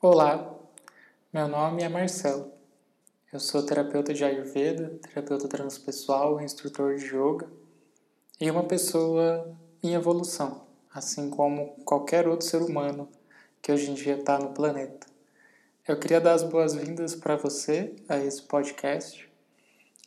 Olá, 0.00 0.56
meu 1.32 1.48
nome 1.48 1.82
é 1.82 1.88
Marcelo. 1.88 2.52
Eu 3.32 3.40
sou 3.40 3.66
terapeuta 3.66 4.14
de 4.14 4.24
Ayurveda, 4.24 4.96
terapeuta 5.02 5.48
transpessoal, 5.48 6.40
instrutor 6.40 6.94
de 6.94 7.06
yoga 7.06 7.50
e 8.40 8.48
uma 8.48 8.62
pessoa 8.62 9.58
em 9.82 9.94
evolução, 9.94 10.68
assim 10.94 11.28
como 11.28 11.74
qualquer 11.84 12.28
outro 12.28 12.46
ser 12.46 12.62
humano 12.62 13.08
que 13.60 13.72
hoje 13.72 13.90
em 13.90 13.94
dia 13.94 14.14
está 14.14 14.38
no 14.38 14.50
planeta. 14.50 15.08
Eu 15.88 15.98
queria 15.98 16.20
dar 16.20 16.34
as 16.34 16.44
boas-vindas 16.44 17.16
para 17.16 17.34
você 17.34 17.92
a 18.08 18.18
esse 18.18 18.42
podcast. 18.42 19.28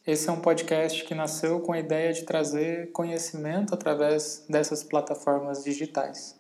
Esse 0.08 0.30
é 0.30 0.32
um 0.32 0.40
podcast 0.40 1.04
que 1.04 1.14
nasceu 1.14 1.60
com 1.60 1.74
a 1.74 1.80
ideia 1.80 2.14
de 2.14 2.24
trazer 2.24 2.94
conhecimento 2.94 3.74
através 3.74 4.46
dessas 4.48 4.86
plataformas 4.86 5.66
digitais. 5.66 6.40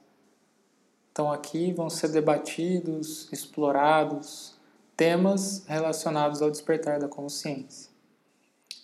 Então 1.11 1.31
aqui 1.31 1.73
vão 1.73 1.89
ser 1.89 2.07
debatidos, 2.09 3.27
explorados 3.31 4.59
temas 4.95 5.65
relacionados 5.65 6.41
ao 6.41 6.51
despertar 6.51 6.99
da 6.99 7.07
consciência. 7.07 7.89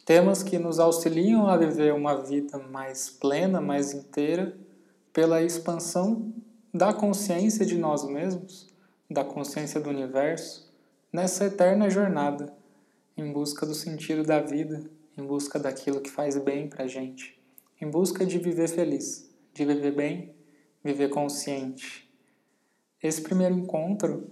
Temas 0.04 0.42
que 0.42 0.58
nos 0.58 0.80
auxiliam 0.80 1.48
a 1.48 1.56
viver 1.56 1.94
uma 1.94 2.16
vida 2.16 2.58
mais 2.58 3.10
plena, 3.10 3.62
mais 3.62 3.94
inteira, 3.94 4.58
pela 5.14 5.44
expansão 5.44 6.34
da 6.74 6.92
consciência 6.94 7.66
de 7.66 7.78
nós 7.78 8.04
mesmos, 8.04 8.68
da 9.08 9.24
consciência 9.24 9.80
do 9.80 9.90
universo, 9.90 10.74
nessa 11.14 11.46
eterna 11.46 11.90
jornada 11.90 12.52
em 13.16 13.32
busca 13.32 13.66
do 13.66 13.76
sentido 13.76 14.24
da 14.24 14.40
vida, 14.40 14.90
em 15.18 15.24
busca 15.24 15.60
daquilo 15.60 16.02
que 16.02 16.10
faz 16.10 16.38
bem 16.38 16.68
para 16.68 16.86
a 16.86 16.88
gente, 16.88 17.40
em 17.80 17.90
busca 17.90 18.26
de 18.26 18.38
viver 18.38 18.70
feliz, 18.70 19.30
de 19.54 19.66
viver 19.66 19.92
bem, 19.92 20.34
viver 20.84 21.10
consciente 21.10 22.07
esse 23.08 23.22
primeiro 23.22 23.56
encontro, 23.56 24.30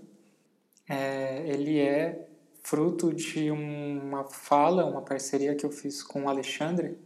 é, 0.87 1.43
ele 1.47 1.79
é 1.79 2.27
fruto 2.61 3.13
de 3.13 3.51
uma 3.51 4.25
fala, 4.25 4.85
uma 4.85 5.01
parceria 5.01 5.55
que 5.55 5.65
eu 5.65 5.71
fiz 5.71 6.01
com 6.01 6.23
o 6.23 6.29
Alexandre, 6.29 6.97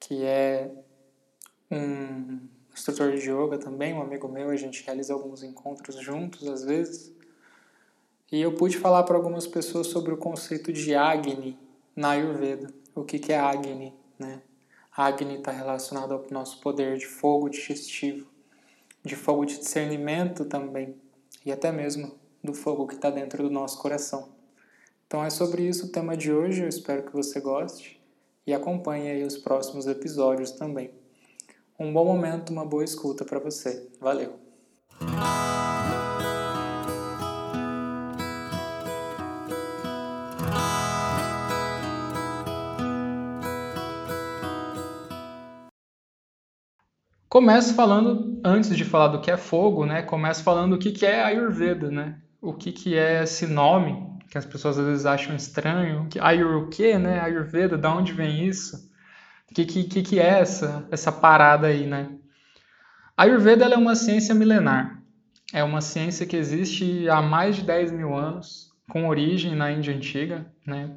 que 0.00 0.24
é 0.24 0.70
um 1.70 2.40
instrutor 2.72 3.12
de 3.12 3.30
yoga 3.30 3.58
também, 3.58 3.94
um 3.94 4.02
amigo 4.02 4.28
meu, 4.28 4.50
a 4.50 4.56
gente 4.56 4.84
realiza 4.84 5.14
alguns 5.14 5.42
encontros 5.42 5.96
juntos 5.96 6.48
às 6.48 6.64
vezes. 6.64 7.12
E 8.30 8.40
eu 8.40 8.54
pude 8.54 8.78
falar 8.78 9.02
para 9.04 9.16
algumas 9.16 9.46
pessoas 9.46 9.88
sobre 9.88 10.12
o 10.12 10.16
conceito 10.16 10.72
de 10.72 10.94
Agni 10.94 11.58
na 11.94 12.10
Ayurveda. 12.10 12.72
O 12.94 13.04
que, 13.04 13.18
que 13.18 13.32
é 13.32 13.38
Agni, 13.38 13.94
né? 14.18 14.42
Agni 14.96 15.36
está 15.36 15.52
relacionado 15.52 16.12
ao 16.12 16.26
nosso 16.30 16.60
poder 16.60 16.98
de 16.98 17.06
fogo 17.06 17.48
digestivo 17.48 18.31
de 19.04 19.16
fogo 19.16 19.44
de 19.44 19.58
discernimento 19.58 20.44
também, 20.44 20.94
e 21.44 21.52
até 21.52 21.72
mesmo 21.72 22.14
do 22.42 22.54
fogo 22.54 22.86
que 22.86 22.94
está 22.94 23.10
dentro 23.10 23.42
do 23.42 23.50
nosso 23.50 23.78
coração. 23.78 24.28
Então 25.06 25.24
é 25.24 25.30
sobre 25.30 25.62
isso 25.62 25.86
o 25.86 25.92
tema 25.92 26.16
de 26.16 26.32
hoje, 26.32 26.62
eu 26.62 26.68
espero 26.68 27.02
que 27.02 27.12
você 27.12 27.40
goste 27.40 28.00
e 28.46 28.54
acompanhe 28.54 29.10
aí 29.10 29.24
os 29.24 29.36
próximos 29.36 29.86
episódios 29.86 30.52
também. 30.52 30.90
Um 31.78 31.92
bom 31.92 32.04
momento, 32.04 32.50
uma 32.50 32.64
boa 32.64 32.84
escuta 32.84 33.24
para 33.24 33.38
você. 33.38 33.88
Valeu! 34.00 34.41
Começo 47.32 47.74
falando, 47.74 48.38
antes 48.44 48.76
de 48.76 48.84
falar 48.84 49.08
do 49.08 49.18
que 49.18 49.30
é 49.30 49.38
fogo, 49.38 49.86
né? 49.86 50.02
Começo 50.02 50.42
falando 50.42 50.74
o 50.74 50.78
que, 50.78 50.92
que 50.92 51.06
é 51.06 51.22
Ayurveda, 51.22 51.90
né? 51.90 52.18
O 52.42 52.52
que, 52.52 52.70
que 52.70 52.94
é 52.94 53.22
esse 53.22 53.46
nome, 53.46 54.06
que 54.28 54.36
as 54.36 54.44
pessoas 54.44 54.78
às 54.78 54.84
vezes 54.84 55.06
acham 55.06 55.34
estranho. 55.34 56.06
Ayur 56.20 56.64
o 56.64 56.68
quê, 56.68 56.98
né? 56.98 57.20
Ayurveda, 57.20 57.78
da 57.78 57.90
onde 57.90 58.12
vem 58.12 58.46
isso? 58.46 58.76
O 59.50 59.54
que, 59.54 59.64
que, 59.64 60.02
que 60.02 60.20
é 60.20 60.40
essa, 60.40 60.86
essa 60.90 61.10
parada 61.10 61.68
aí, 61.68 61.86
né? 61.86 62.10
Ayurveda 63.16 63.64
é 63.64 63.78
uma 63.78 63.94
ciência 63.94 64.34
milenar. 64.34 65.02
É 65.54 65.64
uma 65.64 65.80
ciência 65.80 66.26
que 66.26 66.36
existe 66.36 67.08
há 67.08 67.22
mais 67.22 67.56
de 67.56 67.62
10 67.62 67.92
mil 67.92 68.14
anos, 68.14 68.70
com 68.90 69.08
origem 69.08 69.56
na 69.56 69.72
Índia 69.72 69.96
Antiga, 69.96 70.52
né? 70.66 70.94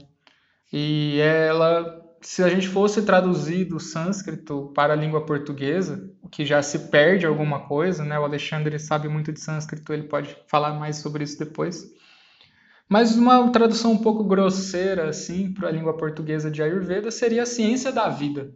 E 0.73 1.17
ela 1.21 2.04
se 2.25 2.41
a 2.43 2.49
gente 2.49 2.67
fosse 2.67 3.03
traduzir 3.03 3.65
do 3.65 3.79
sânscrito 3.79 4.71
para 4.73 4.93
a 4.93 4.95
língua 4.95 5.27
portuguesa, 5.27 6.11
o 6.23 6.27
que 6.27 6.43
já 6.43 6.59
se 6.63 6.87
perde 6.89 7.23
alguma 7.23 7.67
coisa, 7.67 8.03
né? 8.03 8.19
O 8.19 8.23
Alexandre 8.23 8.79
sabe 8.79 9.07
muito 9.07 9.31
de 9.31 9.39
sânscrito, 9.39 9.93
ele 9.93 10.07
pode 10.07 10.35
falar 10.47 10.73
mais 10.73 10.97
sobre 10.97 11.23
isso 11.23 11.37
depois. 11.37 11.85
Mas 12.89 13.15
uma 13.15 13.51
tradução 13.51 13.91
um 13.91 13.99
pouco 13.99 14.23
grosseira 14.23 15.07
assim 15.07 15.53
para 15.53 15.67
a 15.67 15.71
língua 15.71 15.95
portuguesa 15.97 16.49
de 16.49 16.63
Ayurveda 16.63 17.11
seria 17.11 17.43
a 17.43 17.45
ciência 17.45 17.91
da 17.91 18.09
vida. 18.09 18.51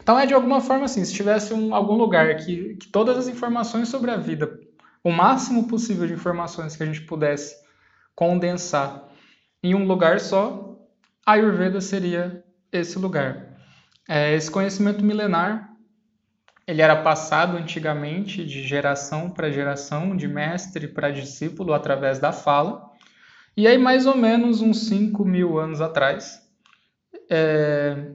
Então 0.00 0.16
é 0.16 0.24
de 0.24 0.34
alguma 0.34 0.60
forma 0.60 0.84
assim, 0.84 1.04
se 1.04 1.12
tivesse 1.12 1.52
um, 1.52 1.74
algum 1.74 1.94
lugar 1.94 2.36
que, 2.36 2.76
que 2.76 2.86
todas 2.86 3.18
as 3.18 3.26
informações 3.26 3.88
sobre 3.88 4.12
a 4.12 4.16
vida, 4.16 4.60
o 5.02 5.10
máximo 5.10 5.66
possível 5.66 6.06
de 6.06 6.12
informações 6.12 6.76
que 6.76 6.84
a 6.84 6.86
gente 6.86 7.02
pudesse 7.02 7.56
condensar 8.14 9.08
em 9.60 9.74
um 9.74 9.88
lugar 9.88 10.20
só, 10.20 10.78
Ayurveda 11.26 11.80
seria 11.80 12.45
esse 12.72 12.98
lugar. 12.98 13.56
É, 14.08 14.34
esse 14.34 14.50
conhecimento 14.50 15.04
milenar 15.04 15.76
ele 16.66 16.82
era 16.82 16.96
passado 16.96 17.56
antigamente 17.56 18.44
de 18.44 18.66
geração 18.66 19.30
para 19.30 19.52
geração, 19.52 20.16
de 20.16 20.26
mestre 20.26 20.88
para 20.88 21.12
discípulo, 21.12 21.72
através 21.72 22.18
da 22.18 22.32
fala. 22.32 22.90
E 23.56 23.68
aí, 23.68 23.78
mais 23.78 24.04
ou 24.04 24.16
menos 24.16 24.60
uns 24.60 24.88
5 24.88 25.24
mil 25.24 25.58
anos 25.58 25.80
atrás, 25.80 26.42
é, 27.30 28.10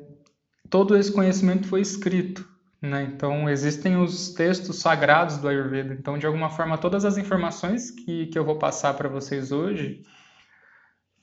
todo 0.69 0.97
esse 0.97 1.11
conhecimento 1.11 1.65
foi 1.67 1.79
escrito. 1.79 2.45
Né? 2.81 3.03
Então, 3.03 3.49
existem 3.49 3.95
os 3.95 4.33
textos 4.33 4.79
sagrados 4.79 5.37
do 5.37 5.47
Ayurveda. 5.47 5.93
Então, 5.93 6.17
de 6.17 6.25
alguma 6.25 6.49
forma, 6.49 6.77
todas 6.77 7.05
as 7.05 7.17
informações 7.17 7.89
que, 7.89 8.25
que 8.27 8.37
eu 8.37 8.43
vou 8.43 8.57
passar 8.57 8.95
para 8.95 9.07
vocês 9.07 9.51
hoje, 9.51 10.03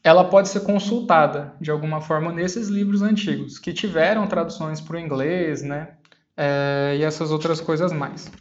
ela 0.09 0.25
pode 0.25 0.49
ser 0.49 0.61
consultada 0.61 1.53
de 1.61 1.71
alguma 1.71 2.01
forma 2.01 2.33
nesses 2.33 2.69
livros 2.69 3.03
antigos, 3.03 3.59
que 3.59 3.75
tiveram 3.75 4.27
traduções 4.27 4.81
para 4.81 4.97
o 4.97 4.99
inglês, 4.99 5.63
né? 5.63 5.97
É, 6.35 6.97
e 6.99 7.03
essas 7.03 7.31
outras 7.31 7.61
coisas 7.61 7.93
mais. 7.93 8.33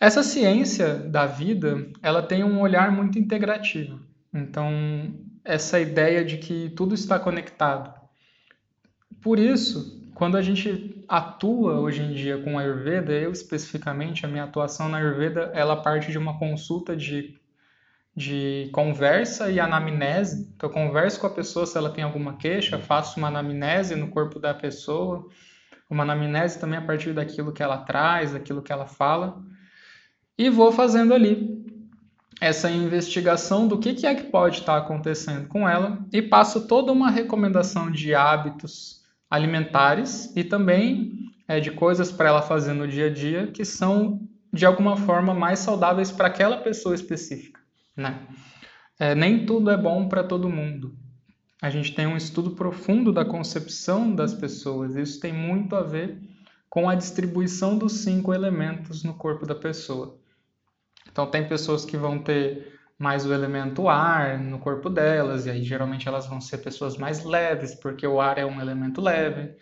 Essa 0.00 0.24
ciência 0.24 0.94
da 0.94 1.26
vida, 1.26 1.86
ela 2.02 2.22
tem 2.22 2.42
um 2.42 2.60
olhar 2.60 2.90
muito 2.90 3.20
integrativo. 3.20 4.00
Então, 4.34 5.14
essa 5.44 5.78
ideia 5.78 6.24
de 6.24 6.38
que 6.38 6.70
tudo 6.70 6.92
está 6.92 7.16
conectado. 7.16 7.94
Por 9.22 9.38
isso, 9.38 10.10
quando 10.14 10.36
a 10.36 10.42
gente 10.42 11.04
atua 11.06 11.78
hoje 11.78 12.02
em 12.02 12.14
dia 12.14 12.38
com 12.38 12.58
a 12.58 12.62
Ayurveda, 12.62 13.12
eu 13.12 13.30
especificamente, 13.30 14.26
a 14.26 14.28
minha 14.28 14.42
atuação 14.42 14.88
na 14.88 14.98
Ayurveda, 14.98 15.52
ela 15.54 15.76
parte 15.76 16.10
de 16.10 16.18
uma 16.18 16.36
consulta 16.36 16.96
de 16.96 17.37
de 18.18 18.68
conversa 18.72 19.48
e 19.48 19.60
anamnese. 19.60 20.52
Então, 20.56 20.68
eu 20.68 20.74
converso 20.74 21.20
com 21.20 21.28
a 21.28 21.30
pessoa 21.30 21.64
se 21.64 21.78
ela 21.78 21.88
tem 21.88 22.02
alguma 22.02 22.36
queixa, 22.36 22.76
faço 22.76 23.16
uma 23.16 23.28
anamnese 23.28 23.94
no 23.94 24.08
corpo 24.08 24.40
da 24.40 24.52
pessoa, 24.52 25.28
uma 25.88 26.02
anamnese 26.02 26.58
também 26.58 26.80
a 26.80 26.82
partir 26.82 27.12
daquilo 27.12 27.52
que 27.52 27.62
ela 27.62 27.78
traz, 27.78 28.32
daquilo 28.32 28.60
que 28.60 28.72
ela 28.72 28.86
fala, 28.86 29.40
e 30.36 30.50
vou 30.50 30.72
fazendo 30.72 31.14
ali 31.14 31.64
essa 32.40 32.68
investigação 32.68 33.68
do 33.68 33.78
que, 33.78 33.94
que 33.94 34.06
é 34.06 34.14
que 34.16 34.24
pode 34.24 34.58
estar 34.58 34.76
acontecendo 34.76 35.46
com 35.46 35.68
ela. 35.68 35.98
E 36.12 36.20
passo 36.20 36.66
toda 36.66 36.90
uma 36.90 37.10
recomendação 37.10 37.88
de 37.88 38.16
hábitos 38.16 39.04
alimentares 39.30 40.34
e 40.34 40.42
também 40.42 41.30
é, 41.46 41.60
de 41.60 41.70
coisas 41.70 42.10
para 42.10 42.30
ela 42.30 42.42
fazer 42.42 42.72
no 42.72 42.88
dia 42.88 43.06
a 43.06 43.12
dia 43.12 43.46
que 43.46 43.64
são 43.64 44.20
de 44.52 44.66
alguma 44.66 44.96
forma 44.96 45.34
mais 45.34 45.60
saudáveis 45.60 46.10
para 46.10 46.26
aquela 46.26 46.56
pessoa 46.56 46.94
específica 46.94 47.57
né? 47.98 48.26
É, 48.98 49.14
nem 49.14 49.44
tudo 49.44 49.70
é 49.70 49.76
bom 49.76 50.08
para 50.08 50.24
todo 50.24 50.48
mundo. 50.48 50.96
A 51.60 51.70
gente 51.70 51.94
tem 51.94 52.06
um 52.06 52.16
estudo 52.16 52.52
profundo 52.52 53.12
da 53.12 53.24
concepção 53.24 54.14
das 54.14 54.32
pessoas. 54.32 54.96
Isso 54.96 55.20
tem 55.20 55.32
muito 55.32 55.74
a 55.74 55.82
ver 55.82 56.18
com 56.70 56.88
a 56.88 56.94
distribuição 56.94 57.76
dos 57.76 58.04
cinco 58.04 58.32
elementos 58.32 59.02
no 59.02 59.14
corpo 59.14 59.44
da 59.44 59.54
pessoa. 59.54 60.16
Então, 61.10 61.26
tem 61.26 61.48
pessoas 61.48 61.84
que 61.84 61.96
vão 61.96 62.18
ter 62.18 62.78
mais 62.98 63.24
o 63.24 63.32
elemento 63.32 63.88
ar 63.88 64.38
no 64.38 64.58
corpo 64.58 64.90
delas, 64.90 65.46
e 65.46 65.50
aí 65.50 65.62
geralmente 65.62 66.08
elas 66.08 66.26
vão 66.26 66.40
ser 66.40 66.58
pessoas 66.58 66.96
mais 66.96 67.24
leves, 67.24 67.74
porque 67.74 68.06
o 68.06 68.20
ar 68.20 68.38
é 68.38 68.44
um 68.44 68.60
elemento 68.60 69.00
leve. 69.00 69.54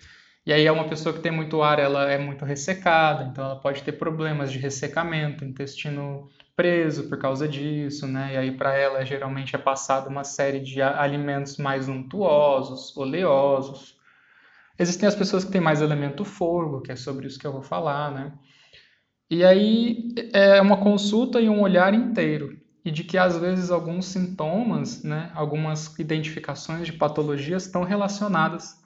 E 0.44 0.52
aí 0.52 0.64
é 0.64 0.72
uma 0.72 0.88
pessoa 0.88 1.14
que 1.14 1.20
tem 1.20 1.32
muito 1.32 1.62
ar, 1.62 1.78
ela 1.78 2.10
é 2.10 2.18
muito 2.18 2.44
ressecada, 2.44 3.24
então 3.24 3.44
ela 3.44 3.60
pode 3.60 3.82
ter 3.82 3.92
problemas 3.92 4.50
de 4.50 4.58
ressecamento, 4.58 5.44
intestino 5.44 6.28
preso 6.56 7.08
por 7.08 7.18
causa 7.18 7.46
disso, 7.48 8.06
né? 8.06 8.34
E 8.34 8.36
aí 8.38 8.56
para 8.56 8.74
ela 8.74 9.04
geralmente 9.04 9.54
é 9.54 9.58
passado 9.58 10.08
uma 10.08 10.24
série 10.24 10.60
de 10.60 10.82
alimentos 10.82 11.58
mais 11.58 11.88
untuosos, 11.88 12.96
oleosos. 12.96 13.96
Existem 14.78 15.08
as 15.08 15.14
pessoas 15.14 15.44
que 15.44 15.52
têm 15.52 15.60
mais 15.60 15.82
elemento 15.82 16.24
fogo, 16.24 16.80
que 16.82 16.92
é 16.92 16.96
sobre 16.96 17.26
isso 17.26 17.38
que 17.38 17.46
eu 17.46 17.52
vou 17.52 17.62
falar, 17.62 18.10
né? 18.12 18.32
E 19.30 19.44
aí 19.44 20.14
é 20.32 20.60
uma 20.62 20.78
consulta 20.78 21.40
e 21.40 21.48
um 21.48 21.60
olhar 21.62 21.92
inteiro. 21.94 22.58
e 22.84 22.90
de 22.90 23.02
que 23.02 23.18
às 23.18 23.36
vezes 23.36 23.70
alguns 23.72 24.06
sintomas, 24.06 25.02
né, 25.02 25.30
algumas 25.34 25.98
identificações 25.98 26.86
de 26.86 26.92
patologias 26.92 27.66
estão 27.66 27.82
relacionadas 27.82 28.80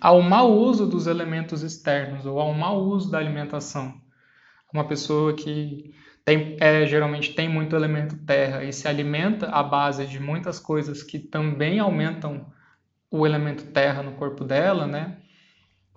ao 0.00 0.20
mau 0.20 0.52
uso 0.52 0.86
dos 0.86 1.06
elementos 1.06 1.62
externos 1.62 2.26
ou 2.26 2.40
ao 2.40 2.52
mau 2.52 2.82
uso 2.84 3.10
da 3.10 3.18
alimentação. 3.18 3.94
Uma 4.72 4.84
pessoa 4.88 5.32
que 5.34 5.94
tem, 6.24 6.56
é, 6.58 6.86
geralmente 6.86 7.34
tem 7.34 7.48
muito 7.48 7.76
elemento 7.76 8.16
terra 8.24 8.64
e 8.64 8.72
se 8.72 8.88
alimenta 8.88 9.46
à 9.48 9.62
base 9.62 10.06
de 10.06 10.18
muitas 10.18 10.58
coisas 10.58 11.02
que 11.02 11.18
também 11.18 11.78
aumentam 11.78 12.46
o 13.10 13.26
elemento 13.26 13.64
terra 13.66 14.02
no 14.02 14.12
corpo 14.12 14.44
dela, 14.44 14.86
né? 14.86 15.18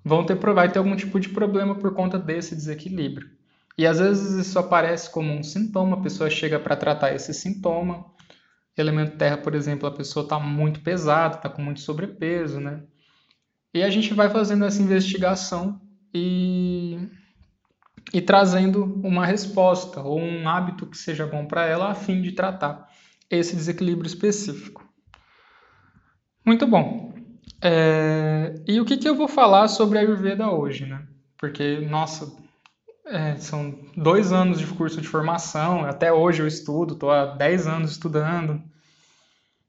Vão 0.03 0.25
ter, 0.25 0.35
vai 0.35 0.71
ter 0.71 0.79
algum 0.79 0.95
tipo 0.95 1.19
de 1.19 1.29
problema 1.29 1.75
por 1.75 1.94
conta 1.94 2.19
desse 2.19 2.56
desequilíbrio. 2.56 3.29
E 3.77 3.85
às 3.85 4.00
vezes 4.00 4.47
isso 4.47 4.57
aparece 4.57 5.09
como 5.12 5.31
um 5.31 5.44
sintoma, 5.44 5.97
a 5.97 6.01
pessoa 6.01 6.29
chega 6.29 6.59
para 6.59 6.75
tratar 6.75 7.13
esse 7.13 7.33
sintoma. 7.33 8.06
Elemento 8.75 9.18
terra, 9.18 9.38
por 9.38 9.56
exemplo, 9.56 9.88
a 9.88 9.91
pessoa 9.91 10.24
está 10.24 10.39
muito 10.39 10.81
pesada, 10.81 11.35
está 11.35 11.50
com 11.50 11.62
muito 11.62 11.79
sobrepeso, 11.79 12.59
né? 12.59 12.83
E 13.74 13.83
a 13.83 13.89
gente 13.89 14.13
vai 14.13 14.29
fazendo 14.29 14.65
essa 14.65 14.81
investigação 14.81 15.79
e, 16.13 16.97
e 18.13 18.21
trazendo 18.21 18.83
uma 19.04 19.25
resposta 19.25 20.01
ou 20.01 20.19
um 20.19 20.48
hábito 20.48 20.86
que 20.86 20.98
seja 20.98 21.25
bom 21.25 21.45
para 21.45 21.65
ela 21.65 21.92
a 21.92 21.95
fim 21.95 22.21
de 22.21 22.31
tratar 22.31 22.89
esse 23.30 23.56
desequilíbrio 23.56 24.07
específico. 24.07 24.88
Muito 26.45 26.65
bom. 26.65 27.13
É... 27.62 28.56
E 28.68 28.80
o 28.80 28.86
que, 28.86 28.98
que 28.98 29.09
eu 29.09 29.15
vou 29.15 29.27
falar 29.27 29.68
sobre 29.68 29.98
a 29.98 30.01
Ayurveda 30.01 30.50
hoje, 30.50 30.86
né? 30.86 31.06
Porque, 31.38 31.80
nossa, 31.81 32.33
é, 33.06 33.36
são 33.38 33.77
dois 33.95 34.31
anos 34.31 34.60
de 34.60 34.65
curso 34.68 35.01
de 35.01 35.07
formação, 35.07 35.86
até 35.86 36.12
hoje 36.12 36.42
eu 36.42 36.48
estudo, 36.48 36.94
estou 36.94 37.12
há 37.12 37.25
10 37.25 37.68
anos 37.68 37.92
estudando. 37.92 38.62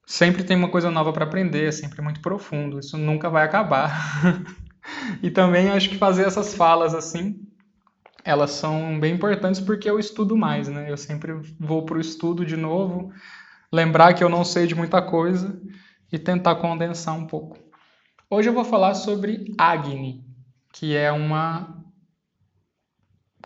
Sempre 0.06 0.42
tem 0.42 0.56
uma 0.56 0.70
coisa 0.70 0.90
nova 0.90 1.12
para 1.12 1.24
aprender, 1.24 1.68
é 1.68 1.72
sempre 1.72 2.00
muito 2.00 2.20
profundo, 2.20 2.78
isso 2.78 2.96
nunca 2.96 3.28
vai 3.28 3.44
acabar. 3.44 4.22
e 5.22 5.30
também 5.30 5.68
acho 5.68 5.90
que 5.90 5.98
fazer 5.98 6.26
essas 6.26 6.54
falas 6.54 6.94
assim, 6.94 7.47
elas 8.28 8.50
são 8.50 9.00
bem 9.00 9.14
importantes 9.14 9.58
porque 9.58 9.88
eu 9.88 9.98
estudo 9.98 10.36
mais, 10.36 10.68
né? 10.68 10.90
Eu 10.90 10.98
sempre 10.98 11.32
vou 11.58 11.86
para 11.86 11.96
o 11.96 12.00
estudo 12.00 12.44
de 12.44 12.58
novo, 12.58 13.10
lembrar 13.72 14.12
que 14.12 14.22
eu 14.22 14.28
não 14.28 14.44
sei 14.44 14.66
de 14.66 14.74
muita 14.74 15.00
coisa 15.00 15.58
e 16.12 16.18
tentar 16.18 16.56
condensar 16.56 17.16
um 17.16 17.26
pouco. 17.26 17.58
Hoje 18.28 18.50
eu 18.50 18.52
vou 18.52 18.66
falar 18.66 18.92
sobre 18.92 19.54
Agni, 19.56 20.26
que 20.74 20.94
é 20.94 21.10
uma 21.10 21.82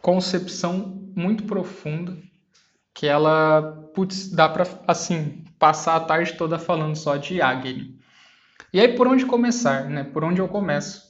concepção 0.00 1.08
muito 1.14 1.44
profunda 1.44 2.18
que 2.92 3.06
ela, 3.06 3.88
putz, 3.94 4.32
dá 4.32 4.48
para 4.48 4.66
assim, 4.88 5.44
passar 5.60 5.94
a 5.94 6.00
tarde 6.00 6.32
toda 6.32 6.58
falando 6.58 6.96
só 6.96 7.16
de 7.16 7.40
Agni. 7.40 8.00
E 8.72 8.80
aí 8.80 8.96
por 8.96 9.06
onde 9.06 9.26
começar, 9.26 9.88
né? 9.88 10.02
Por 10.02 10.24
onde 10.24 10.40
eu 10.40 10.48
começo? 10.48 11.04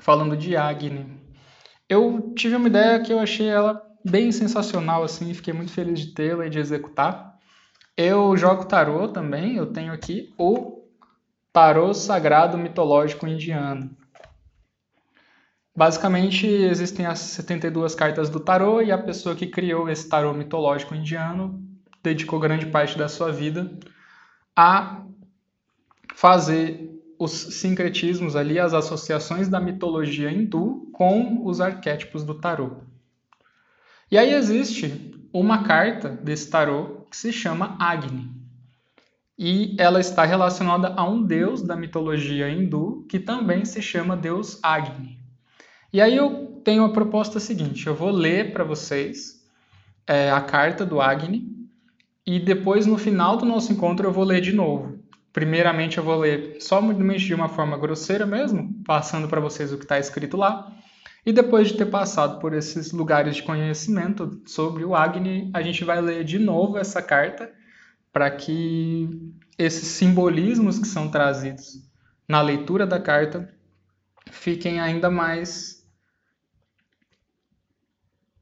Falando 0.00 0.34
de 0.34 0.56
Agni. 0.56 1.25
Eu 1.88 2.32
tive 2.34 2.56
uma 2.56 2.68
ideia 2.68 3.00
que 3.00 3.12
eu 3.12 3.18
achei 3.18 3.48
ela 3.48 3.82
bem 4.04 4.32
sensacional 4.32 5.02
assim, 5.02 5.34
fiquei 5.34 5.52
muito 5.52 5.72
feliz 5.72 6.00
de 6.00 6.12
tê-la 6.12 6.46
e 6.46 6.50
de 6.50 6.58
executar. 6.58 7.38
Eu 7.96 8.36
jogo 8.36 8.64
tarô 8.64 9.08
também, 9.08 9.56
eu 9.56 9.66
tenho 9.72 9.92
aqui 9.92 10.32
o 10.38 10.82
Tarô 11.52 11.94
Sagrado 11.94 12.58
Mitológico 12.58 13.26
Indiano. 13.26 13.96
Basicamente, 15.76 16.46
existem 16.46 17.04
as 17.04 17.18
72 17.18 17.94
cartas 17.94 18.30
do 18.30 18.40
tarô 18.40 18.80
e 18.80 18.90
a 18.90 18.96
pessoa 18.96 19.34
que 19.34 19.46
criou 19.46 19.90
esse 19.90 20.08
tarô 20.08 20.32
mitológico 20.32 20.94
indiano 20.94 21.62
dedicou 22.02 22.40
grande 22.40 22.64
parte 22.66 22.96
da 22.96 23.08
sua 23.08 23.30
vida 23.30 23.78
a 24.56 25.02
fazer 26.14 26.95
os 27.18 27.32
sincretismos 27.32 28.36
ali, 28.36 28.58
as 28.58 28.74
associações 28.74 29.48
da 29.48 29.60
mitologia 29.60 30.30
hindu 30.30 30.88
com 30.92 31.46
os 31.46 31.60
arquétipos 31.60 32.24
do 32.24 32.34
tarô. 32.34 32.78
E 34.10 34.16
aí 34.16 34.32
existe 34.32 35.12
uma 35.32 35.64
carta 35.64 36.08
desse 36.08 36.48
tarô 36.50 37.06
que 37.10 37.16
se 37.16 37.32
chama 37.32 37.76
Agni. 37.80 38.30
E 39.38 39.76
ela 39.78 40.00
está 40.00 40.24
relacionada 40.24 40.94
a 40.96 41.06
um 41.06 41.22
deus 41.22 41.60
da 41.62 41.76
mitologia 41.76 42.48
hindu 42.48 43.04
que 43.08 43.18
também 43.18 43.64
se 43.64 43.82
chama 43.82 44.16
Deus 44.16 44.58
Agni. 44.62 45.18
E 45.92 46.00
aí 46.00 46.16
eu 46.16 46.60
tenho 46.64 46.84
a 46.84 46.92
proposta 46.92 47.38
seguinte: 47.38 47.86
eu 47.86 47.94
vou 47.94 48.10
ler 48.10 48.52
para 48.52 48.64
vocês 48.64 49.44
é, 50.06 50.30
a 50.30 50.40
carta 50.40 50.86
do 50.86 51.00
Agni 51.00 51.54
e 52.26 52.40
depois 52.40 52.86
no 52.86 52.96
final 52.96 53.36
do 53.36 53.44
nosso 53.44 53.72
encontro 53.72 54.06
eu 54.06 54.12
vou 54.12 54.24
ler 54.24 54.40
de 54.40 54.52
novo. 54.52 54.95
Primeiramente 55.36 55.98
eu 55.98 56.02
vou 56.02 56.20
ler 56.20 56.56
somente 56.62 57.26
de 57.26 57.34
uma 57.34 57.46
forma 57.46 57.76
grosseira 57.76 58.24
mesmo, 58.24 58.82
passando 58.86 59.28
para 59.28 59.38
vocês 59.38 59.70
o 59.70 59.76
que 59.76 59.84
está 59.84 59.98
escrito 59.98 60.34
lá. 60.34 60.74
E 61.26 61.30
depois 61.30 61.68
de 61.68 61.76
ter 61.76 61.84
passado 61.84 62.40
por 62.40 62.54
esses 62.54 62.90
lugares 62.90 63.36
de 63.36 63.42
conhecimento 63.42 64.40
sobre 64.46 64.82
o 64.82 64.96
Agni, 64.96 65.50
a 65.52 65.60
gente 65.60 65.84
vai 65.84 66.00
ler 66.00 66.24
de 66.24 66.38
novo 66.38 66.78
essa 66.78 67.02
carta 67.02 67.52
para 68.10 68.30
que 68.30 69.30
esses 69.58 69.88
simbolismos 69.88 70.78
que 70.78 70.88
são 70.88 71.10
trazidos 71.10 71.86
na 72.26 72.40
leitura 72.40 72.86
da 72.86 72.98
carta 72.98 73.54
fiquem 74.30 74.80
ainda 74.80 75.10
mais 75.10 75.86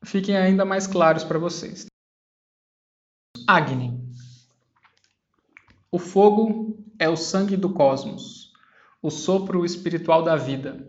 fiquem 0.04 0.36
ainda 0.36 0.64
mais 0.64 0.86
claros 0.86 1.24
para 1.24 1.40
vocês. 1.40 1.86
Agni. 3.48 4.00
O 5.90 5.98
fogo 5.98 6.83
é 6.98 7.08
o 7.08 7.16
sangue 7.16 7.56
do 7.56 7.70
cosmos, 7.70 8.52
o 9.02 9.10
sopro 9.10 9.64
espiritual 9.64 10.22
da 10.22 10.36
vida. 10.36 10.88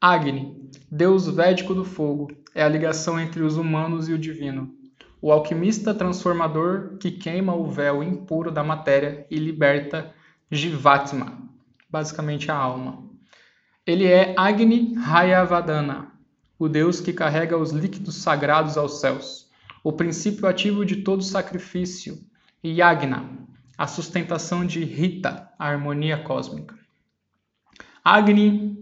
Agni, 0.00 0.70
deus 0.90 1.26
védico 1.26 1.74
do 1.74 1.84
fogo, 1.84 2.30
é 2.54 2.62
a 2.62 2.68
ligação 2.68 3.18
entre 3.18 3.42
os 3.42 3.56
humanos 3.56 4.08
e 4.08 4.12
o 4.12 4.18
divino. 4.18 4.74
O 5.20 5.32
alquimista 5.32 5.94
transformador 5.94 6.98
que 6.98 7.10
queima 7.10 7.54
o 7.54 7.70
véu 7.70 8.02
impuro 8.02 8.50
da 8.50 8.62
matéria 8.62 9.26
e 9.30 9.38
liberta 9.38 10.12
Jivatma, 10.50 11.48
basicamente 11.88 12.50
a 12.50 12.54
alma. 12.54 13.08
Ele 13.86 14.06
é 14.06 14.34
Agni 14.36 14.94
Hayavadana, 14.96 16.12
o 16.58 16.68
Deus 16.68 17.00
que 17.00 17.12
carrega 17.12 17.56
os 17.56 17.70
líquidos 17.70 18.16
sagrados 18.16 18.76
aos 18.76 19.00
céus, 19.00 19.50
o 19.82 19.92
princípio 19.92 20.46
ativo 20.46 20.84
de 20.84 20.96
todo 20.96 21.22
sacrifício, 21.22 22.18
Yagna, 22.64 23.28
a 23.76 23.86
sustentação 23.86 24.64
de 24.64 24.84
Rita, 24.84 25.48
a 25.58 25.68
harmonia 25.68 26.22
cósmica. 26.22 26.78
Agni 28.04 28.78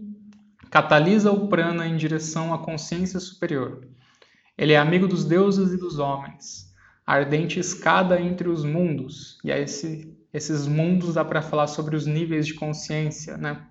catalisa 0.69 1.31
o 1.31 1.47
prana 1.47 1.87
em 1.87 1.95
direção 1.95 2.53
à 2.53 2.59
consciência 2.59 3.19
superior. 3.19 3.87
Ele 4.57 4.73
é 4.73 4.77
amigo 4.77 5.07
dos 5.07 5.25
deuses 5.25 5.71
e 5.71 5.77
dos 5.77 5.99
homens, 5.99 6.73
ardente 7.05 7.59
escada 7.59 8.19
entre 8.19 8.47
os 8.49 8.63
mundos, 8.63 9.39
e 9.43 9.51
a 9.51 9.57
esse, 9.57 10.15
esses 10.33 10.67
mundos 10.67 11.15
dá 11.15 11.25
para 11.25 11.41
falar 11.41 11.67
sobre 11.67 11.95
os 11.95 12.05
níveis 12.05 12.45
de 12.45 12.53
consciência, 12.53 13.37
né? 13.37 13.65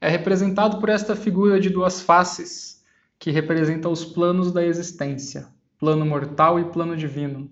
É 0.00 0.08
representado 0.08 0.80
por 0.80 0.88
esta 0.88 1.14
figura 1.14 1.60
de 1.60 1.68
duas 1.68 2.00
faces, 2.00 2.82
que 3.18 3.30
representa 3.30 3.88
os 3.88 4.02
planos 4.02 4.50
da 4.50 4.64
existência, 4.64 5.46
plano 5.78 6.06
mortal 6.06 6.58
e 6.58 6.64
plano 6.64 6.96
divino. 6.96 7.50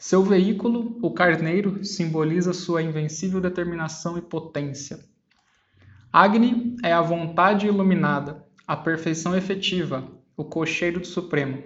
Seu 0.00 0.22
veículo, 0.22 0.96
o 1.02 1.10
carneiro, 1.10 1.84
simboliza 1.84 2.52
sua 2.52 2.80
invencível 2.80 3.40
determinação 3.40 4.16
e 4.16 4.22
potência. 4.22 5.00
Agni 6.12 6.76
é 6.84 6.92
a 6.92 7.02
vontade 7.02 7.66
iluminada, 7.66 8.46
a 8.64 8.76
perfeição 8.76 9.36
efetiva, 9.36 10.08
o 10.36 10.44
cocheiro 10.44 11.00
do 11.00 11.06
Supremo. 11.06 11.64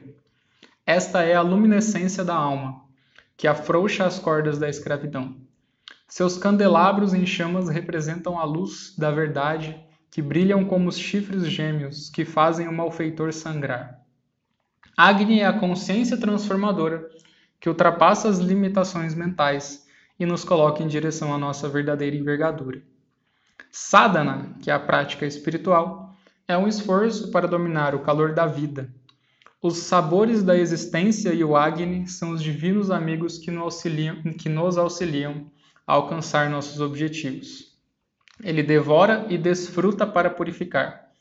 Esta 0.86 1.22
é 1.22 1.34
a 1.34 1.42
luminescência 1.42 2.24
da 2.24 2.34
alma, 2.34 2.82
que 3.36 3.46
afrouxa 3.46 4.06
as 4.06 4.18
cordas 4.18 4.58
da 4.58 4.66
escravidão. 4.66 5.36
Seus 6.08 6.38
candelabros 6.38 7.12
em 7.12 7.26
chamas 7.26 7.68
representam 7.68 8.38
a 8.38 8.44
luz 8.44 8.96
da 8.96 9.10
verdade 9.10 9.78
que 10.10 10.22
brilham 10.22 10.64
como 10.64 10.88
os 10.88 10.98
chifres 10.98 11.46
gêmeos 11.46 12.08
que 12.08 12.24
fazem 12.24 12.66
o 12.66 12.72
malfeitor 12.72 13.30
sangrar. 13.30 14.00
Agni 14.96 15.40
é 15.40 15.46
a 15.46 15.58
consciência 15.58 16.16
transformadora 16.16 17.06
que 17.62 17.68
ultrapassa 17.68 18.28
as 18.28 18.40
limitações 18.40 19.14
mentais 19.14 19.86
e 20.18 20.26
nos 20.26 20.42
coloca 20.42 20.82
em 20.82 20.88
direção 20.88 21.32
à 21.32 21.38
nossa 21.38 21.68
verdadeira 21.68 22.16
envergadura. 22.16 22.82
Sadhana, 23.70 24.56
que 24.60 24.68
é 24.68 24.74
a 24.74 24.80
prática 24.80 25.24
espiritual, 25.24 26.12
é 26.48 26.58
um 26.58 26.66
esforço 26.66 27.30
para 27.30 27.46
dominar 27.46 27.94
o 27.94 28.00
calor 28.00 28.34
da 28.34 28.46
vida. 28.46 28.92
Os 29.62 29.78
sabores 29.78 30.42
da 30.42 30.58
existência 30.58 31.32
e 31.32 31.44
o 31.44 31.56
Agni 31.56 32.08
são 32.08 32.32
os 32.32 32.42
divinos 32.42 32.90
amigos 32.90 33.38
que 33.38 33.52
nos 33.52 33.62
auxiliam, 33.62 34.20
que 34.36 34.48
nos 34.48 34.76
auxiliam 34.76 35.46
a 35.86 35.92
alcançar 35.92 36.50
nossos 36.50 36.80
objetivos. 36.80 37.78
Ele 38.42 38.64
devora 38.64 39.24
e 39.30 39.38
desfruta 39.38 40.04
para 40.04 40.28
purificar. 40.28 41.12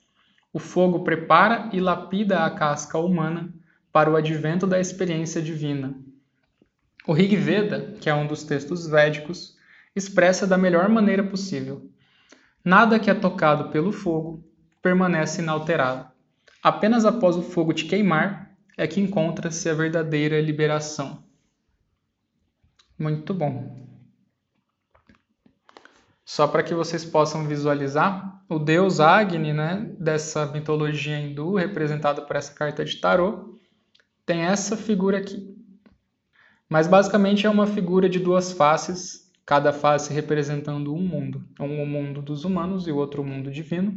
O 0.52 0.58
fogo 0.58 1.04
prepara 1.04 1.70
e 1.72 1.80
lapida 1.80 2.40
a 2.40 2.50
casca 2.50 2.98
humana 2.98 3.54
para 3.92 4.10
o 4.10 4.16
advento 4.16 4.66
da 4.66 4.80
experiência 4.80 5.40
divina. 5.40 5.94
O 7.08 7.14
Rig 7.14 7.36
Veda, 7.36 7.96
que 8.00 8.10
é 8.10 8.14
um 8.14 8.28
dos 8.28 8.44
textos 8.44 8.88
védicos, 8.88 9.56
expressa 9.96 10.46
da 10.46 10.58
melhor 10.58 10.88
maneira 10.88 11.24
possível. 11.24 11.90
Nada 12.64 13.00
que 13.00 13.10
é 13.10 13.14
tocado 13.14 13.70
pelo 13.70 13.92
fogo 13.92 14.44
permanece 14.82 15.42
inalterado. 15.42 16.10
Apenas 16.62 17.06
após 17.06 17.36
o 17.36 17.42
fogo 17.42 17.74
te 17.74 17.86
queimar 17.86 18.56
é 18.78 18.88
que 18.88 19.02
encontra-se 19.02 19.68
a 19.68 19.74
verdadeira 19.74 20.40
liberação. 20.40 21.24
Muito 22.98 23.34
bom. 23.34 23.90
Só 26.24 26.48
para 26.48 26.64
que 26.64 26.74
vocês 26.74 27.04
possam 27.04 27.48
visualizar, 27.48 28.44
o 28.48 28.60
deus 28.60 29.00
Agni, 29.00 29.52
né, 29.54 29.92
dessa 30.00 30.46
mitologia 30.46 31.20
hindu, 31.20 31.56
representado 31.56 32.22
por 32.26 32.36
essa 32.36 32.54
carta 32.54 32.86
de 32.86 32.98
tarô, 32.98 33.60
tem 34.26 34.44
essa 34.44 34.78
figura 34.78 35.18
aqui. 35.18 35.61
Mas 36.72 36.88
basicamente 36.88 37.46
é 37.46 37.50
uma 37.50 37.68
figura 37.68 38.08
de 38.08 38.18
duas 38.18 38.54
faces, 38.54 39.30
cada 39.46 39.74
face 39.74 40.14
representando 40.14 40.96
um 40.96 41.02
mundo, 41.02 41.44
um 41.60 41.86
mundo 41.86 42.22
dos 42.22 42.46
humanos 42.46 42.88
e 42.88 42.92
o 42.94 42.96
outro 42.96 43.26
mundo 43.26 43.52
divino, 43.52 43.94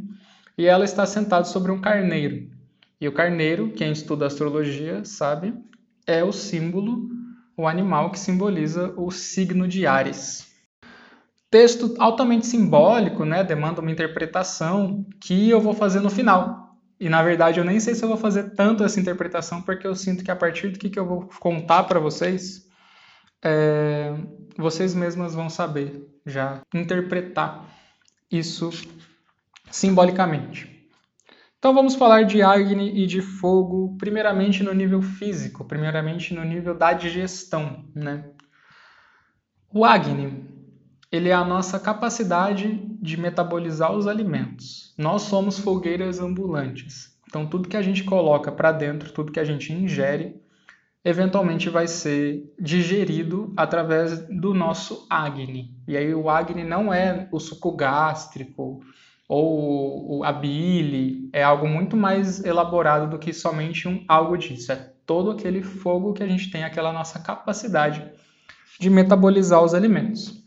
e 0.57 0.65
ela 0.65 0.83
está 0.83 1.05
sentada 1.05 1.45
sobre 1.45 1.71
um 1.71 1.79
carneiro. 1.79 2.49
E 2.99 3.07
o 3.07 3.13
carneiro, 3.13 3.69
quem 3.69 3.93
estuda 3.93 4.25
astrologia 4.25 5.05
sabe, 5.05 5.53
é 6.05 6.21
o 6.21 6.33
símbolo, 6.33 7.07
o 7.55 7.65
animal 7.65 8.11
que 8.11 8.19
simboliza 8.19 8.93
o 8.97 9.09
signo 9.09 9.69
de 9.69 9.87
Ares. 9.87 10.45
Texto 11.49 11.95
altamente 11.97 12.45
simbólico, 12.45 13.23
né? 13.23 13.41
Demanda 13.41 13.79
uma 13.79 13.91
interpretação 13.91 15.05
que 15.21 15.49
eu 15.49 15.61
vou 15.61 15.73
fazer 15.73 16.01
no 16.01 16.09
final. 16.09 16.75
E 16.99 17.07
na 17.07 17.23
verdade 17.23 17.57
eu 17.57 17.63
nem 17.63 17.79
sei 17.79 17.95
se 17.95 18.03
eu 18.03 18.09
vou 18.09 18.17
fazer 18.17 18.53
tanto 18.53 18.83
essa 18.83 18.99
interpretação, 18.99 19.61
porque 19.61 19.87
eu 19.87 19.95
sinto 19.95 20.25
que 20.25 20.31
a 20.31 20.35
partir 20.35 20.69
do 20.69 20.79
que 20.79 20.99
eu 20.99 21.05
vou 21.05 21.29
contar 21.39 21.83
para 21.83 22.01
vocês, 22.01 22.64
é, 23.45 24.11
vocês 24.57 24.95
mesmas 24.95 25.35
vão 25.35 25.51
saber 25.51 26.03
já 26.25 26.61
interpretar 26.73 27.69
isso 28.31 28.71
simbolicamente. 29.69 30.89
Então 31.59 31.73
vamos 31.73 31.93
falar 31.93 32.23
de 32.23 32.41
Agni 32.41 33.03
e 33.03 33.05
de 33.05 33.21
fogo, 33.21 33.95
primeiramente 33.99 34.63
no 34.63 34.73
nível 34.73 35.01
físico, 35.01 35.63
primeiramente 35.63 36.33
no 36.33 36.43
nível 36.43 36.75
da 36.75 36.93
digestão, 36.93 37.85
né? 37.93 38.25
O 39.71 39.85
Agni, 39.85 40.43
ele 41.11 41.29
é 41.29 41.33
a 41.33 41.45
nossa 41.45 41.79
capacidade 41.79 42.81
de 42.99 43.17
metabolizar 43.17 43.91
os 43.91 44.07
alimentos. 44.07 44.93
Nós 44.97 45.23
somos 45.23 45.59
fogueiras 45.59 46.19
ambulantes. 46.19 47.15
Então 47.27 47.45
tudo 47.45 47.69
que 47.69 47.77
a 47.77 47.81
gente 47.81 48.03
coloca 48.03 48.51
para 48.51 48.71
dentro, 48.71 49.11
tudo 49.11 49.31
que 49.31 49.39
a 49.39 49.45
gente 49.45 49.71
ingere, 49.71 50.41
eventualmente 51.05 51.69
vai 51.69 51.87
ser 51.87 52.51
digerido 52.59 53.53
através 53.55 54.27
do 54.27 54.55
nosso 54.55 55.05
Agni. 55.07 55.77
E 55.87 55.95
aí 55.95 56.15
o 56.15 56.27
Agni 56.31 56.63
não 56.63 56.91
é 56.91 57.29
o 57.31 57.39
suco 57.39 57.71
gástrico 57.73 58.81
ou 59.29 60.23
a 60.23 60.31
bile, 60.31 61.29
é 61.31 61.43
algo 61.43 61.67
muito 61.67 61.95
mais 61.95 62.43
elaborado 62.43 63.09
do 63.09 63.19
que 63.19 63.31
somente 63.31 63.87
um 63.87 64.03
algo 64.07 64.35
disso. 64.35 64.71
É 64.71 64.93
todo 65.05 65.31
aquele 65.31 65.61
fogo 65.61 66.13
que 66.13 66.23
a 66.23 66.27
gente 66.27 66.49
tem, 66.49 66.63
aquela 66.63 66.91
nossa 66.91 67.19
capacidade 67.19 68.03
de 68.79 68.89
metabolizar 68.89 69.63
os 69.63 69.75
alimentos. 69.75 70.43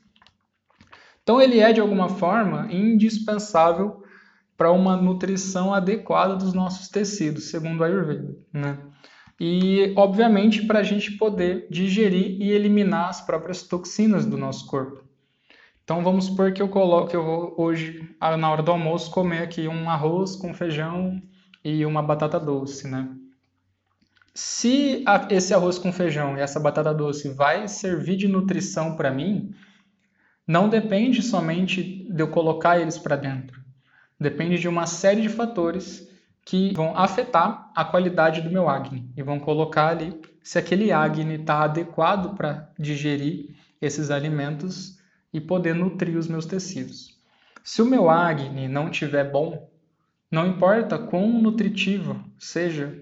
Então 1.22 1.40
ele 1.40 1.60
é 1.60 1.72
de 1.72 1.80
alguma 1.80 2.08
forma 2.08 2.66
indispensável 2.72 4.02
para 4.56 4.72
uma 4.72 4.96
nutrição 4.96 5.72
adequada 5.72 6.34
dos 6.34 6.52
nossos 6.52 6.88
tecidos, 6.88 7.50
segundo 7.50 7.84
a 7.84 7.86
Ayurveda, 7.86 8.34
né? 8.52 8.78
E, 9.40 9.92
obviamente, 9.97 10.66
para 10.66 10.80
a 10.80 10.83
gente 10.83 11.12
poder 11.12 11.66
digerir 11.71 12.40
e 12.40 12.50
eliminar 12.50 13.09
as 13.09 13.21
próprias 13.21 13.62
toxinas 13.62 14.26
do 14.26 14.37
nosso 14.37 14.66
corpo. 14.66 15.04
Então, 15.85 16.02
vamos 16.02 16.26
supor 16.26 16.52
que 16.52 16.61
eu 16.61 16.68
coloque, 16.68 17.16
eu 17.16 17.25
vou 17.25 17.54
hoje, 17.57 18.14
na 18.21 18.50
hora 18.50 18.62
do 18.62 18.71
almoço, 18.71 19.11
comer 19.11 19.42
aqui 19.42 19.68
um 19.68 19.88
arroz 19.88 20.37
com 20.37 20.52
feijão 20.52 21.23
e 21.64 21.87
uma 21.87 22.02
batata 22.02 22.38
doce, 22.38 22.87
né? 22.88 23.09
Se 24.35 25.04
esse 25.30 25.54
arroz 25.54 25.78
com 25.78 25.92
feijão 25.92 26.37
e 26.37 26.40
essa 26.40 26.61
batata 26.61 26.92
doce 26.92 27.30
vai 27.30 27.66
servir 27.66 28.16
de 28.16 28.28
nutrição 28.28 28.97
para 28.97 29.11
mim, 29.11 29.54
não 30.47 30.68
depende 30.68 31.23
somente 31.23 32.07
de 32.09 32.23
eu 32.23 32.28
colocar 32.28 32.78
eles 32.78 32.99
para 32.99 33.16
dentro. 33.16 33.61
Depende 34.21 34.59
de 34.59 34.68
uma 34.68 34.87
série 34.87 35.23
de 35.23 35.28
fatores 35.28 36.09
que 36.48 36.72
vão 36.74 36.96
afetar 36.96 37.70
a 37.74 37.84
qualidade 37.84 38.40
do 38.40 38.50
meu 38.50 38.70
acne 38.70 39.12
e 39.14 39.22
vão 39.22 39.38
colocar 39.38 39.88
ali 39.88 40.18
se 40.42 40.58
aquele 40.58 40.90
acne 40.90 41.34
está 41.34 41.62
adequado 41.64 42.34
para 42.34 42.72
digerir 42.78 43.54
esses 43.82 44.10
alimentos 44.10 44.98
e 45.30 45.42
poder 45.42 45.74
nutrir 45.74 46.16
os 46.16 46.26
meus 46.26 46.46
tecidos. 46.46 47.20
Se 47.62 47.82
o 47.82 47.84
meu 47.84 48.08
acne 48.08 48.66
não 48.66 48.88
estiver 48.88 49.30
bom, 49.30 49.70
não 50.30 50.46
importa 50.46 50.98
quão 50.98 51.28
nutritivo 51.28 52.24
seja 52.38 52.98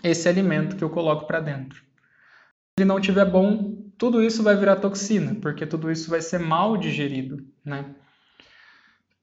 esse 0.00 0.28
alimento 0.28 0.76
que 0.76 0.84
eu 0.84 0.90
coloco 0.90 1.26
para 1.26 1.40
dentro. 1.40 1.80
Se 1.80 2.78
ele 2.78 2.84
não 2.84 3.00
estiver 3.00 3.28
bom, 3.28 3.90
tudo 3.98 4.22
isso 4.22 4.40
vai 4.40 4.54
virar 4.54 4.76
toxina, 4.76 5.34
porque 5.34 5.66
tudo 5.66 5.90
isso 5.90 6.08
vai 6.08 6.20
ser 6.20 6.38
mal 6.38 6.76
digerido, 6.76 7.44
né? 7.64 7.92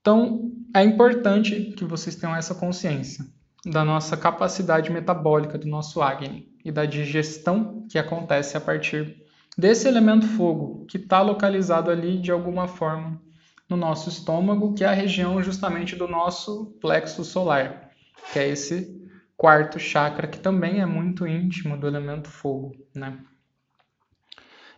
Então, 0.02 0.52
é 0.74 0.84
importante 0.84 1.74
que 1.76 1.84
vocês 1.84 2.16
tenham 2.16 2.36
essa 2.36 2.54
consciência 2.54 3.26
da 3.66 3.84
nossa 3.84 4.16
capacidade 4.16 4.92
metabólica, 4.92 5.58
do 5.58 5.68
nosso 5.68 6.02
Agni 6.02 6.48
e 6.64 6.72
da 6.72 6.86
digestão 6.86 7.86
que 7.90 7.98
acontece 7.98 8.56
a 8.56 8.62
partir 8.62 9.24
desse 9.58 9.88
elemento 9.88 10.28
fogo, 10.28 10.86
que 10.86 10.98
está 10.98 11.22
localizado 11.22 11.92
ali 11.92 12.18
de 12.18 12.32
alguma 12.32 12.68
forma 12.68 13.22
no 13.68 13.76
nosso 13.76 14.10
estômago, 14.10 14.74
que 14.74 14.84
é 14.84 14.88
a 14.88 14.94
região 14.94 15.42
justamente 15.44 15.96
do 15.96 16.08
nosso 16.08 16.78
plexo 16.82 17.24
solar, 17.24 17.92
que 18.32 18.40
é 18.40 18.48
esse 18.48 18.98
quarto 19.36 19.80
chakra 19.80 20.28
que 20.28 20.40
também 20.40 20.82
é 20.82 20.86
muito 20.86 21.28
íntimo 21.28 21.78
do 21.78 21.88
elemento 21.88 22.30
fogo, 22.30 22.76
né? 22.94 23.20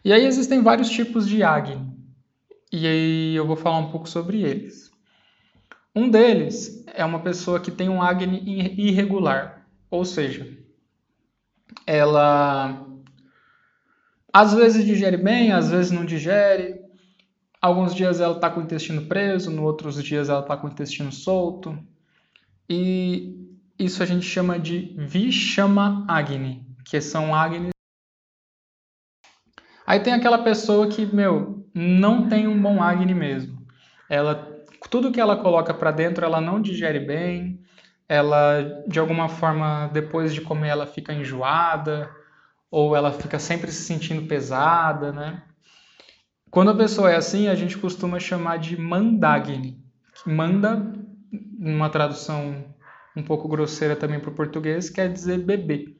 E 0.03 0.11
aí 0.11 0.25
existem 0.25 0.61
vários 0.61 0.89
tipos 0.89 1.27
de 1.27 1.43
Agni, 1.43 1.95
e 2.71 2.87
aí 2.87 3.35
eu 3.35 3.45
vou 3.45 3.55
falar 3.55 3.77
um 3.77 3.91
pouco 3.91 4.09
sobre 4.09 4.41
eles. 4.41 4.90
Um 5.95 6.09
deles 6.09 6.83
é 6.87 7.03
uma 7.03 7.19
pessoa 7.19 7.59
que 7.59 7.71
tem 7.71 7.89
um 7.89 8.01
Agni 8.01 8.41
irregular, 8.77 9.67
ou 9.89 10.05
seja, 10.05 10.57
ela 11.85 12.87
às 14.33 14.53
vezes 14.53 14.85
digere 14.85 15.17
bem, 15.17 15.51
às 15.51 15.69
vezes 15.69 15.91
não 15.91 16.05
digere. 16.05 16.79
Alguns 17.61 17.93
dias 17.93 18.21
ela 18.21 18.35
está 18.35 18.49
com 18.49 18.61
o 18.61 18.63
intestino 18.63 19.05
preso, 19.05 19.51
no 19.51 19.63
outros 19.63 20.01
dias 20.01 20.29
ela 20.29 20.39
está 20.39 20.55
com 20.55 20.67
o 20.67 20.71
intestino 20.71 21.11
solto. 21.11 21.77
E 22.69 23.37
isso 23.77 24.01
a 24.01 24.05
gente 24.05 24.25
chama 24.25 24.57
de 24.57 24.95
Vishama 24.97 26.05
Agni, 26.07 26.65
que 26.85 27.01
são 27.01 27.35
Agnis. 27.35 27.71
Aí 29.85 29.99
tem 29.99 30.13
aquela 30.13 30.37
pessoa 30.37 30.87
que, 30.87 31.05
meu, 31.05 31.67
não 31.73 32.29
tem 32.29 32.47
um 32.47 32.59
bom 32.59 32.81
Agni 32.81 33.13
mesmo. 33.13 33.61
Ela 34.09 34.50
tudo 34.91 35.11
que 35.11 35.21
ela 35.21 35.37
coloca 35.37 35.73
para 35.73 35.89
dentro 35.89 36.25
ela 36.25 36.41
não 36.41 36.61
digere 36.61 36.99
bem, 36.99 37.63
ela 38.09 38.83
de 38.85 38.99
alguma 38.99 39.29
forma 39.29 39.89
depois 39.93 40.33
de 40.33 40.41
comer 40.41 40.67
ela 40.67 40.85
fica 40.85 41.13
enjoada 41.13 42.11
ou 42.69 42.93
ela 42.93 43.13
fica 43.13 43.39
sempre 43.39 43.71
se 43.71 43.83
sentindo 43.83 44.27
pesada, 44.27 45.13
né? 45.13 45.43
Quando 46.49 46.71
a 46.71 46.75
pessoa 46.75 47.09
é 47.09 47.15
assim, 47.15 47.47
a 47.47 47.55
gente 47.55 47.77
costuma 47.77 48.19
chamar 48.19 48.57
de 48.57 48.77
mandagni. 48.77 49.81
Manda, 50.25 50.93
uma 51.57 51.89
tradução 51.89 52.65
um 53.15 53.23
pouco 53.23 53.47
grosseira 53.47 53.95
também 53.95 54.19
para 54.19 54.29
o 54.29 54.35
português, 54.35 54.89
quer 54.89 55.09
dizer 55.09 55.37
bebê. 55.37 55.95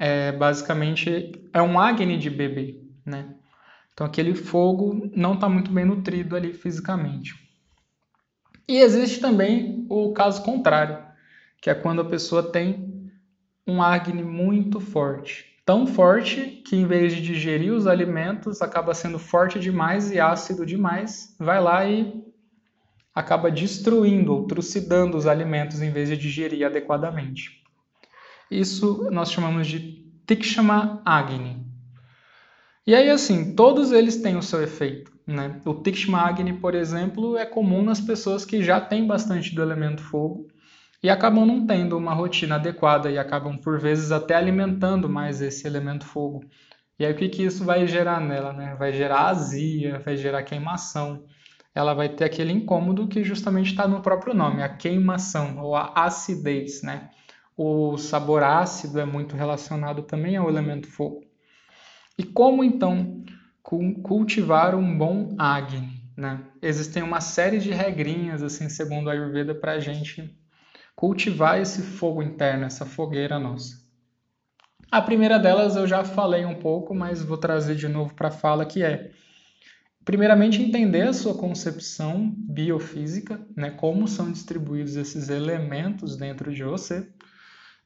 É, 0.00 0.32
basicamente 0.32 1.48
é 1.52 1.62
um 1.62 1.78
agni 1.78 2.18
de 2.18 2.28
bebê, 2.28 2.80
né? 3.04 3.36
Então 3.94 4.04
aquele 4.04 4.34
fogo 4.34 5.08
não 5.14 5.34
está 5.34 5.48
muito 5.48 5.70
bem 5.70 5.84
nutrido 5.84 6.34
ali 6.34 6.52
fisicamente. 6.52 7.45
E 8.68 8.78
existe 8.78 9.20
também 9.20 9.86
o 9.88 10.12
caso 10.12 10.42
contrário, 10.42 10.98
que 11.60 11.70
é 11.70 11.74
quando 11.74 12.00
a 12.00 12.04
pessoa 12.04 12.50
tem 12.50 13.10
um 13.66 13.82
acne 13.82 14.22
muito 14.22 14.80
forte. 14.80 15.56
Tão 15.64 15.86
forte 15.86 16.62
que, 16.64 16.76
em 16.76 16.86
vez 16.86 17.12
de 17.12 17.20
digerir 17.20 17.72
os 17.72 17.86
alimentos, 17.86 18.62
acaba 18.62 18.94
sendo 18.94 19.18
forte 19.18 19.58
demais 19.58 20.12
e 20.12 20.20
ácido 20.20 20.64
demais, 20.64 21.34
vai 21.38 21.60
lá 21.60 21.84
e 21.84 22.24
acaba 23.14 23.50
destruindo 23.50 24.32
ou 24.32 24.46
trucidando 24.46 25.16
os 25.16 25.26
alimentos 25.26 25.80
em 25.80 25.90
vez 25.90 26.08
de 26.08 26.16
digerir 26.16 26.66
adequadamente. 26.66 27.64
Isso 28.50 29.08
nós 29.10 29.32
chamamos 29.32 29.66
de 29.66 30.06
Tikshama 30.26 31.02
Agni. 31.04 31.64
E 32.86 32.94
aí, 32.94 33.10
assim, 33.10 33.56
todos 33.56 33.90
eles 33.90 34.18
têm 34.18 34.36
o 34.36 34.42
seu 34.42 34.62
efeito. 34.62 35.15
Né? 35.26 35.60
O 35.64 35.74
Tikshma 35.74 36.20
Agni, 36.20 36.52
por 36.52 36.74
exemplo, 36.74 37.36
é 37.36 37.44
comum 37.44 37.82
nas 37.82 38.00
pessoas 38.00 38.44
que 38.44 38.62
já 38.62 38.80
têm 38.80 39.06
bastante 39.06 39.54
do 39.54 39.60
elemento 39.60 40.00
fogo 40.00 40.46
e 41.02 41.10
acabam 41.10 41.44
não 41.44 41.66
tendo 41.66 41.96
uma 41.96 42.14
rotina 42.14 42.54
adequada 42.54 43.10
e 43.10 43.18
acabam, 43.18 43.56
por 43.56 43.78
vezes, 43.78 44.12
até 44.12 44.34
alimentando 44.34 45.08
mais 45.08 45.40
esse 45.40 45.66
elemento 45.66 46.04
fogo 46.04 46.44
E 46.98 47.04
aí 47.04 47.12
o 47.12 47.16
que, 47.16 47.28
que 47.28 47.42
isso 47.42 47.64
vai 47.64 47.86
gerar 47.86 48.20
nela? 48.20 48.52
Né? 48.52 48.76
Vai 48.78 48.92
gerar 48.92 49.26
azia, 49.26 49.98
vai 49.98 50.16
gerar 50.16 50.44
queimação. 50.44 51.24
Ela 51.74 51.92
vai 51.92 52.08
ter 52.08 52.24
aquele 52.24 52.52
incômodo 52.52 53.08
que 53.08 53.24
justamente 53.24 53.70
está 53.70 53.86
no 53.86 54.00
próprio 54.00 54.32
nome, 54.32 54.62
a 54.62 54.68
queimação 54.68 55.58
ou 55.58 55.74
a 55.76 55.92
acidez. 55.94 56.82
Né? 56.82 57.10
O 57.56 57.98
sabor 57.98 58.42
ácido 58.42 59.00
é 59.00 59.04
muito 59.04 59.36
relacionado 59.36 60.02
também 60.02 60.36
ao 60.36 60.48
elemento 60.48 60.88
fogo. 60.88 61.24
E 62.18 62.22
como 62.22 62.64
então 62.64 63.22
cultivar 64.02 64.74
um 64.74 64.96
bom 64.96 65.34
Agni? 65.38 66.00
Né? 66.16 66.40
Existem 66.62 67.02
uma 67.02 67.20
série 67.20 67.58
de 67.58 67.70
regrinhas, 67.70 68.42
assim, 68.42 68.68
segundo 68.68 69.10
a 69.10 69.12
Ayurveda, 69.12 69.54
para 69.54 69.72
a 69.72 69.80
gente 69.80 70.34
cultivar 70.94 71.60
esse 71.60 71.82
fogo 71.82 72.22
interno, 72.22 72.64
essa 72.64 72.86
fogueira 72.86 73.38
nossa. 73.38 73.84
A 74.90 75.02
primeira 75.02 75.38
delas 75.38 75.76
eu 75.76 75.86
já 75.86 76.04
falei 76.04 76.44
um 76.44 76.54
pouco, 76.54 76.94
mas 76.94 77.22
vou 77.22 77.36
trazer 77.36 77.74
de 77.74 77.88
novo 77.88 78.14
para 78.14 78.28
a 78.28 78.30
fala, 78.30 78.64
que 78.64 78.82
é, 78.82 79.10
primeiramente, 80.04 80.62
entender 80.62 81.02
a 81.02 81.12
sua 81.12 81.34
concepção 81.34 82.32
biofísica, 82.36 83.44
né, 83.54 83.72
como 83.72 84.06
são 84.06 84.30
distribuídos 84.30 84.96
esses 84.96 85.28
elementos 85.28 86.16
dentro 86.16 86.54
de 86.54 86.62
você, 86.62 87.06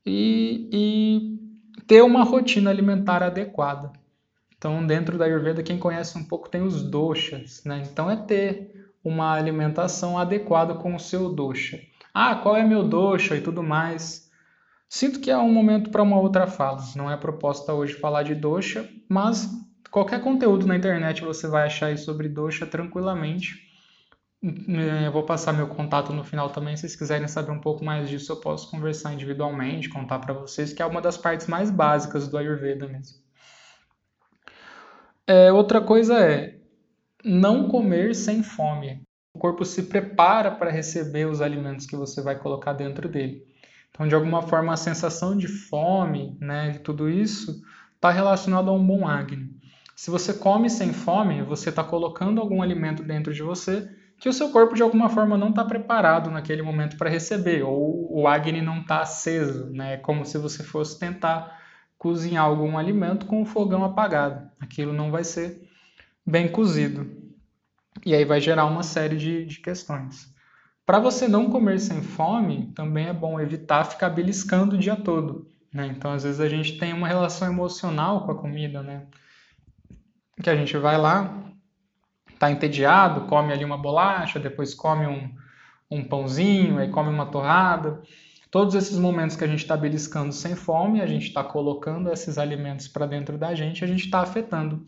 e, 0.07 0.69
e 0.73 1.83
ter 1.87 2.03
uma 2.03 2.23
rotina 2.23 2.71
alimentar 2.71 3.23
adequada. 3.23 3.91
Então, 4.61 4.87
dentro 4.87 5.17
da 5.17 5.25
Ayurveda, 5.25 5.63
quem 5.63 5.79
conhece 5.79 6.19
um 6.19 6.23
pouco 6.23 6.51
tem 6.51 6.61
os 6.61 6.83
doshas, 6.83 7.65
né? 7.65 7.83
Então, 7.91 8.11
é 8.11 8.17
ter 8.17 8.93
uma 9.03 9.33
alimentação 9.33 10.19
adequada 10.19 10.75
com 10.75 10.95
o 10.95 11.01
seu 11.01 11.31
dosha. 11.31 11.81
Ah, 12.13 12.35
qual 12.35 12.55
é 12.55 12.63
meu 12.63 12.87
dosha 12.87 13.35
e 13.35 13.41
tudo 13.41 13.63
mais. 13.63 14.31
Sinto 14.87 15.19
que 15.19 15.31
é 15.31 15.39
um 15.39 15.51
momento 15.51 15.89
para 15.89 16.03
uma 16.03 16.21
outra 16.21 16.47
fala. 16.47 16.83
Não 16.95 17.11
é 17.11 17.17
proposta 17.17 17.73
hoje 17.73 17.95
falar 17.95 18.23
de 18.23 18.35
dosha, 18.35 18.87
mas 19.09 19.49
qualquer 19.91 20.21
conteúdo 20.21 20.67
na 20.67 20.77
internet 20.77 21.25
você 21.25 21.49
vai 21.49 21.65
achar 21.65 21.87
aí 21.87 21.97
sobre 21.97 22.29
dosha 22.29 22.67
tranquilamente. 22.67 23.67
É, 24.45 25.07
eu 25.07 25.13
vou 25.13 25.23
passar 25.23 25.55
meu 25.55 25.69
contato 25.69 26.13
no 26.13 26.23
final 26.23 26.51
também. 26.51 26.77
Se 26.77 26.83
vocês 26.83 26.97
quiserem 26.97 27.29
saber 27.29 27.53
um 27.53 27.61
pouco 27.61 27.83
mais 27.83 28.11
disso, 28.11 28.31
eu 28.31 28.37
posso 28.37 28.71
conversar 28.71 29.15
individualmente, 29.15 29.89
contar 29.89 30.19
para 30.19 30.35
vocês, 30.35 30.71
que 30.71 30.83
é 30.83 30.87
uma 30.87 31.01
das 31.01 31.17
partes 31.17 31.47
mais 31.47 31.71
básicas 31.71 32.29
do 32.29 32.37
Ayurveda 32.37 32.87
mesmo. 32.87 33.30
É, 35.27 35.53
outra 35.53 35.81
coisa 35.81 36.19
é 36.19 36.59
não 37.25 37.69
comer 37.69 38.15
sem 38.15 38.43
fome. 38.43 39.03
O 39.35 39.39
corpo 39.39 39.65
se 39.65 39.85
prepara 39.85 40.51
para 40.51 40.71
receber 40.71 41.27
os 41.27 41.41
alimentos 41.41 41.87
que 41.87 41.97
você 41.97 42.21
vai 42.21 42.39
colocar 42.39 42.73
dentro 42.73 43.09
dele. 43.09 43.45
Então, 43.91 44.09
de 44.09 44.15
alguma 44.15 44.43
forma, 44.43 44.73
a 44.73 44.77
sensação 44.77 45.37
de 45.37 45.47
fome, 45.47 46.37
né, 46.41 46.71
de 46.71 46.79
tudo 46.81 47.09
isso, 47.09 47.61
está 47.95 48.11
relacionado 48.11 48.71
a 48.71 48.73
um 48.73 48.85
bom 48.85 49.07
Agni. 49.07 49.51
Se 49.95 50.11
você 50.11 50.33
come 50.33 50.71
sem 50.71 50.93
fome, 50.93 51.43
você 51.43 51.69
está 51.69 51.85
colocando 51.85 52.41
algum 52.41 52.63
alimento 52.63 53.03
dentro 53.03 53.35
de 53.35 53.43
você 53.43 53.89
que 54.19 54.29
o 54.29 54.33
seu 54.33 54.51
corpo, 54.51 54.75
de 54.75 54.83
alguma 54.83 55.09
forma, 55.09 55.37
não 55.37 55.51
está 55.51 55.65
preparado 55.65 56.31
naquele 56.31 56.63
momento 56.63 56.97
para 56.97 57.11
receber, 57.11 57.63
ou 57.63 58.09
o 58.11 58.27
Agni 58.27 58.61
não 58.61 58.81
está 58.81 59.01
aceso, 59.01 59.71
né? 59.71 59.95
É 59.95 59.97
como 59.97 60.25
se 60.25 60.37
você 60.39 60.63
fosse 60.63 60.99
tentar 60.99 61.60
cozinhar 62.01 62.47
algum 62.47 62.79
alimento 62.79 63.27
com 63.27 63.43
o 63.43 63.45
fogão 63.45 63.85
apagado. 63.85 64.51
Aquilo 64.59 64.91
não 64.91 65.11
vai 65.11 65.23
ser 65.23 65.69
bem 66.27 66.49
cozido. 66.49 67.07
E 68.07 68.15
aí 68.15 68.25
vai 68.25 68.41
gerar 68.41 68.65
uma 68.65 68.83
série 68.83 69.19
de, 69.19 69.45
de 69.45 69.61
questões. 69.61 70.35
Para 70.87 70.99
você 70.99 71.29
não 71.29 71.51
comer 71.51 71.79
sem 71.79 72.01
fome, 72.01 72.73
também 72.75 73.09
é 73.09 73.13
bom 73.13 73.39
evitar 73.39 73.85
ficar 73.85 74.09
beliscando 74.09 74.77
o 74.77 74.79
dia 74.79 74.97
todo. 74.97 75.47
Né? 75.71 75.89
Então, 75.95 76.13
às 76.13 76.25
vezes, 76.25 76.41
a 76.41 76.49
gente 76.49 76.79
tem 76.79 76.95
uma 76.95 77.07
relação 77.07 77.47
emocional 77.47 78.25
com 78.25 78.33
a 78.33 78.39
comida, 78.39 78.83
né? 78.83 79.07
Que 80.43 80.49
a 80.49 80.57
gente 80.57 80.75
vai 80.79 80.97
lá, 80.97 81.53
tá 82.39 82.51
entediado, 82.51 83.27
come 83.27 83.53
ali 83.53 83.63
uma 83.63 83.77
bolacha, 83.77 84.41
depois 84.41 84.73
come 84.73 85.07
um, 85.07 85.31
um 85.91 86.03
pãozinho, 86.03 86.79
aí 86.79 86.89
come 86.89 87.11
uma 87.11 87.27
torrada. 87.27 88.03
Todos 88.51 88.75
esses 88.75 88.99
momentos 88.99 89.37
que 89.37 89.45
a 89.45 89.47
gente 89.47 89.61
está 89.61 89.77
beliscando 89.77 90.33
sem 90.33 90.57
fome, 90.57 91.01
a 91.01 91.07
gente 91.07 91.29
está 91.29 91.45
colocando 91.45 92.11
esses 92.11 92.37
alimentos 92.37 92.89
para 92.89 93.07
dentro 93.07 93.39
da 93.39 93.55
gente, 93.55 93.85
a 93.85 93.87
gente 93.87 94.05
está 94.05 94.21
afetando 94.21 94.85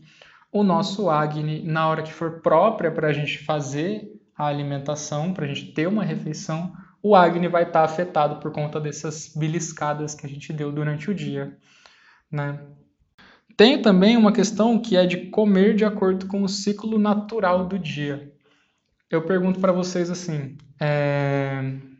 o 0.51 0.63
nosso 0.63 1.09
Agni 1.09 1.63
na 1.63 1.87
hora 1.87 2.03
que 2.03 2.11
for 2.11 2.41
própria 2.41 2.91
para 2.91 3.07
a 3.07 3.13
gente 3.13 3.39
fazer 3.39 4.19
a 4.37 4.47
alimentação, 4.47 5.33
para 5.33 5.45
a 5.45 5.47
gente 5.47 5.71
ter 5.71 5.87
uma 5.87 6.03
refeição, 6.03 6.73
o 7.01 7.15
Agni 7.15 7.47
vai 7.47 7.63
estar 7.63 7.79
tá 7.79 7.85
afetado 7.85 8.41
por 8.41 8.51
conta 8.51 8.81
dessas 8.81 9.33
beliscadas 9.33 10.13
que 10.13 10.25
a 10.25 10.29
gente 10.29 10.51
deu 10.51 10.69
durante 10.69 11.09
o 11.09 11.15
dia. 11.15 11.57
Né? 12.29 12.59
Tem 13.55 13.81
também 13.81 14.17
uma 14.17 14.33
questão 14.33 14.77
que 14.77 14.97
é 14.97 15.05
de 15.05 15.29
comer 15.29 15.73
de 15.73 15.85
acordo 15.85 16.27
com 16.27 16.43
o 16.43 16.49
ciclo 16.49 16.99
natural 16.99 17.65
do 17.65 17.79
dia. 17.79 18.29
Eu 19.09 19.21
pergunto 19.21 19.59
para 19.59 19.71
vocês 19.71 20.09
assim: 20.09 20.57
é 20.79 21.92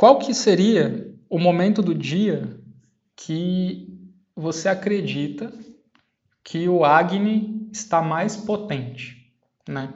Qual 0.00 0.18
que 0.18 0.32
seria 0.32 1.14
o 1.28 1.38
momento 1.38 1.82
do 1.82 1.94
dia 1.94 2.58
que 3.14 3.86
você 4.34 4.66
acredita 4.66 5.52
que 6.42 6.66
o 6.70 6.86
Agni 6.86 7.68
está 7.70 8.00
mais 8.00 8.34
potente, 8.34 9.30
né? 9.68 9.92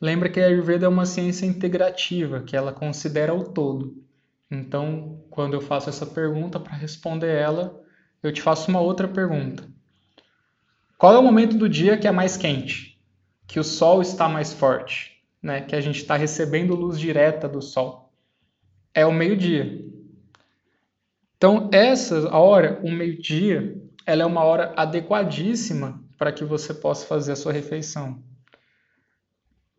Lembra 0.00 0.28
que 0.28 0.38
a 0.38 0.46
Ayurveda 0.46 0.86
é 0.86 0.88
uma 0.88 1.04
ciência 1.04 1.46
integrativa, 1.46 2.40
que 2.44 2.56
ela 2.56 2.72
considera 2.72 3.34
o 3.34 3.42
todo. 3.42 4.00
Então, 4.48 5.20
quando 5.30 5.54
eu 5.54 5.60
faço 5.60 5.88
essa 5.90 6.06
pergunta, 6.06 6.60
para 6.60 6.76
responder 6.76 7.34
ela, 7.34 7.82
eu 8.22 8.32
te 8.32 8.40
faço 8.40 8.70
uma 8.70 8.80
outra 8.80 9.08
pergunta. 9.08 9.68
Qual 10.96 11.12
é 11.12 11.18
o 11.18 11.24
momento 11.24 11.56
do 11.56 11.68
dia 11.68 11.98
que 11.98 12.06
é 12.06 12.12
mais 12.12 12.36
quente? 12.36 13.02
Que 13.48 13.58
o 13.58 13.64
sol 13.64 14.00
está 14.00 14.28
mais 14.28 14.52
forte, 14.52 15.24
né? 15.42 15.60
Que 15.60 15.74
a 15.74 15.80
gente 15.80 15.96
está 15.96 16.14
recebendo 16.14 16.76
luz 16.76 17.00
direta 17.00 17.48
do 17.48 17.60
sol 17.60 18.07
é 18.98 19.06
o 19.06 19.12
meio-dia. 19.12 19.84
Então, 21.36 21.70
essa 21.72 22.34
hora, 22.36 22.80
o 22.82 22.90
meio-dia, 22.90 23.80
ela 24.04 24.24
é 24.24 24.26
uma 24.26 24.42
hora 24.42 24.72
adequadíssima 24.76 26.02
para 26.18 26.32
que 26.32 26.44
você 26.44 26.74
possa 26.74 27.06
fazer 27.06 27.32
a 27.32 27.36
sua 27.36 27.52
refeição. 27.52 28.20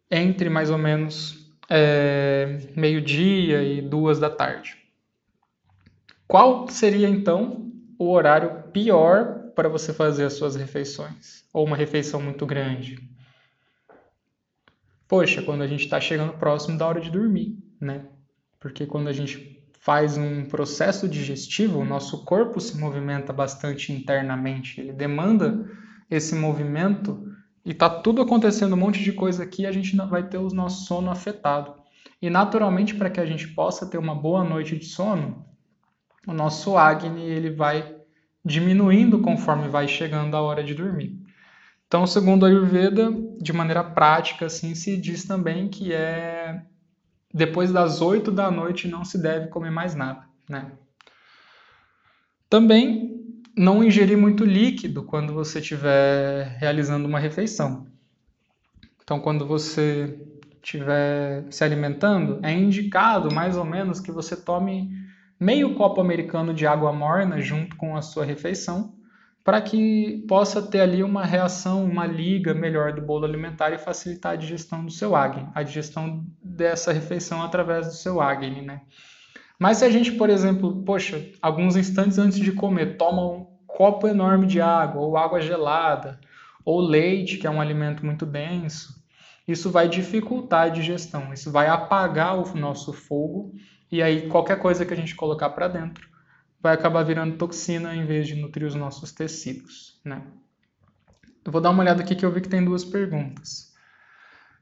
Entre 0.09 0.49
mais 0.49 0.69
ou 0.69 0.77
menos 0.77 1.53
é, 1.69 2.59
meio-dia 2.77 3.61
e 3.61 3.81
duas 3.81 4.19
da 4.19 4.29
tarde. 4.29 4.77
Qual 6.25 6.69
seria 6.69 7.09
então 7.09 7.73
o 7.97 8.09
horário 8.11 8.71
pior 8.71 9.51
para 9.53 9.67
você 9.67 9.91
fazer 9.91 10.23
as 10.23 10.33
suas 10.33 10.55
refeições? 10.55 11.43
Ou 11.53 11.65
uma 11.65 11.75
refeição 11.75 12.21
muito 12.21 12.45
grande? 12.45 12.97
Poxa, 15.09 15.41
quando 15.41 15.63
a 15.63 15.67
gente 15.67 15.83
está 15.83 15.99
chegando 15.99 16.37
próximo 16.37 16.77
da 16.77 16.87
hora 16.87 17.01
de 17.01 17.09
dormir, 17.09 17.57
né? 17.81 18.05
Porque 18.59 18.85
quando 18.85 19.07
a 19.07 19.13
gente 19.13 19.63
faz 19.79 20.17
um 20.17 20.45
processo 20.45 21.07
digestivo, 21.07 21.79
o 21.79 21.85
nosso 21.85 22.25
corpo 22.25 22.59
se 22.59 22.77
movimenta 22.77 23.31
bastante 23.31 23.93
internamente, 23.93 24.81
ele 24.81 24.91
demanda 24.91 25.65
esse 26.09 26.35
movimento 26.35 27.25
e 27.65 27.73
tá 27.73 27.89
tudo 27.89 28.21
acontecendo 28.21 28.73
um 28.73 28.77
monte 28.77 29.01
de 29.03 29.13
coisa 29.13 29.43
aqui, 29.43 29.65
a 29.65 29.71
gente 29.71 29.95
vai 29.95 30.27
ter 30.27 30.37
o 30.37 30.49
nosso 30.49 30.85
sono 30.85 31.09
afetado. 31.11 31.75
E 32.21 32.29
naturalmente, 32.29 32.95
para 32.95 33.09
que 33.09 33.19
a 33.19 33.25
gente 33.25 33.47
possa 33.49 33.85
ter 33.85 33.97
uma 33.97 34.13
boa 34.13 34.43
noite 34.43 34.77
de 34.77 34.85
sono, 34.85 35.45
o 36.27 36.33
nosso 36.33 36.77
Agni 36.77 37.23
ele 37.23 37.51
vai 37.51 37.95
diminuindo 38.43 39.19
conforme 39.19 39.69
vai 39.69 39.87
chegando 39.87 40.35
a 40.35 40.41
hora 40.41 40.63
de 40.63 40.73
dormir. 40.73 41.17
Então, 41.87 42.05
segundo 42.05 42.45
a 42.45 42.49
Ayurveda, 42.49 43.11
de 43.41 43.53
maneira 43.53 43.83
prática, 43.83 44.45
assim, 44.45 44.75
se 44.75 44.97
diz 44.97 45.25
também 45.25 45.67
que 45.69 45.93
é 45.93 46.61
depois 47.33 47.71
das 47.71 48.01
8 48.01 48.31
da 48.31 48.49
noite 48.49 48.87
não 48.87 49.05
se 49.05 49.21
deve 49.21 49.47
comer 49.47 49.69
mais 49.69 49.95
nada, 49.95 50.23
né? 50.49 50.71
Também 52.49 53.43
não 53.55 53.83
ingerir 53.83 54.17
muito 54.17 54.43
líquido 54.43 55.03
quando 55.03 55.33
você 55.33 55.59
estiver 55.59 56.57
realizando 56.59 57.07
uma 57.07 57.19
refeição. 57.19 57.87
Então, 59.03 59.19
quando 59.19 59.45
você 59.45 60.19
estiver 60.61 61.45
se 61.51 61.63
alimentando, 61.63 62.39
é 62.43 62.51
indicado 62.51 63.33
mais 63.33 63.57
ou 63.57 63.65
menos 63.65 63.99
que 63.99 64.11
você 64.11 64.35
tome 64.35 64.89
meio 65.39 65.75
copo 65.75 66.01
americano 66.01 66.53
de 66.53 66.65
água 66.67 66.91
morna 66.91 67.39
junto 67.39 67.75
com 67.75 67.95
a 67.95 68.01
sua 68.01 68.25
refeição 68.25 68.98
para 69.43 69.61
que 69.61 70.23
possa 70.27 70.61
ter 70.61 70.81
ali 70.81 71.03
uma 71.03 71.25
reação, 71.25 71.83
uma 71.83 72.05
liga 72.05 72.53
melhor 72.53 72.93
do 72.93 73.01
bolo 73.01 73.25
alimentar 73.25 73.71
e 73.71 73.77
facilitar 73.77 74.33
a 74.33 74.35
digestão 74.35 74.85
do 74.85 74.91
seu 74.91 75.15
Agni, 75.15 75.47
a 75.55 75.63
digestão 75.63 76.25
dessa 76.43 76.91
refeição 76.91 77.41
através 77.41 77.87
do 77.87 77.93
seu 77.93 78.21
Agni, 78.21 78.61
né? 78.61 78.81
Mas 79.57 79.77
se 79.77 79.85
a 79.85 79.89
gente, 79.89 80.11
por 80.13 80.29
exemplo, 80.29 80.83
poxa, 80.83 81.31
alguns 81.41 81.75
instantes 81.75 82.17
antes 82.17 82.39
de 82.39 82.51
comer, 82.51 82.97
toma 82.97 83.25
um 83.25 83.45
copo 83.65 84.07
enorme 84.07 84.45
de 84.45 84.61
água, 84.61 85.01
ou 85.01 85.17
água 85.17 85.41
gelada, 85.41 86.19
ou 86.63 86.79
leite, 86.79 87.37
que 87.37 87.47
é 87.47 87.49
um 87.49 87.61
alimento 87.61 88.05
muito 88.05 88.25
denso, 88.25 89.03
isso 89.47 89.69
vai 89.71 89.89
dificultar 89.89 90.67
a 90.67 90.69
digestão, 90.69 91.33
isso 91.33 91.51
vai 91.51 91.67
apagar 91.67 92.37
o 92.37 92.57
nosso 92.57 92.93
fogo, 92.93 93.53
e 93.91 94.03
aí 94.03 94.27
qualquer 94.27 94.59
coisa 94.59 94.85
que 94.85 94.93
a 94.93 94.97
gente 94.97 95.15
colocar 95.15 95.49
para 95.49 95.67
dentro 95.67 96.08
vai 96.61 96.73
acabar 96.73 97.03
virando 97.03 97.37
toxina 97.37 97.95
em 97.95 98.05
vez 98.05 98.27
de 98.27 98.35
nutrir 98.35 98.67
os 98.67 98.75
nossos 98.75 99.11
tecidos, 99.11 99.99
né? 100.03 100.21
Eu 101.43 101.51
vou 101.51 101.61
dar 101.61 101.69
uma 101.69 101.81
olhada 101.81 102.01
aqui 102.01 102.15
que 102.15 102.25
eu 102.25 102.31
vi 102.31 102.41
que 102.41 102.49
tem 102.49 102.63
duas 102.63 102.83
perguntas. 102.83 103.73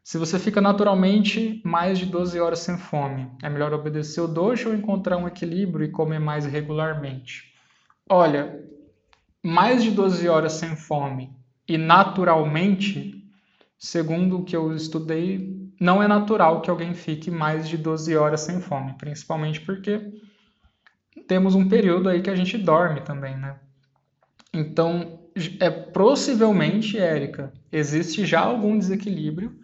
Se 0.04 0.18
você 0.18 0.40
fica 0.40 0.62
naturalmente 0.62 1.62
mais 1.66 2.00
de 2.00 2.06
12 2.06 2.40
horas 2.40 2.60
sem 2.60 2.78
fome, 2.78 3.30
é 3.44 3.50
melhor 3.50 3.74
obedecer 3.74 4.22
o 4.22 4.28
dojo 4.28 4.70
ou 4.70 4.76
encontrar 4.76 5.18
um 5.18 5.28
equilíbrio 5.28 5.86
e 5.86 5.92
comer 5.92 6.20
mais 6.20 6.46
regularmente? 6.46 7.54
Olha, 8.10 8.64
mais 9.44 9.84
de 9.84 9.92
12 9.92 10.30
horas 10.30 10.54
sem 10.54 10.78
fome 10.78 11.36
e 11.68 11.78
naturalmente, 11.78 13.22
segundo 13.78 14.40
o 14.40 14.46
que 14.46 14.56
eu 14.56 14.74
estudei, 14.74 15.70
não 15.80 16.02
é 16.02 16.08
natural 16.08 16.62
que 16.62 16.70
alguém 16.70 16.94
fique 16.94 17.30
mais 17.30 17.68
de 17.68 17.78
12 17.78 18.16
horas 18.16 18.42
sem 18.42 18.62
fome, 18.62 18.94
principalmente 18.94 19.60
porque 19.60 20.00
temos 21.28 21.56
um 21.56 21.68
período 21.68 22.10
aí 22.10 22.22
que 22.22 22.30
a 22.30 22.36
gente 22.36 22.58
dorme 22.58 23.02
também, 23.02 23.36
né? 23.38 23.56
Então, 24.54 25.20
é 25.60 25.70
possivelmente, 25.70 26.98
Érica, 26.98 27.54
existe 27.72 28.26
já 28.26 28.42
algum 28.42 28.78
desequilíbrio 28.78 29.56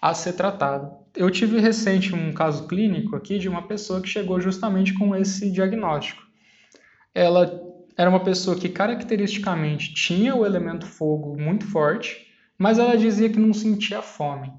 a 0.00 0.12
ser 0.12 0.34
tratado. 0.34 0.92
Eu 1.16 1.30
tive 1.30 1.58
recente 1.60 2.14
um 2.14 2.32
caso 2.32 2.66
clínico 2.66 3.16
aqui 3.16 3.38
de 3.38 3.48
uma 3.48 3.66
pessoa 3.66 4.00
que 4.00 4.08
chegou 4.08 4.40
justamente 4.40 4.92
com 4.92 5.14
esse 5.16 5.50
diagnóstico. 5.50 6.22
Ela 7.14 7.62
era 7.96 8.10
uma 8.10 8.20
pessoa 8.20 8.56
que 8.56 8.68
caracteristicamente 8.68 9.94
tinha 9.94 10.34
o 10.34 10.44
elemento 10.44 10.84
fogo 10.84 11.40
muito 11.40 11.64
forte, 11.66 12.26
mas 12.58 12.78
ela 12.78 12.96
dizia 12.96 13.30
que 13.30 13.38
não 13.38 13.54
sentia 13.54 14.02
fome. 14.02 14.52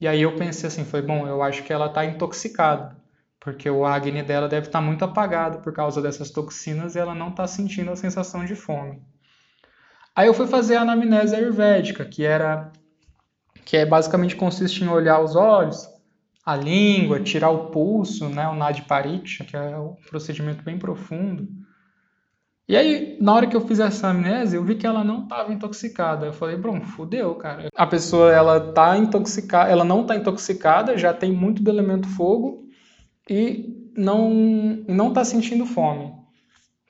E 0.00 0.06
aí 0.06 0.22
eu 0.22 0.36
pensei 0.36 0.68
assim, 0.68 0.84
foi 0.84 1.00
bom, 1.00 1.26
eu 1.26 1.42
acho 1.42 1.62
que 1.62 1.72
ela 1.72 1.86
está 1.86 2.04
intoxicada, 2.04 2.96
porque 3.42 3.68
o 3.68 3.84
acne 3.84 4.22
dela 4.22 4.48
deve 4.48 4.68
estar 4.68 4.78
tá 4.78 4.84
muito 4.84 5.04
apagado 5.04 5.58
por 5.58 5.72
causa 5.72 6.00
dessas 6.00 6.30
toxinas 6.30 6.94
e 6.94 6.98
ela 7.00 7.14
não 7.14 7.28
está 7.28 7.44
sentindo 7.44 7.90
a 7.90 7.96
sensação 7.96 8.44
de 8.44 8.54
fome. 8.54 9.02
Aí 10.14 10.28
eu 10.28 10.34
fui 10.34 10.46
fazer 10.46 10.76
a 10.76 10.82
anamnese 10.82 11.34
ayurvédica, 11.34 12.04
que 12.04 12.24
era 12.24 12.70
que 13.64 13.76
é 13.76 13.84
basicamente 13.84 14.36
consiste 14.36 14.84
em 14.84 14.88
olhar 14.88 15.20
os 15.20 15.34
olhos, 15.34 15.88
a 16.44 16.54
língua, 16.54 17.20
tirar 17.20 17.50
o 17.50 17.66
pulso, 17.66 18.28
né, 18.28 18.46
o 18.48 18.54
nadi 18.54 18.82
pariksha, 18.82 19.44
que 19.44 19.56
é 19.56 19.76
um 19.76 19.96
procedimento 20.08 20.62
bem 20.62 20.78
profundo. 20.78 21.48
E 22.68 22.76
aí, 22.76 23.18
na 23.20 23.34
hora 23.34 23.46
que 23.46 23.56
eu 23.56 23.66
fiz 23.66 23.80
essa 23.80 24.08
amnésia, 24.08 24.56
eu 24.56 24.64
vi 24.64 24.76
que 24.76 24.86
ela 24.86 25.02
não 25.02 25.24
estava 25.24 25.52
intoxicada. 25.52 26.26
Eu 26.26 26.32
falei, 26.32 26.56
bom, 26.56 26.80
fudeu, 26.80 27.34
cara. 27.34 27.68
A 27.76 27.86
pessoa, 27.86 28.32
ela 28.32 28.72
tá 28.72 28.96
intoxicada, 28.96 29.70
ela 29.70 29.84
não 29.84 30.02
está 30.02 30.16
intoxicada, 30.16 30.96
já 30.96 31.12
tem 31.12 31.32
muito 31.32 31.62
do 31.62 31.70
elemento 31.70 32.08
fogo 32.08 32.61
e 33.32 33.92
não 33.96 34.30
não 34.88 35.08
está 35.08 35.24
sentindo 35.24 35.66
fome. 35.66 36.12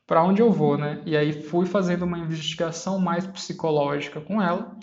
Para 0.06 0.24
onde 0.24 0.42
eu 0.42 0.50
vou, 0.50 0.76
né? 0.76 1.00
E 1.06 1.16
aí 1.16 1.32
fui 1.32 1.66
fazendo 1.66 2.02
uma 2.02 2.18
investigação 2.18 2.98
mais 2.98 3.26
psicológica 3.26 4.20
com 4.20 4.42
ela 4.42 4.76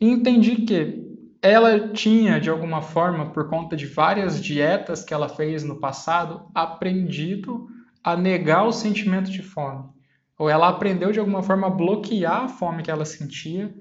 e 0.00 0.10
entendi 0.10 0.56
que 0.56 1.10
ela 1.40 1.88
tinha, 1.88 2.40
de 2.40 2.50
alguma 2.50 2.82
forma, 2.82 3.30
por 3.30 3.48
conta 3.48 3.76
de 3.76 3.86
várias 3.86 4.42
dietas 4.42 5.04
que 5.04 5.14
ela 5.14 5.28
fez 5.28 5.64
no 5.64 5.80
passado, 5.80 6.46
aprendido 6.54 7.68
a 8.02 8.16
negar 8.16 8.64
o 8.64 8.72
sentimento 8.72 9.30
de 9.30 9.42
fome 9.42 9.92
ou 10.42 10.50
ela 10.50 10.68
aprendeu 10.68 11.12
de 11.12 11.20
alguma 11.20 11.40
forma 11.40 11.68
a 11.68 11.70
bloquear 11.70 12.44
a 12.44 12.48
fome 12.48 12.82
que 12.82 12.90
ela 12.90 13.04
sentia, 13.04 13.72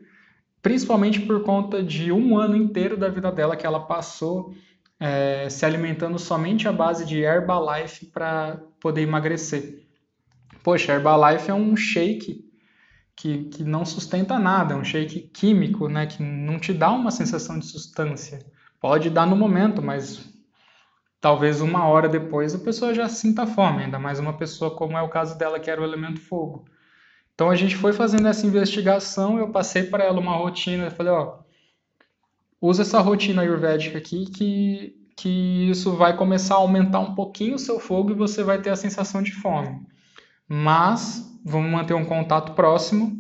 principalmente 0.62 1.20
por 1.20 1.44
conta 1.44 1.82
de 1.82 2.12
um 2.12 2.38
ano 2.38 2.56
inteiro 2.56 2.96
da 2.96 3.10
vida 3.10 3.32
dela 3.32 3.56
que 3.56 3.66
ela 3.66 3.80
passou 3.80 4.54
é, 5.02 5.50
se 5.50 5.66
alimentando 5.66 6.20
somente 6.20 6.68
à 6.68 6.72
base 6.72 7.06
de 7.06 7.20
Herbalife 7.20 8.06
para 8.06 8.62
poder 8.80 9.02
emagrecer. 9.02 9.84
Poxa, 10.64 10.94
Herbalife 10.94 11.50
é 11.50 11.54
um 11.56 11.76
shake 11.76 12.48
que, 13.16 13.46
que 13.46 13.64
não 13.64 13.84
sustenta 13.84 14.38
nada, 14.38 14.76
é 14.76 14.78
um 14.78 14.84
shake 14.84 15.22
químico, 15.34 15.90
né, 15.90 16.06
que 16.06 16.22
não 16.22 16.60
te 16.60 16.72
dá 16.72 16.92
uma 16.92 17.10
sensação 17.10 17.58
de 17.58 17.66
substância. 17.66 18.46
Pode 18.80 19.10
dar 19.10 19.26
no 19.26 19.36
momento, 19.36 19.82
mas 19.82 20.24
talvez 21.20 21.62
uma 21.62 21.88
hora 21.88 22.08
depois 22.08 22.54
a 22.54 22.60
pessoa 22.60 22.94
já 22.94 23.10
sinta 23.10 23.48
fome, 23.48 23.86
ainda 23.86 23.98
mais 23.98 24.20
uma 24.20 24.34
pessoa 24.34 24.76
como 24.76 24.96
é 24.96 25.02
o 25.02 25.10
caso 25.10 25.36
dela, 25.36 25.60
que 25.60 25.70
era 25.72 25.82
o 25.82 25.84
elemento 25.84 26.22
fogo. 26.22 26.66
Então 27.34 27.50
a 27.50 27.56
gente 27.56 27.76
foi 27.76 27.92
fazendo 27.92 28.28
essa 28.28 28.46
investigação, 28.46 29.40
eu 29.40 29.50
passei 29.50 29.82
para 29.82 30.04
ela 30.04 30.20
uma 30.20 30.36
rotina, 30.36 30.86
eu 30.86 30.92
falei, 30.92 31.12
ó, 31.12 31.40
usa 32.62 32.84
essa 32.84 33.02
rotina 33.02 33.42
ayurvédica 33.42 33.98
aqui 33.98 34.26
que, 34.28 34.96
que 35.18 35.70
isso 35.70 35.96
vai 35.96 36.16
começar 36.16 36.56
a 36.56 36.60
aumentar 36.60 37.00
um 37.00 37.16
pouquinho 37.16 37.56
o 37.56 37.60
seu 37.60 37.80
fogo 37.80 38.12
e 38.12 38.16
você 38.16 38.44
vai 38.44 38.62
ter 38.62 38.70
a 38.70 38.76
sensação 38.76 39.24
de 39.24 39.32
fome. 39.32 39.86
Mas 40.48 41.40
vamos 41.44 41.72
manter 41.72 41.96
um 41.96 42.06
contato 42.06 42.54
próximo, 42.54 43.20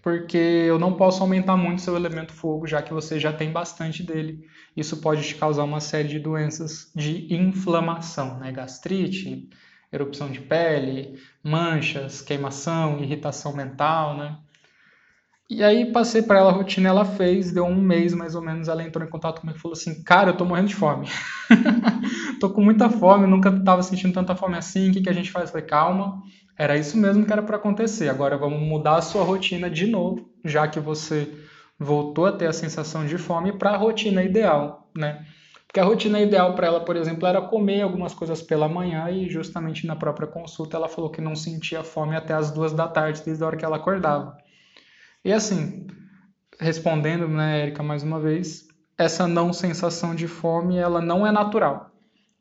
porque 0.00 0.36
eu 0.36 0.78
não 0.78 0.94
posso 0.94 1.22
aumentar 1.22 1.56
muito 1.56 1.82
seu 1.82 1.96
elemento 1.96 2.32
fogo, 2.32 2.66
já 2.66 2.80
que 2.80 2.92
você 2.92 3.18
já 3.18 3.32
tem 3.32 3.50
bastante 3.50 4.02
dele. 4.02 4.46
Isso 4.76 4.98
pode 4.98 5.26
te 5.26 5.34
causar 5.34 5.64
uma 5.64 5.80
série 5.80 6.08
de 6.08 6.20
doenças 6.20 6.92
de 6.94 7.34
inflamação, 7.34 8.38
né? 8.38 8.52
Gastrite, 8.52 9.48
erupção 9.90 10.30
de 10.30 10.40
pele, 10.40 11.18
manchas, 11.42 12.20
queimação, 12.20 13.02
irritação 13.02 13.56
mental, 13.56 14.16
né? 14.16 14.38
E 15.50 15.62
aí 15.62 15.92
passei 15.92 16.22
para 16.22 16.38
ela 16.38 16.50
a 16.50 16.54
rotina, 16.54 16.88
ela 16.88 17.04
fez, 17.04 17.52
deu 17.52 17.64
um 17.66 17.74
mês 17.80 18.14
mais 18.14 18.34
ou 18.34 18.40
menos, 18.42 18.66
ela 18.66 18.82
entrou 18.82 19.06
em 19.06 19.10
contato 19.10 19.40
comigo 19.40 19.58
e 19.58 19.60
falou 19.60 19.74
assim, 19.74 20.02
cara, 20.02 20.30
eu 20.30 20.36
tô 20.36 20.44
morrendo 20.44 20.68
de 20.68 20.74
fome. 20.74 21.06
tô 22.40 22.48
com 22.50 22.62
muita 22.62 22.88
fome, 22.88 23.26
nunca 23.26 23.52
tava 23.62 23.82
sentindo 23.82 24.14
tanta 24.14 24.34
fome 24.34 24.56
assim, 24.56 24.88
o 24.88 24.92
que, 24.92 25.02
que 25.02 25.10
a 25.10 25.12
gente 25.12 25.30
faz? 25.30 25.46
Eu 25.48 25.52
falei, 25.52 25.66
calma, 25.66 26.22
era 26.58 26.76
isso 26.78 26.96
mesmo 26.96 27.26
que 27.26 27.32
era 27.32 27.42
para 27.42 27.56
acontecer. 27.56 28.08
Agora 28.08 28.38
vamos 28.38 28.60
mudar 28.60 28.96
a 28.96 29.02
sua 29.02 29.22
rotina 29.22 29.68
de 29.68 29.86
novo, 29.86 30.26
já 30.44 30.66
que 30.66 30.80
você 30.80 31.30
voltou 31.78 32.24
a 32.26 32.32
ter 32.32 32.46
a 32.46 32.52
sensação 32.52 33.04
de 33.04 33.18
fome 33.18 33.52
para 33.52 33.70
a 33.72 33.76
rotina 33.76 34.22
ideal, 34.24 34.88
né? 34.96 35.24
Porque 35.66 35.80
a 35.80 35.84
rotina 35.84 36.20
ideal 36.20 36.54
para 36.54 36.68
ela, 36.68 36.84
por 36.84 36.96
exemplo, 36.96 37.26
era 37.28 37.42
comer 37.42 37.82
algumas 37.82 38.14
coisas 38.14 38.40
pela 38.40 38.68
manhã 38.68 39.10
e 39.10 39.28
justamente 39.28 39.86
na 39.86 39.96
própria 39.96 40.26
consulta 40.28 40.76
ela 40.76 40.88
falou 40.88 41.10
que 41.10 41.20
não 41.20 41.34
sentia 41.36 41.82
fome 41.82 42.16
até 42.16 42.32
as 42.32 42.50
duas 42.50 42.72
da 42.72 42.86
tarde, 42.88 43.22
desde 43.24 43.42
a 43.42 43.46
hora 43.48 43.56
que 43.56 43.64
ela 43.64 43.76
acordava. 43.76 44.36
E 45.24 45.32
assim, 45.32 45.86
respondendo, 46.60 47.26
né, 47.26 47.62
Érica, 47.62 47.82
mais 47.82 48.02
uma 48.02 48.20
vez, 48.20 48.66
essa 48.98 49.26
não 49.26 49.52
sensação 49.52 50.14
de 50.14 50.28
fome, 50.28 50.76
ela 50.76 51.00
não 51.00 51.26
é 51.26 51.32
natural. 51.32 51.90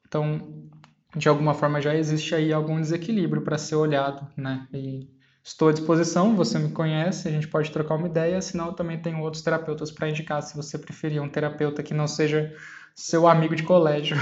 Então, 0.05 0.69
de 1.15 1.29
alguma 1.29 1.53
forma 1.53 1.81
já 1.81 1.95
existe 1.95 2.35
aí 2.35 2.51
algum 2.51 2.79
desequilíbrio 2.79 3.41
para 3.41 3.57
ser 3.57 3.75
olhado, 3.75 4.27
né? 4.35 4.67
E 4.73 5.07
estou 5.43 5.69
à 5.69 5.71
disposição, 5.71 6.35
você 6.35 6.57
me 6.57 6.71
conhece, 6.71 7.27
a 7.27 7.31
gente 7.31 7.47
pode 7.47 7.71
trocar 7.71 7.95
uma 7.95 8.07
ideia, 8.07 8.41
senão 8.41 8.67
eu 8.67 8.73
também 8.73 9.01
tenho 9.01 9.19
outros 9.21 9.43
terapeutas 9.43 9.91
para 9.91 10.09
indicar, 10.09 10.41
se 10.41 10.55
você 10.55 10.77
preferir 10.77 11.21
um 11.21 11.29
terapeuta 11.29 11.83
que 11.83 11.93
não 11.93 12.07
seja 12.07 12.53
seu 12.95 13.27
amigo 13.27 13.55
de 13.55 13.63
colégio. 13.63 14.17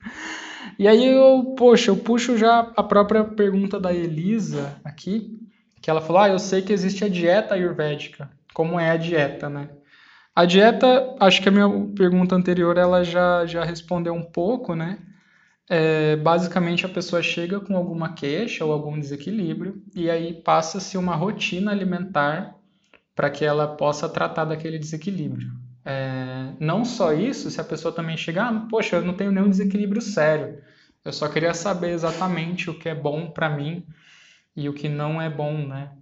e 0.78 0.86
aí 0.86 1.06
eu, 1.06 1.54
poxa, 1.56 1.90
eu 1.90 1.96
puxo 1.96 2.36
já 2.36 2.72
a 2.76 2.82
própria 2.82 3.24
pergunta 3.24 3.80
da 3.80 3.92
Elisa 3.92 4.78
aqui, 4.84 5.38
que 5.80 5.90
ela 5.90 6.00
falou: 6.00 6.22
"Ah, 6.22 6.28
eu 6.28 6.38
sei 6.38 6.62
que 6.62 6.72
existe 6.72 7.04
a 7.04 7.08
dieta 7.08 7.54
ayurvédica. 7.54 8.30
Como 8.54 8.78
é 8.80 8.90
a 8.90 8.96
dieta, 8.96 9.48
né?" 9.48 9.70
A 10.34 10.44
dieta, 10.44 11.16
acho 11.20 11.42
que 11.42 11.48
a 11.48 11.52
minha 11.52 11.68
pergunta 11.96 12.34
anterior 12.34 12.76
ela 12.78 13.04
já 13.04 13.46
já 13.46 13.64
respondeu 13.64 14.14
um 14.14 14.22
pouco, 14.22 14.74
né? 14.74 14.98
é, 15.68 16.16
basicamente 16.16 16.86
a 16.86 16.88
pessoa 16.88 17.22
chega 17.22 17.60
com 17.60 17.76
alguma 17.76 18.12
queixa 18.14 18.64
ou 18.64 18.72
algum 18.72 18.98
desequilíbrio 18.98 19.82
e 19.94 20.08
aí 20.08 20.32
passa-se 20.32 20.96
uma 20.96 21.16
rotina 21.16 21.72
alimentar 21.72 22.54
para 23.14 23.30
que 23.30 23.44
ela 23.44 23.66
possa 23.76 24.08
tratar 24.08 24.44
daquele 24.44 24.78
desequilíbrio. 24.78 25.50
É, 25.84 26.52
não 26.60 26.84
só 26.84 27.12
isso, 27.12 27.50
se 27.50 27.60
a 27.60 27.64
pessoa 27.64 27.94
também 27.94 28.16
chegar, 28.16 28.52
ah, 28.52 28.66
poxa, 28.68 28.96
eu 28.96 29.04
não 29.04 29.14
tenho 29.14 29.32
nenhum 29.32 29.48
desequilíbrio 29.48 30.02
sério, 30.02 30.58
eu 31.04 31.12
só 31.12 31.28
queria 31.28 31.54
saber 31.54 31.90
exatamente 31.90 32.68
o 32.68 32.78
que 32.78 32.88
é 32.88 32.94
bom 32.94 33.30
para 33.30 33.48
mim 33.48 33.84
e 34.56 34.68
o 34.68 34.72
que 34.72 34.88
não 34.88 35.20
é 35.20 35.28
bom, 35.28 35.66
né? 35.66 35.92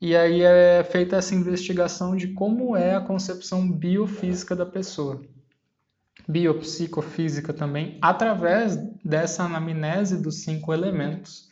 E 0.00 0.14
aí 0.16 0.42
é 0.42 0.84
feita 0.84 1.16
essa 1.16 1.34
investigação 1.34 2.14
de 2.14 2.28
como 2.28 2.76
é 2.76 2.94
a 2.94 3.00
concepção 3.00 3.70
biofísica 3.70 4.54
da 4.54 4.64
pessoa 4.64 5.20
biopsicofísica 6.28 7.52
também, 7.52 7.98
através 8.02 8.76
dessa 9.02 9.44
anamnese 9.44 10.20
dos 10.20 10.42
cinco 10.42 10.72
elementos 10.74 11.48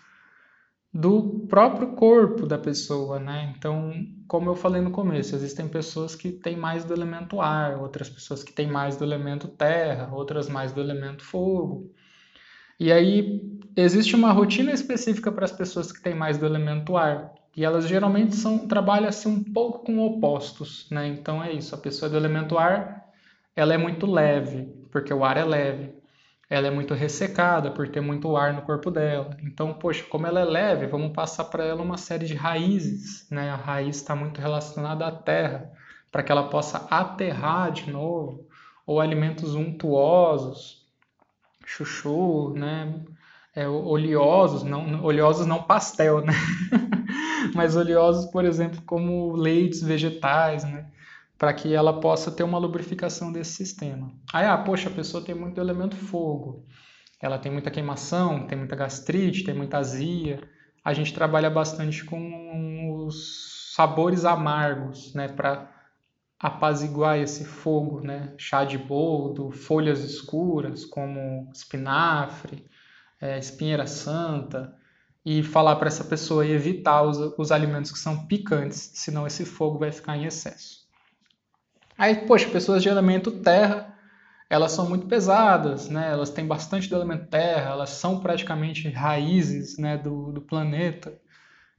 do 0.92 1.46
próprio 1.48 1.88
corpo 1.88 2.46
da 2.46 2.59
pessoa, 2.59 3.18
né? 3.18 3.54
Então, 3.56 3.92
como 4.26 4.50
eu 4.50 4.54
falei 4.54 4.80
no 4.80 4.90
começo, 4.90 5.35
existem 5.35 5.68
pessoas 5.68 6.14
que 6.14 6.30
têm 6.30 6.56
mais 6.56 6.85
do 6.85 6.94
elemento 6.94 7.40
ar, 7.40 7.78
outras 7.78 8.09
pessoas 8.09 8.42
que 8.42 8.52
têm 8.52 8.66
mais 8.66 8.96
do 8.96 9.04
elemento 9.04 9.48
terra, 9.48 10.11
outras 10.12 10.48
mais 10.48 10.72
do 10.72 10.80
elemento 10.80 11.22
fogo. 11.22 11.90
E 12.78 12.92
aí 12.92 13.55
existe 13.76 14.14
uma 14.16 14.32
rotina 14.32 14.72
específica 14.72 15.30
para 15.32 15.44
as 15.44 15.52
pessoas 15.52 15.92
que 15.92 16.02
têm 16.02 16.14
mais 16.14 16.38
do 16.38 16.46
elemento 16.46 16.96
ar. 16.96 17.32
E 17.56 17.64
elas 17.64 17.86
geralmente 17.88 18.36
são 18.36 18.66
trabalham 18.68 19.08
assim 19.08 19.28
um 19.28 19.42
pouco 19.44 19.80
com 19.84 19.98
opostos, 20.00 20.86
né? 20.90 21.06
Então 21.08 21.42
é 21.42 21.52
isso, 21.52 21.74
a 21.74 21.78
pessoa 21.78 22.08
do 22.10 22.16
elemento 22.16 22.58
ar 22.58 23.04
ela 23.56 23.74
é 23.74 23.78
muito 23.78 24.06
leve, 24.06 24.64
porque 24.92 25.12
o 25.14 25.24
ar 25.24 25.36
é 25.38 25.44
leve. 25.44 25.94
ela 26.48 26.68
é 26.68 26.70
muito 26.70 26.94
ressecada 26.94 27.70
por 27.70 27.88
ter 27.88 28.00
muito 28.00 28.36
ar 28.36 28.52
no 28.54 28.62
corpo 28.62 28.90
dela. 28.90 29.36
Então, 29.42 29.74
poxa, 29.74 30.04
como 30.04 30.26
ela 30.26 30.40
é 30.40 30.44
leve, 30.44 30.86
vamos 30.86 31.12
passar 31.12 31.44
para 31.46 31.64
ela 31.64 31.82
uma 31.82 31.96
série 31.98 32.26
de 32.26 32.34
raízes, 32.34 33.28
né? 33.30 33.50
A 33.50 33.56
raiz 33.56 33.96
está 33.96 34.14
muito 34.14 34.40
relacionada 34.40 35.06
à 35.06 35.10
terra, 35.12 35.70
para 36.12 36.22
que 36.22 36.30
ela 36.32 36.48
possa 36.48 36.86
aterrar 36.90 37.72
de 37.72 37.90
novo, 37.90 38.46
ou 38.86 39.00
alimentos 39.00 39.54
untuosos, 39.54 40.86
chuchu, 41.66 42.54
né? 42.54 42.94
É, 43.56 43.66
oleosos, 43.66 44.62
não 44.62 45.02
oleosos 45.02 45.46
não 45.46 45.62
pastel, 45.62 46.20
né? 46.20 46.32
Mas 47.54 47.74
oleosos, 47.74 48.26
por 48.30 48.44
exemplo, 48.44 48.82
como 48.82 49.34
leites 49.34 49.82
vegetais, 49.82 50.62
né? 50.62 50.86
para 51.38 51.52
que 51.52 51.74
ela 51.74 52.00
possa 52.00 52.30
ter 52.30 52.42
uma 52.42 52.58
lubrificação 52.58 53.30
desse 53.30 53.52
sistema. 53.52 54.10
Aí, 54.32 54.46
ah, 54.46 54.56
poxa, 54.56 54.88
a 54.88 54.92
pessoa 54.92 55.22
tem 55.22 55.34
muito 55.34 55.60
elemento 55.60 55.94
fogo, 55.94 56.64
ela 57.20 57.38
tem 57.38 57.52
muita 57.52 57.70
queimação, 57.70 58.46
tem 58.46 58.56
muita 58.56 58.76
gastrite, 58.76 59.44
tem 59.44 59.54
muita 59.54 59.78
azia. 59.78 60.40
A 60.84 60.94
gente 60.94 61.12
trabalha 61.12 61.50
bastante 61.50 62.04
com 62.04 63.04
os 63.04 63.72
sabores 63.74 64.24
amargos, 64.24 65.14
né, 65.14 65.28
para 65.28 65.70
apaziguar 66.38 67.18
esse 67.18 67.44
fogo, 67.44 68.00
né? 68.00 68.34
Chá 68.36 68.64
de 68.64 68.76
boldo, 68.76 69.50
folhas 69.50 70.00
escuras 70.04 70.84
como 70.84 71.50
espinafre, 71.52 72.66
é, 73.20 73.38
espinheira 73.38 73.87
santa, 73.87 74.74
e 75.24 75.42
falar 75.42 75.74
para 75.74 75.88
essa 75.88 76.05
pessoa 76.05 76.46
evitar 76.46 77.02
os, 77.02 77.18
os 77.37 77.50
alimentos 77.50 77.90
que 77.90 77.98
são 77.98 78.26
picantes, 78.26 78.92
senão 78.94 79.26
esse 79.26 79.44
fogo 79.44 79.76
vai 79.76 79.90
ficar 79.90 80.16
em 80.16 80.24
excesso. 80.24 80.87
Aí, 81.98 82.14
poxa, 82.26 82.48
pessoas 82.48 82.81
de 82.81 82.88
elemento 82.88 83.33
terra, 83.33 83.92
elas 84.48 84.70
são 84.70 84.88
muito 84.88 85.07
pesadas, 85.07 85.88
né? 85.88 86.12
Elas 86.12 86.31
têm 86.31 86.46
bastante 86.46 86.88
do 86.88 86.94
elemento 86.94 87.26
terra, 87.26 87.70
elas 87.70 87.90
são 87.90 88.20
praticamente 88.20 88.88
raízes, 88.88 89.76
né, 89.79 89.98
do, 89.98 90.31
do 90.31 90.40
planeta. 90.40 91.12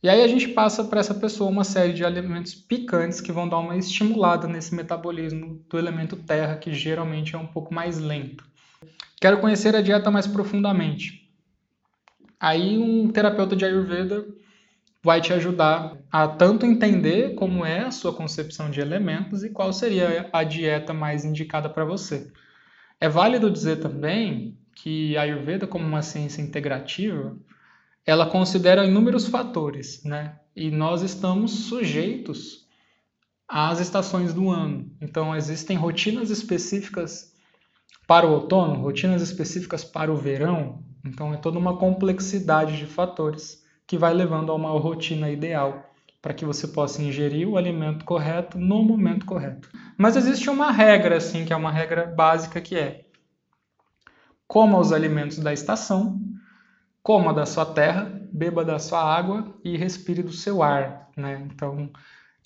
E 0.04 0.10
aí 0.10 0.22
a 0.22 0.28
gente 0.28 0.50
passa 0.50 0.84
para 0.84 1.00
essa 1.00 1.14
pessoa 1.14 1.50
uma 1.50 1.64
série 1.64 1.94
de 1.94 2.04
alimentos 2.04 2.54
picantes 2.54 3.22
que 3.22 3.32
vão 3.32 3.48
dar 3.48 3.60
uma 3.60 3.78
estimulada 3.78 4.48
nesse 4.48 4.76
metabolismo 4.76 5.64
do 5.70 5.78
elemento 5.78 6.16
terra, 6.18 6.58
que 6.58 6.74
geralmente 6.74 7.34
é 7.34 7.38
um 7.38 7.48
pouco 7.48 7.74
mais 7.74 7.98
lento. 7.98 8.44
Quero 9.20 9.40
conhecer 9.40 9.76
a 9.76 9.82
dieta 9.82 10.12
mais 10.12 10.28
profundamente. 10.28 11.27
Aí 12.40 12.78
um 12.78 13.10
terapeuta 13.10 13.56
de 13.56 13.66
Ayurveda 13.66 14.26
vai 15.04 15.22
te 15.22 15.34
ajudar 15.34 15.98
a 16.12 16.28
tanto 16.28 16.66
entender 16.66 17.36
como 17.36 17.66
é 17.66 17.80
a 17.80 17.92
sua 17.92 18.14
concepção 18.14 18.70
de 18.70 18.80
elementos 18.80 19.44
e 19.44 19.50
qual 19.50 19.72
seria 19.72 20.30
a 20.34 20.44
dieta 20.44 20.94
mais 20.94 21.24
indicada 21.24 21.70
para 21.70 21.86
você. 21.86 22.32
É 23.00 23.08
válido 23.08 23.50
dizer 23.50 23.78
também 23.78 24.58
que 24.76 25.18
a 25.18 25.22
Ayurveda, 25.22 25.66
como 25.66 25.86
uma 25.86 26.02
ciência 26.02 26.42
integrativa, 26.42 27.36
ela 28.06 28.30
considera 28.30 28.86
inúmeros 28.86 29.28
fatores, 29.28 30.04
né? 30.04 30.40
E 30.56 30.72
nós 30.72 31.02
estamos 31.02 31.52
sujeitos 31.66 32.68
às 33.48 33.80
estações 33.80 34.34
do 34.34 34.50
ano. 34.50 34.92
Então, 35.02 35.36
existem 35.36 35.78
rotinas 35.78 36.30
específicas 36.30 37.34
para 38.08 38.26
o 38.26 38.32
outono, 38.32 38.82
rotinas 38.82 39.22
específicas 39.22 39.84
para 39.84 40.12
o 40.12 40.18
verão. 40.18 40.84
Então, 41.06 41.34
é 41.34 41.38
toda 41.38 41.58
uma 41.58 41.78
complexidade 41.78 42.78
de 42.78 42.86
fatores 42.86 43.64
que 43.86 43.98
vai 43.98 44.14
levando 44.14 44.52
a 44.52 44.56
uma 44.56 44.70
rotina 44.72 45.30
ideal 45.30 45.84
para 46.22 46.34
que 46.34 46.46
você 46.46 46.68
possa 46.68 47.02
ingerir 47.02 47.48
o 47.48 47.58
alimento 47.58 48.04
correto 48.04 48.58
no 48.58 48.84
momento 48.84 49.26
correto. 49.26 49.70
Mas 49.98 50.16
existe 50.16 50.50
uma 50.50 50.72
regra, 50.72 51.18
assim, 51.18 51.46
que 51.46 51.54
é 51.54 51.56
uma 51.56 51.72
regra 51.72 52.06
básica 52.06 52.60
que 52.60 52.76
é 52.76 53.06
coma 54.48 54.80
os 54.80 54.92
alimentos 54.92 55.40
da 55.40 55.54
estação, 55.54 56.20
coma 57.04 57.34
da 57.34 57.46
sua 57.46 57.66
terra, 57.66 58.12
beba 58.32 58.64
da 58.64 58.80
sua 58.80 59.02
água 59.04 59.54
e 59.64 59.78
respire 59.78 60.24
do 60.24 60.32
seu 60.32 60.64
ar, 60.64 61.10
né? 61.16 61.48
Então, 61.52 61.92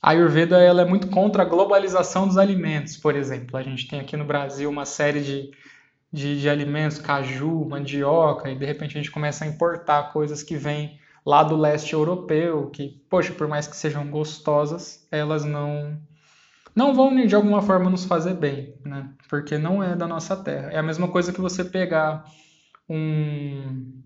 a 0.01 0.11
Ayurveda 0.11 0.59
ela 0.59 0.81
é 0.81 0.85
muito 0.85 1.07
contra 1.07 1.43
a 1.43 1.45
globalização 1.45 2.27
dos 2.27 2.37
alimentos, 2.37 2.97
por 2.97 3.15
exemplo. 3.15 3.55
A 3.55 3.63
gente 3.63 3.87
tem 3.87 3.99
aqui 3.99 4.17
no 4.17 4.25
Brasil 4.25 4.69
uma 4.69 4.85
série 4.85 5.21
de, 5.21 5.51
de, 6.11 6.39
de 6.41 6.49
alimentos, 6.49 6.99
caju, 6.99 7.65
mandioca, 7.65 8.49
e 8.49 8.55
de 8.55 8.65
repente 8.65 8.97
a 8.97 9.01
gente 9.01 9.11
começa 9.11 9.45
a 9.45 9.47
importar 9.47 10.11
coisas 10.11 10.43
que 10.43 10.57
vêm 10.57 10.99
lá 11.25 11.43
do 11.43 11.55
leste 11.55 11.93
europeu, 11.93 12.69
que, 12.69 13.01
poxa, 13.09 13.31
por 13.33 13.47
mais 13.47 13.67
que 13.67 13.75
sejam 13.75 14.09
gostosas, 14.09 15.07
elas 15.11 15.45
não 15.45 15.97
não 16.73 16.93
vão 16.93 17.13
de 17.25 17.35
alguma 17.35 17.61
forma 17.61 17.89
nos 17.89 18.05
fazer 18.05 18.33
bem, 18.33 18.75
né? 18.85 19.09
Porque 19.29 19.57
não 19.57 19.83
é 19.83 19.95
da 19.95 20.07
nossa 20.07 20.37
terra. 20.37 20.71
É 20.71 20.77
a 20.77 20.83
mesma 20.83 21.07
coisa 21.09 21.33
que 21.33 21.41
você 21.41 21.65
pegar 21.65 22.23
um, 22.89 24.01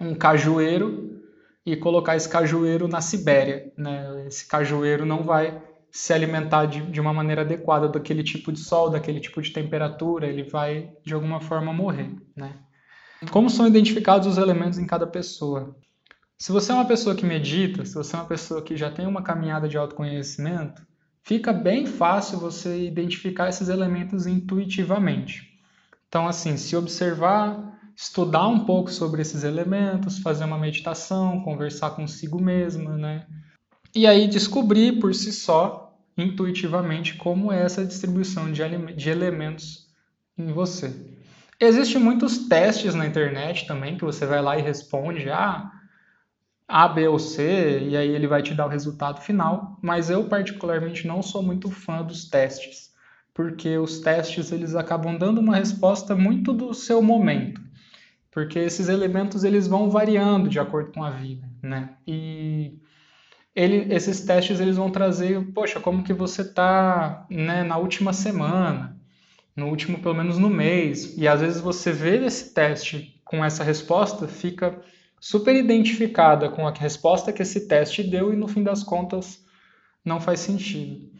um 0.00 0.14
cajueiro 0.14 1.22
e 1.66 1.76
colocar 1.76 2.16
esse 2.16 2.28
cajueiro 2.28 2.88
na 2.88 3.02
Sibéria, 3.02 3.70
né? 3.76 4.24
Esse 4.26 4.46
cajueiro 4.48 5.04
não 5.04 5.22
vai 5.22 5.62
se 5.90 6.12
alimentar 6.12 6.66
de, 6.66 6.82
de 6.82 7.00
uma 7.00 7.12
maneira 7.12 7.42
adequada 7.42 7.88
daquele 7.88 8.22
tipo 8.22 8.52
de 8.52 8.60
sol, 8.60 8.90
daquele 8.90 9.20
tipo 9.20 9.40
de 9.40 9.50
temperatura, 9.50 10.26
ele 10.26 10.42
vai 10.42 10.90
de 11.04 11.14
alguma 11.14 11.40
forma 11.40 11.72
morrer, 11.72 12.14
né? 12.36 12.56
Como 13.30 13.50
são 13.50 13.66
identificados 13.66 14.28
os 14.28 14.38
elementos 14.38 14.78
em 14.78 14.86
cada 14.86 15.06
pessoa? 15.06 15.76
Se 16.38 16.52
você 16.52 16.70
é 16.70 16.74
uma 16.74 16.84
pessoa 16.84 17.16
que 17.16 17.26
medita, 17.26 17.84
se 17.84 17.94
você 17.94 18.14
é 18.14 18.18
uma 18.20 18.28
pessoa 18.28 18.62
que 18.62 18.76
já 18.76 18.90
tem 18.90 19.06
uma 19.06 19.22
caminhada 19.22 19.68
de 19.68 19.76
autoconhecimento, 19.76 20.86
fica 21.24 21.52
bem 21.52 21.84
fácil 21.84 22.38
você 22.38 22.86
identificar 22.86 23.48
esses 23.48 23.68
elementos 23.68 24.24
intuitivamente. 24.24 25.58
Então, 26.06 26.28
assim, 26.28 26.56
se 26.56 26.76
observar, 26.76 27.76
estudar 27.96 28.46
um 28.46 28.64
pouco 28.64 28.90
sobre 28.90 29.20
esses 29.20 29.42
elementos, 29.42 30.20
fazer 30.20 30.44
uma 30.44 30.58
meditação, 30.58 31.42
conversar 31.42 31.90
consigo 31.90 32.40
mesma, 32.40 32.96
né? 32.96 33.26
E 33.94 34.06
aí 34.06 34.28
descobrir 34.28 34.98
por 34.98 35.14
si 35.14 35.32
só, 35.32 35.98
intuitivamente, 36.16 37.16
como 37.16 37.52
é 37.52 37.62
essa 37.62 37.84
distribuição 37.84 38.52
de, 38.52 38.62
de 38.94 39.10
elementos 39.10 39.88
em 40.36 40.52
você. 40.52 40.94
Existem 41.60 42.00
muitos 42.00 42.46
testes 42.46 42.94
na 42.94 43.06
internet 43.06 43.66
também 43.66 43.96
que 43.96 44.04
você 44.04 44.24
vai 44.24 44.40
lá 44.40 44.56
e 44.56 44.62
responde, 44.62 45.28
ah, 45.28 45.72
a, 46.68 46.86
B 46.86 47.08
ou 47.08 47.18
C, 47.18 47.80
e 47.80 47.96
aí 47.96 48.10
ele 48.10 48.26
vai 48.26 48.42
te 48.42 48.54
dar 48.54 48.66
o 48.66 48.68
resultado 48.68 49.20
final, 49.20 49.78
mas 49.82 50.10
eu 50.10 50.28
particularmente 50.28 51.06
não 51.06 51.22
sou 51.22 51.42
muito 51.42 51.70
fã 51.70 52.02
dos 52.02 52.28
testes, 52.28 52.92
porque 53.32 53.78
os 53.78 54.00
testes 54.00 54.52
eles 54.52 54.74
acabam 54.74 55.16
dando 55.16 55.40
uma 55.40 55.56
resposta 55.56 56.14
muito 56.14 56.52
do 56.52 56.74
seu 56.74 57.02
momento, 57.02 57.60
porque 58.30 58.58
esses 58.58 58.88
elementos 58.88 59.44
eles 59.44 59.66
vão 59.66 59.90
variando 59.90 60.48
de 60.48 60.60
acordo 60.60 60.92
com 60.92 61.02
a 61.02 61.10
vida, 61.10 61.48
né? 61.62 61.96
E 62.06 62.78
ele, 63.58 63.92
esses 63.92 64.20
testes 64.20 64.60
eles 64.60 64.76
vão 64.76 64.88
trazer, 64.88 65.44
poxa, 65.52 65.80
como 65.80 66.04
que 66.04 66.12
você 66.12 66.42
está 66.42 67.26
né, 67.28 67.64
na 67.64 67.76
última 67.76 68.12
semana, 68.12 68.96
no 69.56 69.66
último 69.66 69.98
pelo 69.98 70.14
menos 70.14 70.38
no 70.38 70.48
mês, 70.48 71.18
e 71.18 71.26
às 71.26 71.40
vezes 71.40 71.60
você 71.60 71.90
vê 71.90 72.24
esse 72.24 72.54
teste 72.54 73.20
com 73.24 73.44
essa 73.44 73.64
resposta, 73.64 74.28
fica 74.28 74.80
super 75.20 75.56
identificada 75.56 76.48
com 76.48 76.68
a 76.68 76.70
resposta 76.70 77.32
que 77.32 77.42
esse 77.42 77.66
teste 77.66 78.04
deu 78.04 78.32
e 78.32 78.36
no 78.36 78.46
fim 78.46 78.62
das 78.62 78.84
contas 78.84 79.44
não 80.04 80.20
faz 80.20 80.38
sentido. 80.38 81.10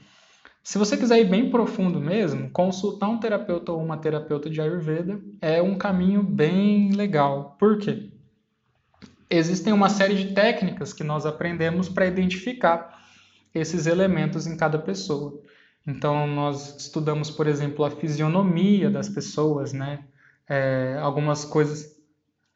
Se 0.62 0.78
você 0.78 0.96
quiser 0.96 1.18
ir 1.18 1.28
bem 1.28 1.50
profundo 1.50 2.00
mesmo, 2.00 2.50
consultar 2.50 3.08
um 3.08 3.18
terapeuta 3.18 3.72
ou 3.72 3.82
uma 3.82 3.96
terapeuta 3.96 4.48
de 4.48 4.60
Ayurveda 4.60 5.20
é 5.40 5.60
um 5.60 5.76
caminho 5.76 6.22
bem 6.22 6.92
legal. 6.92 7.56
Por 7.58 7.78
quê? 7.78 8.12
Existem 9.30 9.72
uma 9.72 9.90
série 9.90 10.14
de 10.14 10.34
técnicas 10.34 10.92
que 10.92 11.04
nós 11.04 11.26
aprendemos 11.26 11.88
para 11.88 12.06
identificar 12.06 12.98
esses 13.54 13.86
elementos 13.86 14.46
em 14.46 14.56
cada 14.56 14.78
pessoa. 14.78 15.42
Então, 15.86 16.26
nós 16.26 16.76
estudamos, 16.78 17.30
por 17.30 17.46
exemplo, 17.46 17.84
a 17.84 17.90
fisionomia 17.90 18.90
das 18.90 19.08
pessoas, 19.08 19.72
né? 19.72 20.04
É, 20.48 20.98
algumas 21.00 21.44
coisas 21.44 21.96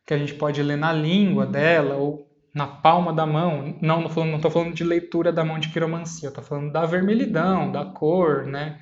que 0.06 0.14
a 0.14 0.18
gente 0.18 0.34
pode 0.34 0.62
ler 0.62 0.76
na 0.76 0.92
língua 0.92 1.46
dela 1.46 1.96
ou 1.96 2.26
na 2.54 2.66
palma 2.66 3.12
da 3.12 3.26
mão. 3.26 3.76
Não, 3.80 4.02
não 4.02 4.36
estou 4.36 4.50
falando, 4.50 4.74
de 4.74 4.84
leitura 4.84 5.32
da 5.32 5.44
mão 5.44 5.58
de 5.58 5.68
quiromancia, 5.68 6.28
estou 6.28 6.44
falando 6.44 6.72
da 6.72 6.84
vermelhidão, 6.84 7.70
da 7.70 7.84
cor, 7.84 8.44
né? 8.46 8.80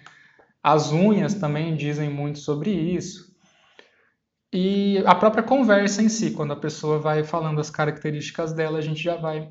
As 0.62 0.92
unhas 0.92 1.34
também 1.34 1.76
dizem 1.76 2.10
muito 2.10 2.38
sobre 2.38 2.70
isso. 2.70 3.29
E 4.52 4.98
a 5.06 5.14
própria 5.14 5.44
conversa 5.44 6.02
em 6.02 6.08
si, 6.08 6.32
quando 6.32 6.52
a 6.52 6.56
pessoa 6.56 6.98
vai 6.98 7.22
falando 7.22 7.60
as 7.60 7.70
características 7.70 8.52
dela, 8.52 8.78
a 8.78 8.82
gente 8.82 9.00
já 9.00 9.16
vai 9.16 9.48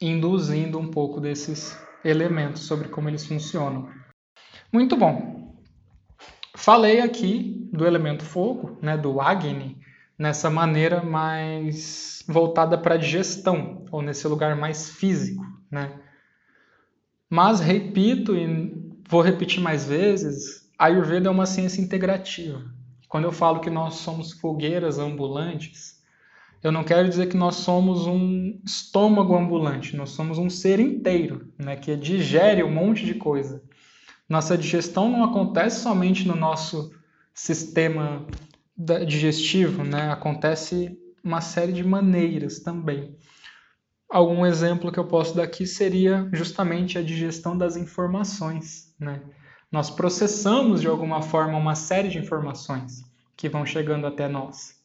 induzindo 0.00 0.78
um 0.78 0.90
pouco 0.90 1.20
desses 1.20 1.78
elementos 2.04 2.62
sobre 2.62 2.88
como 2.88 3.08
eles 3.08 3.24
funcionam. 3.24 3.88
Muito 4.72 4.96
bom. 4.96 5.54
Falei 6.56 7.00
aqui 7.00 7.68
do 7.72 7.86
elemento 7.86 8.24
fogo, 8.24 8.78
né, 8.82 8.96
do 8.96 9.20
Agni, 9.20 9.78
nessa 10.18 10.50
maneira 10.50 11.02
mais 11.02 12.24
voltada 12.26 12.76
para 12.76 12.94
a 12.94 12.98
digestão, 12.98 13.84
ou 13.90 14.02
nesse 14.02 14.26
lugar 14.26 14.56
mais 14.56 14.90
físico, 14.90 15.44
né? 15.70 16.00
Mas 17.28 17.60
repito 17.60 18.36
e 18.36 18.74
vou 19.08 19.22
repetir 19.22 19.62
mais 19.62 19.84
vezes, 19.86 20.68
a 20.76 20.86
Ayurveda 20.86 21.28
é 21.28 21.30
uma 21.30 21.46
ciência 21.46 21.80
integrativa. 21.80 22.62
Quando 23.10 23.24
eu 23.24 23.32
falo 23.32 23.58
que 23.58 23.68
nós 23.68 23.96
somos 23.96 24.30
fogueiras 24.30 25.00
ambulantes, 25.00 26.00
eu 26.62 26.70
não 26.70 26.84
quero 26.84 27.08
dizer 27.08 27.26
que 27.26 27.36
nós 27.36 27.56
somos 27.56 28.06
um 28.06 28.60
estômago 28.64 29.36
ambulante, 29.36 29.96
nós 29.96 30.10
somos 30.10 30.38
um 30.38 30.48
ser 30.48 30.78
inteiro, 30.78 31.52
né, 31.58 31.74
que 31.74 31.96
digere 31.96 32.62
um 32.62 32.70
monte 32.72 33.04
de 33.04 33.14
coisa. 33.14 33.64
Nossa 34.28 34.56
digestão 34.56 35.10
não 35.10 35.24
acontece 35.24 35.82
somente 35.82 36.26
no 36.28 36.36
nosso 36.36 36.92
sistema 37.34 38.24
digestivo, 39.08 39.82
né? 39.82 40.12
Acontece 40.12 40.96
uma 41.22 41.40
série 41.40 41.72
de 41.72 41.82
maneiras 41.82 42.60
também. 42.60 43.16
Algum 44.08 44.46
exemplo 44.46 44.92
que 44.92 45.00
eu 45.00 45.06
posso 45.06 45.34
dar 45.34 45.42
aqui 45.42 45.66
seria 45.66 46.28
justamente 46.32 46.96
a 46.96 47.02
digestão 47.02 47.58
das 47.58 47.76
informações, 47.76 48.94
né? 49.00 49.20
Nós 49.70 49.90
processamos 49.90 50.80
de 50.80 50.88
alguma 50.88 51.22
forma 51.22 51.56
uma 51.56 51.74
série 51.74 52.08
de 52.08 52.18
informações 52.18 53.04
que 53.36 53.48
vão 53.48 53.64
chegando 53.64 54.06
até 54.06 54.26
nós. 54.26 54.80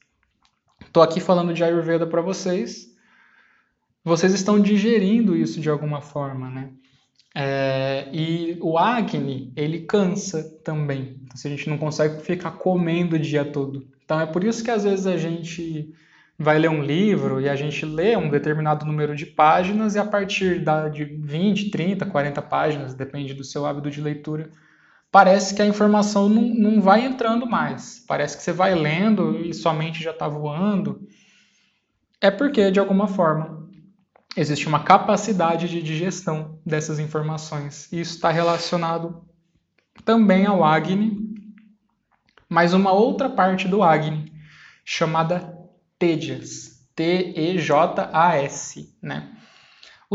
Estou 0.86 1.02
aqui 1.02 1.20
falando 1.20 1.54
de 1.54 1.64
Ayurveda 1.64 2.06
para 2.06 2.22
vocês. 2.22 2.94
Vocês 4.04 4.34
estão 4.34 4.60
digerindo 4.60 5.36
isso 5.36 5.60
de 5.60 5.70
alguma 5.70 6.02
forma, 6.02 6.50
né? 6.50 6.70
É, 7.34 8.08
e 8.14 8.58
o 8.62 8.78
Agni, 8.78 9.52
ele 9.56 9.82
cansa 9.82 10.44
também. 10.64 11.20
Então, 11.24 11.36
se 11.36 11.48
a 11.48 11.50
gente 11.50 11.70
não 11.70 11.78
consegue 11.78 12.22
ficar 12.22 12.52
comendo 12.52 13.16
o 13.16 13.20
dia 13.20 13.44
todo. 13.44 13.88
Então 14.06 14.22
é 14.22 14.26
por 14.26 14.44
isso 14.44 14.64
que 14.64 14.70
às 14.70 14.84
vezes 14.84 15.08
a 15.08 15.18
gente 15.18 15.92
vai 16.38 16.60
ler 16.60 16.70
um 16.70 16.84
livro 16.84 17.42
e 17.42 17.50
a 17.50 17.56
gente 17.56 17.86
lê 17.86 18.16
um 18.16 18.30
determinado 18.30 18.86
número 18.86 19.16
de 19.16 19.26
páginas 19.26 19.96
e 19.96 20.00
a 20.00 20.06
partir 20.06 20.64
da, 20.64 20.88
de 20.88 21.04
20, 21.04 21.72
30, 21.72 22.06
40 22.06 22.42
páginas, 22.42 22.94
depende 22.94 23.34
do 23.34 23.44
seu 23.44 23.66
hábito 23.66 23.90
de 23.90 24.00
leitura, 24.00 24.50
parece 25.16 25.56
que 25.56 25.62
a 25.62 25.66
informação 25.66 26.28
não, 26.28 26.42
não 26.42 26.82
vai 26.82 27.06
entrando 27.06 27.48
mais. 27.48 28.04
Parece 28.06 28.36
que 28.36 28.44
você 28.44 28.52
vai 28.52 28.76
lendo 28.76 29.40
e 29.46 29.54
sua 29.54 29.74
mente 29.74 30.04
já 30.04 30.12
está 30.12 30.28
voando. 30.28 31.08
É 32.20 32.30
porque, 32.30 32.70
de 32.70 32.82
alguma 32.82 33.08
forma, 33.08 33.66
existe 34.36 34.68
uma 34.68 34.84
capacidade 34.84 35.70
de 35.70 35.82
digestão 35.82 36.60
dessas 36.66 37.00
informações. 37.00 37.90
E 37.94 38.02
isso 38.02 38.16
está 38.16 38.30
relacionado 38.30 39.24
também 40.04 40.46
ao 40.46 40.66
Agni, 40.66 41.18
mas 42.50 42.74
uma 42.74 42.92
outra 42.92 43.30
parte 43.30 43.70
do 43.70 43.82
Agni, 43.82 44.34
chamada 44.84 45.58
Tejas. 45.98 46.86
T-E-J-A-S, 46.94 48.94
né? 49.02 49.34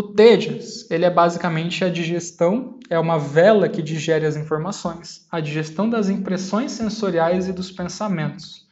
O 0.00 0.14
Tejas, 0.14 0.90
ele 0.90 1.04
é 1.04 1.10
basicamente 1.10 1.84
a 1.84 1.90
digestão, 1.90 2.78
é 2.88 2.98
uma 2.98 3.18
vela 3.18 3.68
que 3.68 3.82
digere 3.82 4.24
as 4.24 4.34
informações, 4.34 5.26
a 5.30 5.40
digestão 5.40 5.90
das 5.90 6.08
impressões 6.08 6.72
sensoriais 6.72 7.48
e 7.48 7.52
dos 7.52 7.70
pensamentos. 7.70 8.66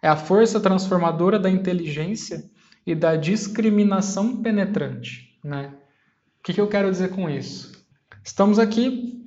É 0.00 0.08
a 0.08 0.16
força 0.16 0.58
transformadora 0.58 1.38
da 1.38 1.50
inteligência 1.50 2.50
e 2.86 2.94
da 2.94 3.14
discriminação 3.14 4.40
penetrante. 4.40 5.38
Né? 5.44 5.70
O 6.38 6.42
que, 6.42 6.54
que 6.54 6.60
eu 6.62 6.66
quero 6.66 6.90
dizer 6.90 7.10
com 7.10 7.28
isso? 7.28 7.72
Estamos 8.24 8.58
aqui 8.58 9.22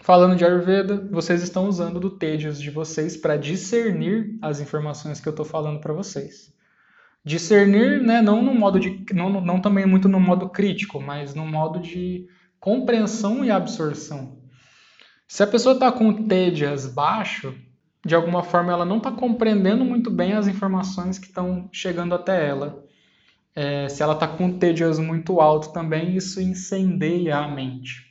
falando 0.00 0.34
de 0.34 0.46
Ayurveda, 0.46 1.06
vocês 1.10 1.42
estão 1.42 1.68
usando 1.68 2.00
do 2.00 2.08
Tejas 2.08 2.58
de 2.58 2.70
vocês 2.70 3.18
para 3.18 3.36
discernir 3.36 4.38
as 4.40 4.60
informações 4.60 5.20
que 5.20 5.28
eu 5.28 5.32
estou 5.32 5.44
falando 5.44 5.78
para 5.78 5.92
vocês. 5.92 6.56
Discernir, 7.24 8.02
né, 8.02 8.22
não 8.22 8.42
no 8.42 8.54
modo 8.54 8.80
de, 8.80 9.04
não, 9.12 9.40
não 9.40 9.60
também 9.60 9.84
muito 9.84 10.08
no 10.08 10.20
modo 10.20 10.48
crítico, 10.48 11.00
mas 11.00 11.34
no 11.34 11.46
modo 11.46 11.80
de 11.80 12.26
compreensão 12.58 13.44
e 13.44 13.50
absorção. 13.50 14.38
Se 15.26 15.42
a 15.42 15.46
pessoa 15.46 15.74
está 15.74 15.92
com 15.92 16.26
Tejas 16.26 16.86
baixo, 16.86 17.54
de 18.04 18.14
alguma 18.14 18.42
forma 18.42 18.72
ela 18.72 18.84
não 18.84 18.96
está 18.96 19.12
compreendendo 19.12 19.84
muito 19.84 20.10
bem 20.10 20.32
as 20.32 20.46
informações 20.46 21.18
que 21.18 21.26
estão 21.26 21.68
chegando 21.70 22.14
até 22.14 22.48
ela. 22.48 22.82
É, 23.54 23.88
se 23.88 24.02
ela 24.02 24.14
está 24.14 24.26
com 24.26 24.58
Tejas 24.58 24.98
muito 24.98 25.40
alto 25.40 25.72
também, 25.72 26.16
isso 26.16 26.40
incendeia 26.40 27.36
a 27.36 27.48
mente. 27.48 28.06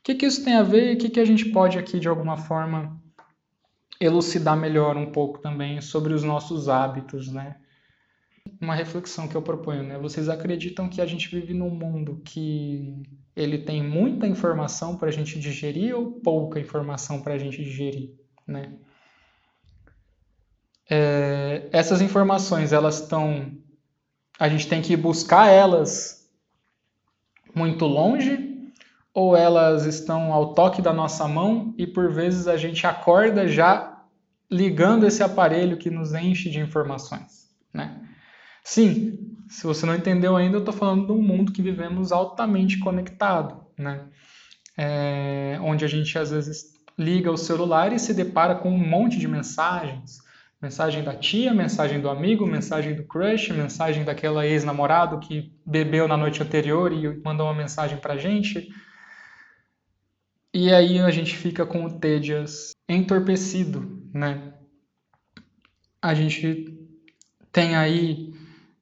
O 0.00 0.04
que, 0.04 0.14
que 0.14 0.24
isso 0.26 0.44
tem 0.44 0.54
a 0.54 0.62
ver 0.62 0.92
e 0.92 0.94
o 0.94 0.98
que, 0.98 1.10
que 1.10 1.20
a 1.20 1.24
gente 1.24 1.46
pode 1.46 1.78
aqui, 1.78 1.98
de 1.98 2.08
alguma 2.08 2.36
forma, 2.36 2.98
elucidar 4.00 4.56
melhor 4.56 4.96
um 4.96 5.10
pouco 5.10 5.38
também 5.40 5.80
sobre 5.80 6.12
os 6.14 6.22
nossos 6.22 6.68
hábitos, 6.68 7.32
né? 7.32 7.56
Uma 8.60 8.74
reflexão 8.74 9.28
que 9.28 9.34
eu 9.34 9.42
proponho, 9.42 9.82
né? 9.82 9.98
Vocês 9.98 10.28
acreditam 10.28 10.88
que 10.88 11.00
a 11.00 11.06
gente 11.06 11.28
vive 11.28 11.54
num 11.54 11.70
mundo 11.70 12.20
que 12.24 13.02
ele 13.34 13.58
tem 13.58 13.82
muita 13.82 14.26
informação 14.26 14.96
para 14.96 15.08
a 15.08 15.12
gente 15.12 15.38
digerir 15.38 15.96
ou 15.96 16.12
pouca 16.12 16.60
informação 16.60 17.20
para 17.22 17.34
a 17.34 17.38
gente 17.38 17.62
digerir, 17.62 18.14
né? 18.46 18.72
É, 20.88 21.68
essas 21.72 22.00
informações, 22.00 22.72
elas 22.72 23.00
estão... 23.00 23.52
A 24.38 24.48
gente 24.48 24.68
tem 24.68 24.82
que 24.82 24.96
buscar 24.96 25.48
elas 25.48 26.28
muito 27.54 27.86
longe 27.86 28.72
ou 29.12 29.36
elas 29.36 29.86
estão 29.86 30.32
ao 30.32 30.54
toque 30.54 30.82
da 30.82 30.92
nossa 30.92 31.26
mão 31.28 31.72
e 31.78 31.86
por 31.86 32.12
vezes 32.12 32.48
a 32.48 32.56
gente 32.56 32.84
acorda 32.84 33.46
já 33.46 34.04
ligando 34.50 35.06
esse 35.06 35.22
aparelho 35.22 35.78
que 35.78 35.88
nos 35.88 36.12
enche 36.14 36.50
de 36.50 36.58
informações, 36.58 37.48
né? 37.72 38.03
Sim, 38.64 39.36
se 39.46 39.64
você 39.64 39.84
não 39.84 39.94
entendeu 39.94 40.34
ainda, 40.34 40.56
eu 40.56 40.60
estou 40.60 40.74
falando 40.74 41.06
de 41.06 41.12
um 41.12 41.20
mundo 41.22 41.52
que 41.52 41.60
vivemos 41.60 42.10
altamente 42.10 42.78
conectado, 42.78 43.66
né? 43.78 44.08
É, 44.76 45.58
onde 45.60 45.84
a 45.84 45.88
gente 45.88 46.18
às 46.18 46.30
vezes 46.30 46.72
liga 46.98 47.30
o 47.30 47.36
celular 47.36 47.92
e 47.92 47.98
se 47.98 48.14
depara 48.14 48.54
com 48.54 48.70
um 48.70 48.78
monte 48.78 49.18
de 49.18 49.28
mensagens. 49.28 50.18
Mensagem 50.62 51.04
da 51.04 51.14
tia, 51.14 51.52
mensagem 51.52 52.00
do 52.00 52.08
amigo, 52.08 52.46
mensagem 52.46 52.94
do 52.94 53.04
crush, 53.04 53.52
mensagem 53.52 54.02
daquela 54.02 54.46
ex-namorado 54.46 55.20
que 55.20 55.52
bebeu 55.64 56.08
na 56.08 56.16
noite 56.16 56.42
anterior 56.42 56.90
e 56.90 57.20
mandou 57.22 57.46
uma 57.46 57.54
mensagem 57.54 57.98
pra 57.98 58.16
gente. 58.16 58.72
E 60.54 60.72
aí 60.72 61.00
a 61.00 61.10
gente 61.10 61.36
fica 61.36 61.66
com 61.66 61.84
o 61.84 61.98
Tedias 61.98 62.72
entorpecido, 62.88 64.08
né? 64.12 64.54
A 66.00 66.14
gente 66.14 66.78
tem 67.52 67.76
aí 67.76 68.33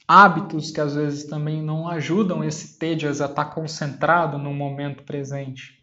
hábitos 0.07 0.71
que 0.71 0.81
às 0.81 0.95
vezes 0.95 1.25
também 1.25 1.63
não 1.63 1.89
ajudam 1.89 2.45
esse 2.45 2.79
tédias 2.79 3.21
a 3.21 3.27
estar 3.27 3.47
concentrado 3.47 4.39
no 4.39 4.53
momento 4.53 5.03
presente. 5.03 5.81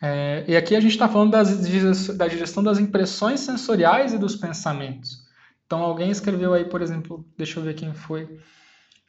É, 0.00 0.44
e 0.48 0.56
aqui 0.56 0.74
a 0.74 0.80
gente 0.80 0.92
está 0.92 1.08
falando 1.08 1.30
das, 1.30 2.08
da 2.16 2.26
digestão 2.26 2.62
das 2.62 2.78
impressões 2.78 3.40
sensoriais 3.40 4.12
e 4.12 4.18
dos 4.18 4.34
pensamentos. 4.34 5.22
Então 5.64 5.80
alguém 5.80 6.10
escreveu 6.10 6.52
aí, 6.52 6.64
por 6.64 6.82
exemplo, 6.82 7.24
deixa 7.36 7.60
eu 7.60 7.64
ver 7.64 7.74
quem 7.74 7.94
foi. 7.94 8.38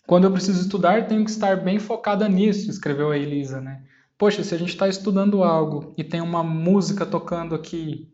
Quando 0.05 0.25
eu 0.25 0.31
preciso 0.31 0.61
estudar, 0.61 1.07
tenho 1.07 1.23
que 1.23 1.31
estar 1.31 1.57
bem 1.57 1.79
focada 1.79 2.29
nisso, 2.29 2.69
escreveu 2.69 3.11
a 3.11 3.17
Elisa, 3.17 3.59
né? 3.59 3.83
Poxa, 4.17 4.43
se 4.43 4.53
a 4.53 4.57
gente 4.57 4.69
está 4.69 4.87
estudando 4.87 5.43
algo 5.43 5.93
e 5.97 6.03
tem 6.03 6.21
uma 6.21 6.43
música 6.43 7.05
tocando 7.05 7.55
aqui, 7.55 8.13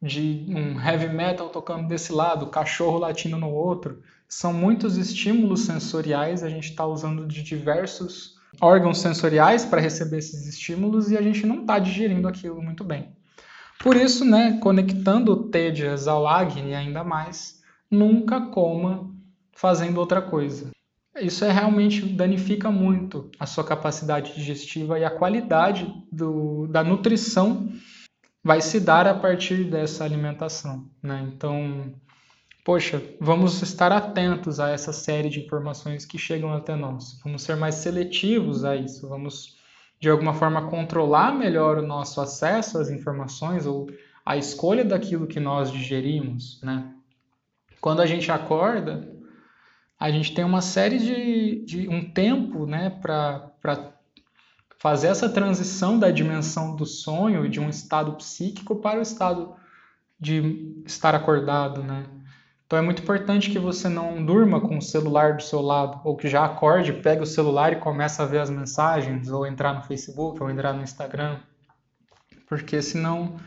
de 0.00 0.46
um 0.48 0.80
heavy 0.80 1.08
metal 1.08 1.50
tocando 1.50 1.88
desse 1.88 2.12
lado, 2.12 2.46
cachorro 2.46 2.98
latindo 2.98 3.36
no 3.36 3.50
outro, 3.50 4.02
são 4.30 4.52
muitos 4.52 4.96
estímulos 4.96 5.62
sensoriais, 5.62 6.44
a 6.44 6.48
gente 6.48 6.70
está 6.70 6.86
usando 6.86 7.26
de 7.26 7.42
diversos 7.42 8.36
órgãos 8.60 9.00
sensoriais 9.00 9.64
para 9.64 9.80
receber 9.80 10.18
esses 10.18 10.46
estímulos 10.46 11.10
e 11.10 11.18
a 11.18 11.22
gente 11.22 11.44
não 11.44 11.62
está 11.62 11.80
digerindo 11.80 12.28
aquilo 12.28 12.62
muito 12.62 12.84
bem. 12.84 13.12
Por 13.80 13.96
isso, 13.96 14.24
né, 14.24 14.58
conectando 14.62 15.32
o 15.32 16.08
ao 16.08 16.28
Agni 16.28 16.74
ainda 16.74 17.02
mais, 17.02 17.60
nunca 17.90 18.40
coma 18.40 19.10
fazendo 19.52 19.98
outra 19.98 20.22
coisa. 20.22 20.70
Isso 21.20 21.44
é 21.44 21.50
realmente 21.50 22.06
danifica 22.06 22.70
muito 22.70 23.30
a 23.38 23.46
sua 23.46 23.64
capacidade 23.64 24.34
digestiva 24.34 24.98
e 24.98 25.04
a 25.04 25.10
qualidade 25.10 25.92
do, 26.12 26.68
da 26.68 26.84
nutrição 26.84 27.68
vai 28.44 28.60
se 28.60 28.78
dar 28.78 29.08
a 29.08 29.14
partir 29.14 29.64
dessa 29.64 30.04
alimentação. 30.04 30.88
Né? 31.02 31.28
Então, 31.34 31.92
poxa, 32.70 33.02
vamos 33.18 33.60
estar 33.62 33.90
atentos 33.90 34.60
a 34.60 34.68
essa 34.68 34.92
série 34.92 35.28
de 35.28 35.40
informações 35.40 36.04
que 36.04 36.16
chegam 36.16 36.54
até 36.54 36.76
nós. 36.76 37.20
Vamos 37.24 37.42
ser 37.42 37.56
mais 37.56 37.74
seletivos 37.74 38.64
a 38.64 38.76
isso. 38.76 39.08
Vamos, 39.08 39.56
de 39.98 40.08
alguma 40.08 40.32
forma, 40.32 40.68
controlar 40.68 41.36
melhor 41.36 41.78
o 41.78 41.84
nosso 41.84 42.20
acesso 42.20 42.78
às 42.78 42.88
informações 42.88 43.66
ou 43.66 43.90
a 44.24 44.36
escolha 44.36 44.84
daquilo 44.84 45.26
que 45.26 45.40
nós 45.40 45.72
digerimos. 45.72 46.62
Né? 46.62 46.94
Quando 47.80 48.02
a 48.02 48.06
gente 48.06 48.30
acorda, 48.30 49.16
a 49.98 50.08
gente 50.12 50.32
tem 50.32 50.44
uma 50.44 50.62
série 50.62 51.00
de, 51.00 51.64
de 51.64 51.88
um 51.88 52.08
tempo 52.08 52.66
né, 52.66 52.88
para 53.02 53.92
fazer 54.78 55.08
essa 55.08 55.28
transição 55.28 55.98
da 55.98 56.12
dimensão 56.12 56.76
do 56.76 56.86
sonho 56.86 57.48
de 57.48 57.58
um 57.58 57.68
estado 57.68 58.12
psíquico 58.12 58.76
para 58.76 59.00
o 59.00 59.02
estado 59.02 59.56
de 60.20 60.80
estar 60.86 61.16
acordado, 61.16 61.82
né? 61.82 62.19
Então 62.70 62.78
é 62.78 62.82
muito 62.82 63.02
importante 63.02 63.50
que 63.50 63.58
você 63.58 63.88
não 63.88 64.24
durma 64.24 64.60
com 64.60 64.78
o 64.78 64.80
celular 64.80 65.34
do 65.34 65.42
seu 65.42 65.60
lado, 65.60 66.00
ou 66.04 66.16
que 66.16 66.28
já 66.28 66.44
acorde, 66.44 66.92
pegue 66.92 67.20
o 67.20 67.26
celular 67.26 67.72
e 67.72 67.80
comece 67.80 68.22
a 68.22 68.24
ver 68.24 68.38
as 68.38 68.48
mensagens, 68.48 69.28
ou 69.28 69.44
entrar 69.44 69.74
no 69.74 69.82
Facebook, 69.82 70.40
ou 70.40 70.48
entrar 70.48 70.72
no 70.72 70.80
Instagram, 70.80 71.40
porque 72.46 72.80
senão 72.80 73.40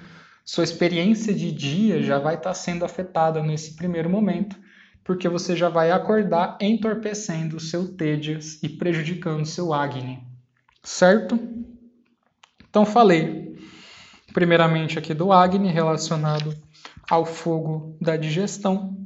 Sua 0.44 0.66
experiência 0.66 1.34
de 1.34 1.54
dia 1.54 2.04
já 2.04 2.20
vai 2.20 2.36
estar 2.36 2.54
sendo 2.54 2.84
afetada 2.84 3.42
nesse 3.42 3.78
primeiro 3.78 4.10
momento, 4.10 4.58
porque 5.06 5.30
você 5.30 5.56
já 5.56 5.70
vai 5.70 5.90
acordar 5.90 6.58
entorpecendo 6.60 7.56
o 7.56 7.62
seu 7.62 7.96
Tejas 7.96 8.62
e 8.62 8.68
prejudicando 8.68 9.44
o 9.44 9.46
seu 9.46 9.74
Agni. 9.74 10.22
Certo? 10.84 11.40
Então 12.70 12.86
falei 12.86 13.58
primeiramente 14.34 15.00
aqui 15.00 15.14
do 15.14 15.32
Agni 15.32 15.70
relacionado 15.70 16.54
ao 17.10 17.26
fogo 17.26 17.96
da 18.02 18.18
digestão 18.18 19.04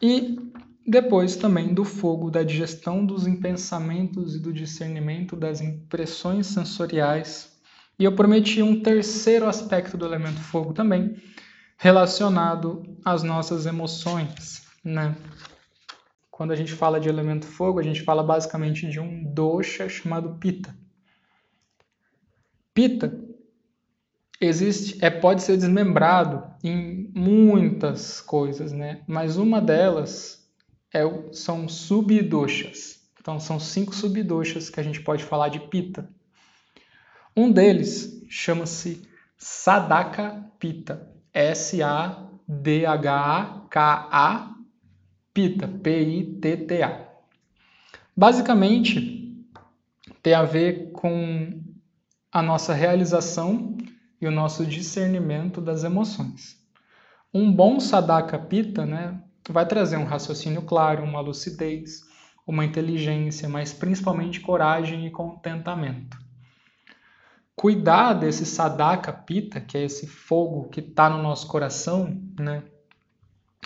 e 0.00 0.38
depois 0.86 1.36
também 1.36 1.74
do 1.74 1.84
fogo 1.84 2.30
da 2.30 2.42
digestão 2.42 3.04
dos 3.04 3.24
pensamentos 3.38 4.34
e 4.34 4.40
do 4.40 4.52
discernimento 4.52 5.36
das 5.36 5.60
impressões 5.60 6.46
sensoriais. 6.46 7.60
E 7.98 8.04
eu 8.04 8.14
prometi 8.14 8.62
um 8.62 8.80
terceiro 8.80 9.46
aspecto 9.46 9.96
do 9.96 10.06
elemento 10.06 10.40
fogo 10.40 10.72
também, 10.72 11.20
relacionado 11.76 12.82
às 13.04 13.22
nossas 13.22 13.66
emoções, 13.66 14.62
né? 14.82 15.14
Quando 16.30 16.52
a 16.52 16.56
gente 16.56 16.72
fala 16.72 17.00
de 17.00 17.08
elemento 17.08 17.46
fogo, 17.46 17.80
a 17.80 17.82
gente 17.82 18.02
fala 18.02 18.22
basicamente 18.22 18.88
de 18.88 19.00
um 19.00 19.24
dosha 19.24 19.88
chamado 19.88 20.38
pita. 20.38 20.74
Pita 22.72 23.27
existe, 24.40 25.04
é 25.04 25.10
pode 25.10 25.42
ser 25.42 25.56
desmembrado 25.56 26.44
em 26.62 27.10
muitas 27.14 28.20
coisas, 28.20 28.72
né? 28.72 29.02
Mas 29.06 29.36
uma 29.36 29.60
delas 29.60 30.48
é, 30.92 31.02
são 31.32 31.68
subdoshas. 31.68 32.98
Então, 33.20 33.38
são 33.40 33.60
cinco 33.60 33.94
subdoshas 33.94 34.70
que 34.70 34.80
a 34.80 34.82
gente 34.82 35.02
pode 35.02 35.22
falar 35.24 35.48
de 35.48 35.60
pita. 35.60 36.08
Um 37.36 37.52
deles 37.52 38.24
chama-se 38.28 39.02
Sadaka 39.36 40.44
Pita. 40.58 41.12
S-A-D-H-A-K-A 41.32 42.14
Pita. 45.34 45.68
P-I-T-T-A. 45.68 47.06
Basicamente, 48.16 49.44
tem 50.22 50.34
a 50.34 50.42
ver 50.42 50.90
com 50.92 51.62
a 52.32 52.42
nossa 52.42 52.72
realização 52.74 53.76
e 54.20 54.26
o 54.26 54.30
nosso 54.30 54.66
discernimento 54.66 55.60
das 55.60 55.84
emoções. 55.84 56.56
Um 57.32 57.52
bom 57.52 57.78
Sadaka 57.78 58.38
Pita, 58.38 58.84
né, 58.84 59.20
vai 59.48 59.66
trazer 59.66 59.96
um 59.96 60.04
raciocínio 60.04 60.62
claro, 60.62 61.04
uma 61.04 61.20
lucidez, 61.20 62.02
uma 62.46 62.64
inteligência, 62.64 63.48
mas 63.48 63.72
principalmente 63.72 64.40
coragem 64.40 65.06
e 65.06 65.10
contentamento. 65.10 66.16
Cuidar 67.54 68.14
desse 68.14 68.46
sadaka 68.46 69.12
pita, 69.12 69.60
que 69.60 69.76
é 69.76 69.84
esse 69.84 70.06
fogo 70.06 70.68
que 70.68 70.80
está 70.80 71.10
no 71.10 71.20
nosso 71.20 71.48
coração, 71.48 72.22
né? 72.38 72.62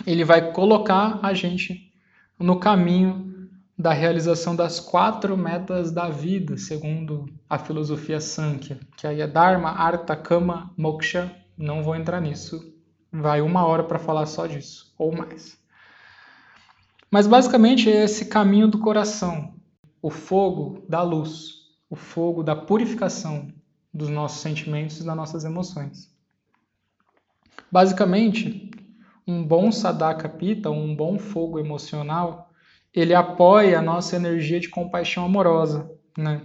Ele 0.05 0.25
vai 0.25 0.51
colocar 0.51 1.19
a 1.21 1.33
gente 1.33 1.93
no 2.39 2.59
caminho 2.59 3.32
da 3.77 3.91
realização 3.91 4.55
das 4.55 4.79
quatro 4.79 5.35
metas 5.35 5.91
da 5.91 6.09
vida, 6.09 6.57
segundo 6.57 7.25
a 7.49 7.57
filosofia 7.57 8.19
Sankhya, 8.19 8.79
que 8.95 9.07
aí 9.07 9.21
é 9.21 9.27
Dharma, 9.27 9.69
Artha, 9.69 10.15
Kama, 10.15 10.71
Moksha. 10.77 11.35
Não 11.57 11.83
vou 11.83 11.95
entrar 11.95 12.21
nisso. 12.21 12.73
Vai 13.11 13.41
uma 13.41 13.65
hora 13.65 13.83
para 13.83 13.99
falar 13.99 14.25
só 14.25 14.47
disso, 14.47 14.93
ou 14.97 15.11
mais. 15.11 15.57
Mas 17.11 17.27
basicamente 17.27 17.91
é 17.91 18.03
esse 18.03 18.25
caminho 18.25 18.67
do 18.67 18.79
coração, 18.79 19.53
o 20.01 20.09
fogo 20.09 20.83
da 20.89 21.01
luz, 21.03 21.63
o 21.89 21.95
fogo 21.95 22.41
da 22.41 22.55
purificação 22.55 23.53
dos 23.93 24.09
nossos 24.09 24.41
sentimentos 24.41 24.99
e 24.99 25.05
das 25.05 25.15
nossas 25.15 25.45
emoções. 25.45 26.11
Basicamente, 27.71 28.71
um 29.27 29.43
bom 29.43 29.71
sadaka 29.71 30.27
pita, 30.27 30.71
um 30.71 30.95
bom 30.95 31.19
fogo 31.19 31.59
emocional, 31.59 32.51
ele 32.93 33.13
apoia 33.13 33.79
a 33.79 33.81
nossa 33.81 34.15
energia 34.15 34.59
de 34.59 34.69
compaixão 34.69 35.25
amorosa, 35.25 35.89
né? 36.17 36.41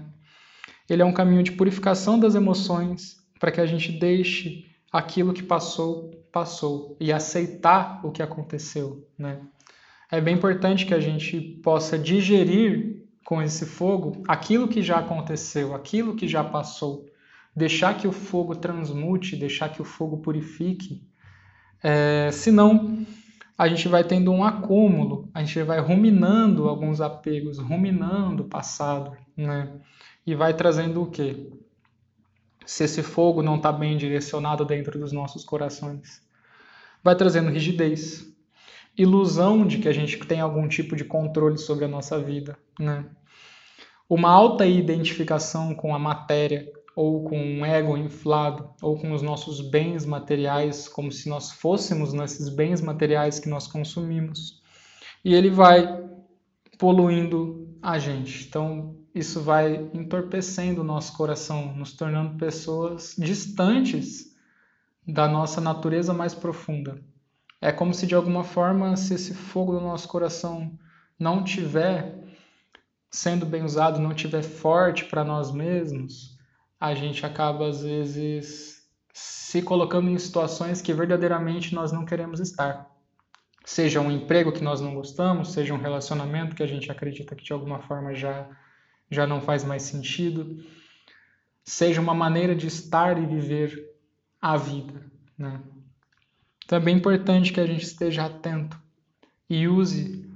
Ele 0.89 1.03
é 1.03 1.05
um 1.05 1.13
caminho 1.13 1.43
de 1.43 1.53
purificação 1.53 2.19
das 2.19 2.35
emoções 2.35 3.17
para 3.39 3.53
que 3.53 3.61
a 3.61 3.67
gente 3.67 3.93
deixe 3.93 4.65
aquilo 4.91 5.35
que 5.35 5.43
passou, 5.43 6.11
passou 6.33 6.97
e 6.99 7.13
aceitar 7.13 8.01
o 8.05 8.11
que 8.11 8.23
aconteceu, 8.23 9.07
né? 9.19 9.41
é 10.11 10.21
bem 10.21 10.35
importante 10.35 10.87
que 10.87 10.95
a 10.95 11.01
gente 11.01 11.41
possa 11.63 11.99
digerir 11.99 13.03
com 13.25 13.43
esse 13.43 13.67
fogo 13.67 14.23
aquilo 14.27 14.67
que 14.67 14.81
já 14.81 14.99
aconteceu, 14.99 15.75
aquilo 15.75 16.17
que 16.17 16.27
já 16.27 16.43
passou, 16.43 17.07
deixar 17.55 17.95
que 17.95 18.09
o 18.09 18.13
fogo 18.13 18.57
transmute, 18.57 19.37
deixar 19.37 19.69
que 19.69 19.83
o 19.83 19.85
fogo 19.85 20.19
purifique. 20.19 21.07
É, 21.83 22.31
senão, 22.33 23.05
a 23.59 23.67
gente 23.67 23.89
vai 23.89 24.05
tendo 24.05 24.31
um 24.31 24.45
acúmulo, 24.45 25.29
a 25.35 25.43
gente 25.43 25.61
vai 25.65 25.81
ruminando 25.81 26.69
alguns 26.69 27.01
apegos, 27.01 27.59
ruminando 27.59 28.45
o 28.45 28.49
passado, 28.49 29.17
né? 29.37 29.69
E 30.25 30.33
vai 30.33 30.55
trazendo 30.55 31.03
o 31.03 31.11
quê? 31.11 31.51
Se 32.65 32.85
esse 32.85 33.03
fogo 33.03 33.43
não 33.43 33.57
está 33.57 33.73
bem 33.73 33.97
direcionado 33.97 34.65
dentro 34.65 34.97
dos 34.97 35.11
nossos 35.11 35.45
corações, 35.45 36.23
vai 37.03 37.17
trazendo 37.17 37.51
rigidez, 37.51 38.33
ilusão 38.97 39.67
de 39.67 39.79
que 39.79 39.89
a 39.89 39.93
gente 39.93 40.17
tem 40.21 40.41
algum 40.41 40.69
tipo 40.69 40.95
de 40.95 41.05
controle 41.05 41.59
sobre 41.59 41.85
a 41.85 41.89
nossa 41.89 42.17
vida, 42.17 42.57
né? 42.79 43.07
Uma 44.09 44.31
alta 44.31 44.67
identificação 44.67 45.75
com 45.75 45.93
a 45.93 45.99
matéria 45.99 46.71
ou 46.99 47.23
com 47.23 47.39
um 47.39 47.65
ego 47.65 47.97
inflado 47.97 48.71
ou 48.83 48.99
com 48.99 49.13
os 49.13 49.23
nossos 49.23 49.61
bens 49.61 50.05
materiais, 50.05 50.89
como 50.89 51.13
se 51.13 51.29
nós 51.29 51.53
fôssemos 51.53 52.13
nesses 52.13 52.49
bens 52.49 52.81
materiais 52.81 53.39
que 53.39 53.49
nós 53.49 53.69
consumimos. 53.69 54.61
E 55.25 55.33
ele 55.33 55.49
vai 55.49 55.87
poluindo 56.77 57.79
a 57.81 58.01
gente. 58.01 58.49
Então, 58.49 58.97
isso 59.15 59.41
vai 59.41 59.89
entorpecendo 59.95 60.81
o 60.81 60.85
nosso 60.85 61.17
coração, 61.17 61.73
nos 61.77 61.93
tornando 61.93 62.37
pessoas 62.37 63.15
distantes 63.17 64.35
da 65.07 65.29
nossa 65.29 65.61
natureza 65.61 66.13
mais 66.13 66.35
profunda. 66.35 67.01
É 67.61 67.71
como 67.71 67.95
se 67.95 68.09
de 68.09 68.17
alguma 68.17 68.43
forma, 68.43 68.97
se 68.97 69.15
esse 69.15 69.35
fogo 69.35 69.71
do 69.71 69.81
nosso 69.81 70.09
coração 70.09 70.77
não 71.17 71.45
tiver 71.45 72.19
sendo 73.09 73.47
bem 73.47 73.63
usado, 73.63 74.01
não 74.01 74.13
tiver 74.13 74.43
forte 74.43 75.05
para 75.05 75.23
nós 75.23 75.53
mesmos, 75.53 76.37
a 76.81 76.95
gente 76.95 77.25
acaba 77.25 77.69
às 77.69 77.83
vezes 77.83 78.83
se 79.13 79.63
colocando 79.63 80.11
em 80.11 80.19
situações 80.19 80.81
que 80.81 80.93
verdadeiramente 80.93 81.75
nós 81.75 81.91
não 81.91 82.05
queremos 82.05 82.41
estar. 82.41 82.89
Seja 83.65 84.01
um 84.01 84.11
emprego 84.11 84.53
que 84.53 84.63
nós 84.63 84.81
não 84.81 84.95
gostamos, 84.95 85.53
seja 85.53 85.75
um 85.75 85.81
relacionamento 85.81 86.55
que 86.55 86.63
a 86.63 86.67
gente 86.67 86.91
acredita 86.91 87.35
que 87.35 87.45
de 87.45 87.53
alguma 87.53 87.81
forma 87.81 88.15
já 88.15 88.49
já 89.11 89.27
não 89.27 89.41
faz 89.41 89.65
mais 89.65 89.83
sentido, 89.83 90.63
seja 91.65 92.01
uma 92.01 92.15
maneira 92.15 92.55
de 92.55 92.67
estar 92.67 93.17
e 93.17 93.27
viver 93.27 93.95
a 94.41 94.57
vida, 94.57 95.11
né? 95.37 95.63
Então 96.65 96.79
é 96.79 96.81
bem 96.83 96.97
importante 96.97 97.53
que 97.53 97.61
a 97.61 97.67
gente 97.67 97.85
esteja 97.85 98.27
atento 98.27 98.79
e 99.49 99.67
use 99.67 100.31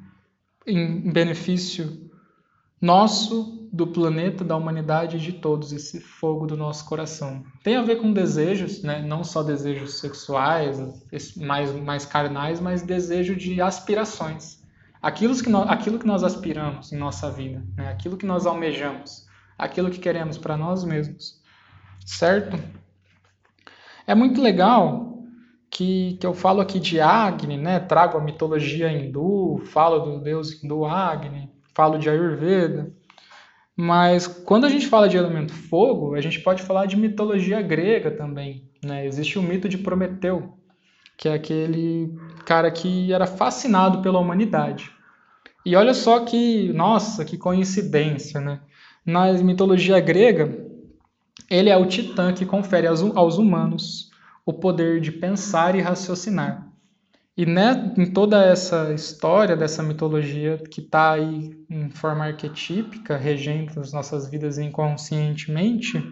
em 0.66 1.12
benefício 1.12 2.10
nosso, 2.80 3.61
do 3.72 3.86
planeta, 3.86 4.44
da 4.44 4.54
humanidade 4.54 5.16
e 5.16 5.20
de 5.20 5.32
todos 5.32 5.72
esse 5.72 5.98
fogo 5.98 6.46
do 6.46 6.56
nosso 6.56 6.84
coração. 6.84 7.42
Tem 7.62 7.76
a 7.76 7.82
ver 7.82 7.96
com 7.96 8.12
desejos, 8.12 8.82
né? 8.82 9.00
não 9.00 9.24
só 9.24 9.42
desejos 9.42 9.98
sexuais, 9.98 10.78
mais, 11.38 11.74
mais 11.74 12.04
carnais, 12.04 12.60
mas 12.60 12.82
desejo 12.82 13.34
de 13.34 13.62
aspirações. 13.62 14.60
Aquilo 15.00 15.34
que, 15.34 15.48
nós, 15.48 15.68
aquilo 15.70 15.98
que 15.98 16.06
nós 16.06 16.22
aspiramos 16.22 16.92
em 16.92 16.98
nossa 16.98 17.30
vida, 17.30 17.64
né? 17.74 17.88
aquilo 17.88 18.18
que 18.18 18.26
nós 18.26 18.44
almejamos, 18.44 19.26
aquilo 19.56 19.90
que 19.90 19.98
queremos 19.98 20.36
para 20.36 20.56
nós 20.56 20.84
mesmos. 20.84 21.40
Certo? 22.04 22.58
É 24.06 24.14
muito 24.14 24.42
legal 24.42 25.24
que, 25.70 26.18
que 26.20 26.26
eu 26.26 26.34
falo 26.34 26.60
aqui 26.60 26.78
de 26.78 27.00
Agni, 27.00 27.56
né? 27.56 27.80
Trago 27.80 28.18
a 28.18 28.20
mitologia 28.20 28.92
hindu, 28.92 29.62
falo 29.66 30.00
do 30.00 30.20
deus 30.20 30.62
hindu 30.62 30.84
Agni, 30.84 31.50
falo 31.74 31.98
de 31.98 32.10
Ayurveda. 32.10 32.92
Mas 33.76 34.26
quando 34.26 34.66
a 34.66 34.68
gente 34.68 34.86
fala 34.86 35.08
de 35.08 35.16
elemento 35.16 35.52
fogo, 35.52 36.14
a 36.14 36.20
gente 36.20 36.40
pode 36.40 36.62
falar 36.62 36.86
de 36.86 36.96
mitologia 36.96 37.60
grega 37.62 38.10
também. 38.10 38.68
Né? 38.84 39.06
Existe 39.06 39.38
o 39.38 39.42
mito 39.42 39.68
de 39.68 39.78
Prometeu, 39.78 40.54
que 41.16 41.28
é 41.28 41.34
aquele 41.34 42.14
cara 42.44 42.70
que 42.70 43.12
era 43.12 43.26
fascinado 43.26 44.02
pela 44.02 44.18
humanidade. 44.18 44.90
E 45.64 45.76
olha 45.76 45.94
só 45.94 46.20
que, 46.20 46.72
nossa, 46.72 47.24
que 47.24 47.38
coincidência, 47.38 48.40
né? 48.40 48.60
Na 49.06 49.32
mitologia 49.32 49.98
grega, 50.00 50.66
ele 51.48 51.70
é 51.70 51.76
o 51.76 51.86
titã 51.86 52.32
que 52.32 52.44
confere 52.44 52.86
aos, 52.86 53.02
aos 53.16 53.38
humanos 53.38 54.10
o 54.44 54.52
poder 54.52 55.00
de 55.00 55.12
pensar 55.12 55.74
e 55.76 55.80
raciocinar. 55.80 56.71
E 57.34 57.46
né, 57.46 57.94
em 57.96 58.12
toda 58.12 58.44
essa 58.44 58.92
história 58.92 59.56
dessa 59.56 59.82
mitologia 59.82 60.58
que 60.58 60.82
está 60.82 61.12
aí 61.12 61.50
em 61.70 61.88
forma 61.88 62.26
arquetípica, 62.26 63.16
regendo 63.16 63.80
as 63.80 63.90
nossas 63.90 64.28
vidas 64.28 64.58
inconscientemente, 64.58 66.02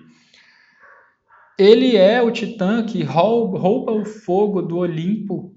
Ele 1.59 1.95
é 1.95 2.23
o 2.23 2.31
titã 2.31 2.83
que 2.83 3.03
rouba 3.03 3.93
o 3.93 4.05
fogo 4.07 4.63
do 4.63 4.79
Olimpo 4.79 5.55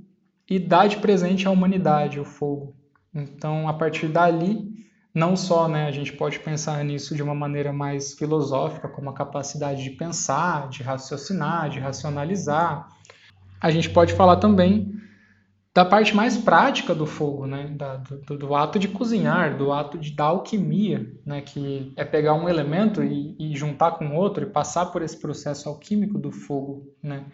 e 0.49 0.59
dá 0.59 0.85
de 0.85 0.97
presente 0.97 1.47
à 1.47 1.51
humanidade 1.51 2.19
o 2.19 2.25
fogo. 2.25 2.75
Então, 3.15 3.69
a 3.69 3.73
partir 3.73 4.09
dali, 4.09 4.67
não 5.15 5.37
só 5.37 5.69
né, 5.69 5.87
a 5.87 5.91
gente 5.91 6.11
pode 6.11 6.39
pensar 6.39 6.83
nisso 6.83 7.15
de 7.15 7.23
uma 7.23 7.33
maneira 7.33 7.71
mais 7.71 8.13
filosófica, 8.15 8.89
como 8.89 9.09
a 9.09 9.13
capacidade 9.13 9.81
de 9.81 9.91
pensar, 9.91 10.67
de 10.67 10.83
raciocinar, 10.83 11.69
de 11.69 11.79
racionalizar, 11.79 12.89
a 13.61 13.71
gente 13.71 13.89
pode 13.89 14.13
falar 14.13 14.35
também 14.35 15.02
da 15.73 15.83
parte 15.83 16.15
mais 16.15 16.37
prática 16.37 16.93
do 16.93 17.07
fogo, 17.07 17.47
né? 17.47 17.67
Da, 17.69 17.97
do, 17.97 18.37
do, 18.37 18.55
ato 18.55 18.77
de 18.77 18.87
cozinhar, 18.87 19.57
do 19.57 19.71
ato 19.71 19.97
de 19.97 20.11
da 20.11 20.25
alquimia, 20.25 21.11
né? 21.25 21.41
Que 21.41 21.91
é 21.95 22.05
pegar 22.05 22.35
um 22.35 22.47
elemento 22.47 23.03
e, 23.03 23.35
e, 23.39 23.55
juntar 23.55 23.93
com 23.93 24.15
outro 24.15 24.43
e 24.43 24.49
passar 24.49 24.87
por 24.87 25.01
esse 25.01 25.19
processo 25.19 25.67
alquímico 25.67 26.19
do 26.19 26.31
fogo, 26.31 26.93
né? 27.01 27.25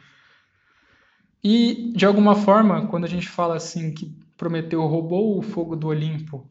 E 1.44 1.92
de 1.96 2.06
alguma 2.06 2.36
forma, 2.36 2.88
quando 2.88 3.06
a 3.06 3.10
gente 3.10 3.28
fala 3.28 3.56
assim 3.56 3.94
que 3.94 4.18
Prometeu 4.38 4.86
roubou 4.88 5.38
o 5.38 5.42
fogo 5.42 5.76
do 5.76 5.88
Olimpo 5.88 6.50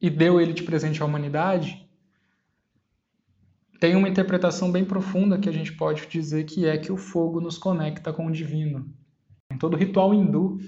e 0.00 0.08
deu 0.08 0.40
ele 0.40 0.52
de 0.52 0.62
presente 0.62 1.02
à 1.02 1.04
humanidade, 1.04 1.84
tem 3.80 3.96
uma 3.96 4.08
interpretação 4.08 4.70
bem 4.70 4.84
profunda 4.84 5.36
que 5.36 5.48
a 5.48 5.52
gente 5.52 5.72
pode 5.72 6.06
dizer 6.06 6.44
que 6.44 6.64
é 6.64 6.78
que 6.78 6.92
o 6.92 6.96
fogo 6.96 7.40
nos 7.40 7.58
conecta 7.58 8.12
com 8.12 8.26
o 8.26 8.30
divino, 8.30 8.88
em 9.50 9.56
todo 9.56 9.76
ritual 9.76 10.12
hindu 10.12 10.58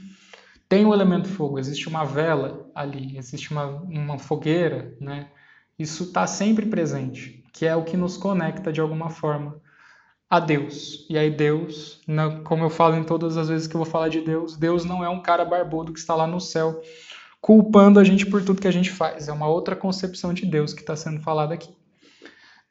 tem 0.69 0.87
o 0.87 0.95
elemento 0.95 1.29
fogo, 1.29 1.59
existe 1.59 1.89
uma 1.89 2.05
vela 2.05 2.71
ali, 2.75 3.19
existe 3.19 3.51
uma, 3.51 3.67
uma 3.67 4.19
fogueira, 4.19 4.97
né? 5.01 5.29
Isso 5.77 6.05
está 6.05 6.29
sempre 6.29 6.67
presente, 6.67 7.43
que 7.53 7.67
é 7.67 7.75
o 7.75 7.83
que 7.83 7.97
nos 7.97 8.17
conecta 8.17 8.73
de 8.73 8.81
alguma 8.81 9.11
forma 9.11 9.61
a 10.29 10.39
Deus. 10.39 11.07
E 11.11 11.19
aí 11.19 11.29
Deus, 11.29 12.01
como 12.45 12.63
eu 12.63 12.71
falo 12.71 12.95
em 12.95 13.03
todas 13.03 13.37
as 13.37 13.49
vezes 13.49 13.67
que 13.67 13.75
eu 13.75 13.81
vou 13.81 13.91
falar 13.91 14.09
de 14.09 14.21
Deus, 14.21 14.57
Deus 14.57 14.85
não 14.85 15.03
é 15.03 15.09
um 15.09 15.21
cara 15.21 15.45
barbudo 15.45 15.93
que 15.93 15.99
está 15.99 16.15
lá 16.15 16.27
no 16.27 16.41
céu 16.41 16.81
culpando 17.41 17.99
a 17.99 18.05
gente 18.05 18.27
por 18.27 18.45
tudo 18.45 18.61
que 18.61 18.69
a 18.69 18.73
gente 18.73 18.91
faz. 18.91 19.27
É 19.27 19.33
uma 19.33 19.49
outra 19.49 19.75
concepção 19.75 20.33
de 20.33 20.47
Deus 20.47 20.73
que 20.73 20.83
está 20.83 20.95
sendo 20.95 21.21
falada 21.21 21.53
aqui. 21.53 21.75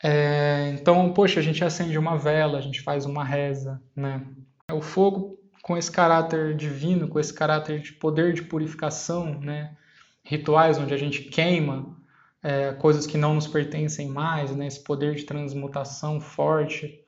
É, 0.02 0.74
então, 0.80 1.12
poxa, 1.12 1.42
a 1.42 1.44
gente 1.44 1.66
acende 1.66 1.98
uma 1.98 2.18
vela, 2.18 2.60
a 2.60 2.62
gente 2.62 2.82
faz 2.82 3.06
uma 3.06 3.26
reza, 3.26 3.82
né? 3.94 4.26
O 4.72 4.82
fogo 4.82 5.39
com 5.62 5.78
esse 5.78 5.92
caráter 5.92 6.56
divino, 6.56 7.08
com 7.08 7.20
esse 7.20 7.34
caráter 7.34 7.80
de 7.80 7.94
poder 7.94 8.34
de 8.34 8.42
purificação, 8.44 9.40
né? 9.40 9.76
rituais 10.24 10.78
onde 10.78 10.94
a 10.94 10.98
gente 10.98 11.24
queima 11.24 11.98
é, 12.44 12.72
coisas 12.74 13.08
que 13.08 13.18
não 13.18 13.34
nos 13.34 13.48
pertencem 13.48 14.08
mais, 14.08 14.56
né? 14.56 14.68
esse 14.68 14.84
poder 14.84 15.16
de 15.16 15.24
transmutação 15.24 16.20
forte. 16.20 17.00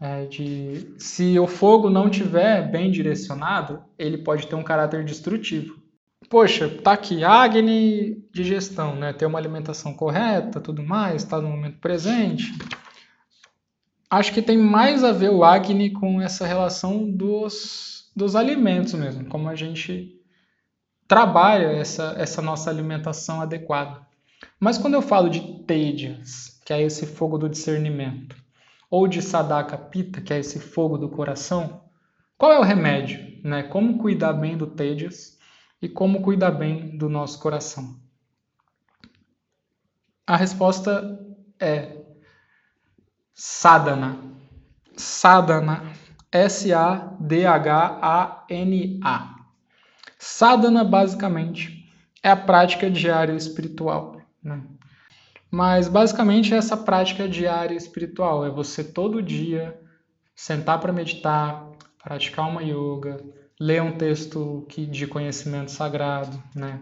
É, 0.00 0.26
de 0.26 0.94
se 0.96 1.36
o 1.40 1.48
fogo 1.48 1.90
não 1.90 2.08
tiver 2.08 2.70
bem 2.70 2.88
direcionado, 2.88 3.82
ele 3.98 4.18
pode 4.18 4.46
ter 4.46 4.54
um 4.54 4.62
caráter 4.62 5.04
destrutivo. 5.04 5.76
Poxa, 6.30 6.68
tá 6.68 6.92
aqui 6.92 7.24
Agni 7.24 8.24
digestão, 8.32 8.94
né? 8.94 9.12
Ter 9.12 9.26
uma 9.26 9.38
alimentação 9.38 9.92
correta, 9.92 10.60
tudo 10.60 10.84
mais, 10.84 11.22
está 11.22 11.40
no 11.40 11.48
momento 11.48 11.78
presente 11.78 12.52
acho 14.10 14.32
que 14.32 14.42
tem 14.42 14.56
mais 14.56 15.04
a 15.04 15.12
ver 15.12 15.30
o 15.30 15.44
Agni 15.44 15.90
com 15.90 16.20
essa 16.20 16.46
relação 16.46 17.10
dos 17.10 17.97
dos 18.18 18.34
alimentos 18.34 18.94
mesmo, 18.94 19.26
como 19.26 19.48
a 19.48 19.54
gente 19.54 20.20
trabalha 21.06 21.68
essa, 21.68 22.16
essa 22.18 22.42
nossa 22.42 22.68
alimentação 22.68 23.40
adequada. 23.40 24.04
Mas 24.58 24.76
quando 24.76 24.94
eu 24.94 25.02
falo 25.02 25.30
de 25.30 25.62
Tejas, 25.64 26.60
que 26.66 26.72
é 26.72 26.82
esse 26.82 27.06
fogo 27.06 27.38
do 27.38 27.48
discernimento, 27.48 28.36
ou 28.90 29.06
de 29.06 29.22
Sadaka 29.22 29.78
Pita, 29.78 30.20
que 30.20 30.32
é 30.32 30.40
esse 30.40 30.58
fogo 30.58 30.98
do 30.98 31.08
coração, 31.08 31.84
qual 32.36 32.52
é 32.52 32.58
o 32.58 32.64
remédio? 32.64 33.40
Né? 33.44 33.62
Como 33.62 33.98
cuidar 33.98 34.32
bem 34.32 34.56
do 34.56 34.66
Tejas 34.66 35.38
e 35.80 35.88
como 35.88 36.20
cuidar 36.20 36.50
bem 36.50 36.98
do 36.98 37.08
nosso 37.08 37.38
coração? 37.38 38.00
A 40.26 40.36
resposta 40.36 41.24
é 41.60 42.02
sadhana. 43.32 44.18
Sadhana 44.96 45.84
S-A-D-H-A-N-A. 46.30 47.08
Sadhana, 50.18 50.84
basicamente, 50.84 51.90
é 52.22 52.30
a 52.30 52.36
prática 52.36 52.90
diária 52.90 53.32
espiritual. 53.32 54.20
Né? 54.42 54.62
Mas, 55.50 55.88
basicamente, 55.88 56.52
essa 56.54 56.76
prática 56.76 57.28
diária 57.28 57.74
espiritual 57.74 58.44
é 58.44 58.50
você 58.50 58.84
todo 58.84 59.22
dia 59.22 59.80
sentar 60.34 60.80
para 60.80 60.92
meditar, 60.92 61.70
praticar 62.02 62.48
uma 62.48 62.62
yoga, 62.62 63.24
ler 63.58 63.82
um 63.82 63.96
texto 63.96 64.66
que, 64.68 64.86
de 64.86 65.06
conhecimento 65.06 65.70
sagrado, 65.70 66.42
né? 66.54 66.80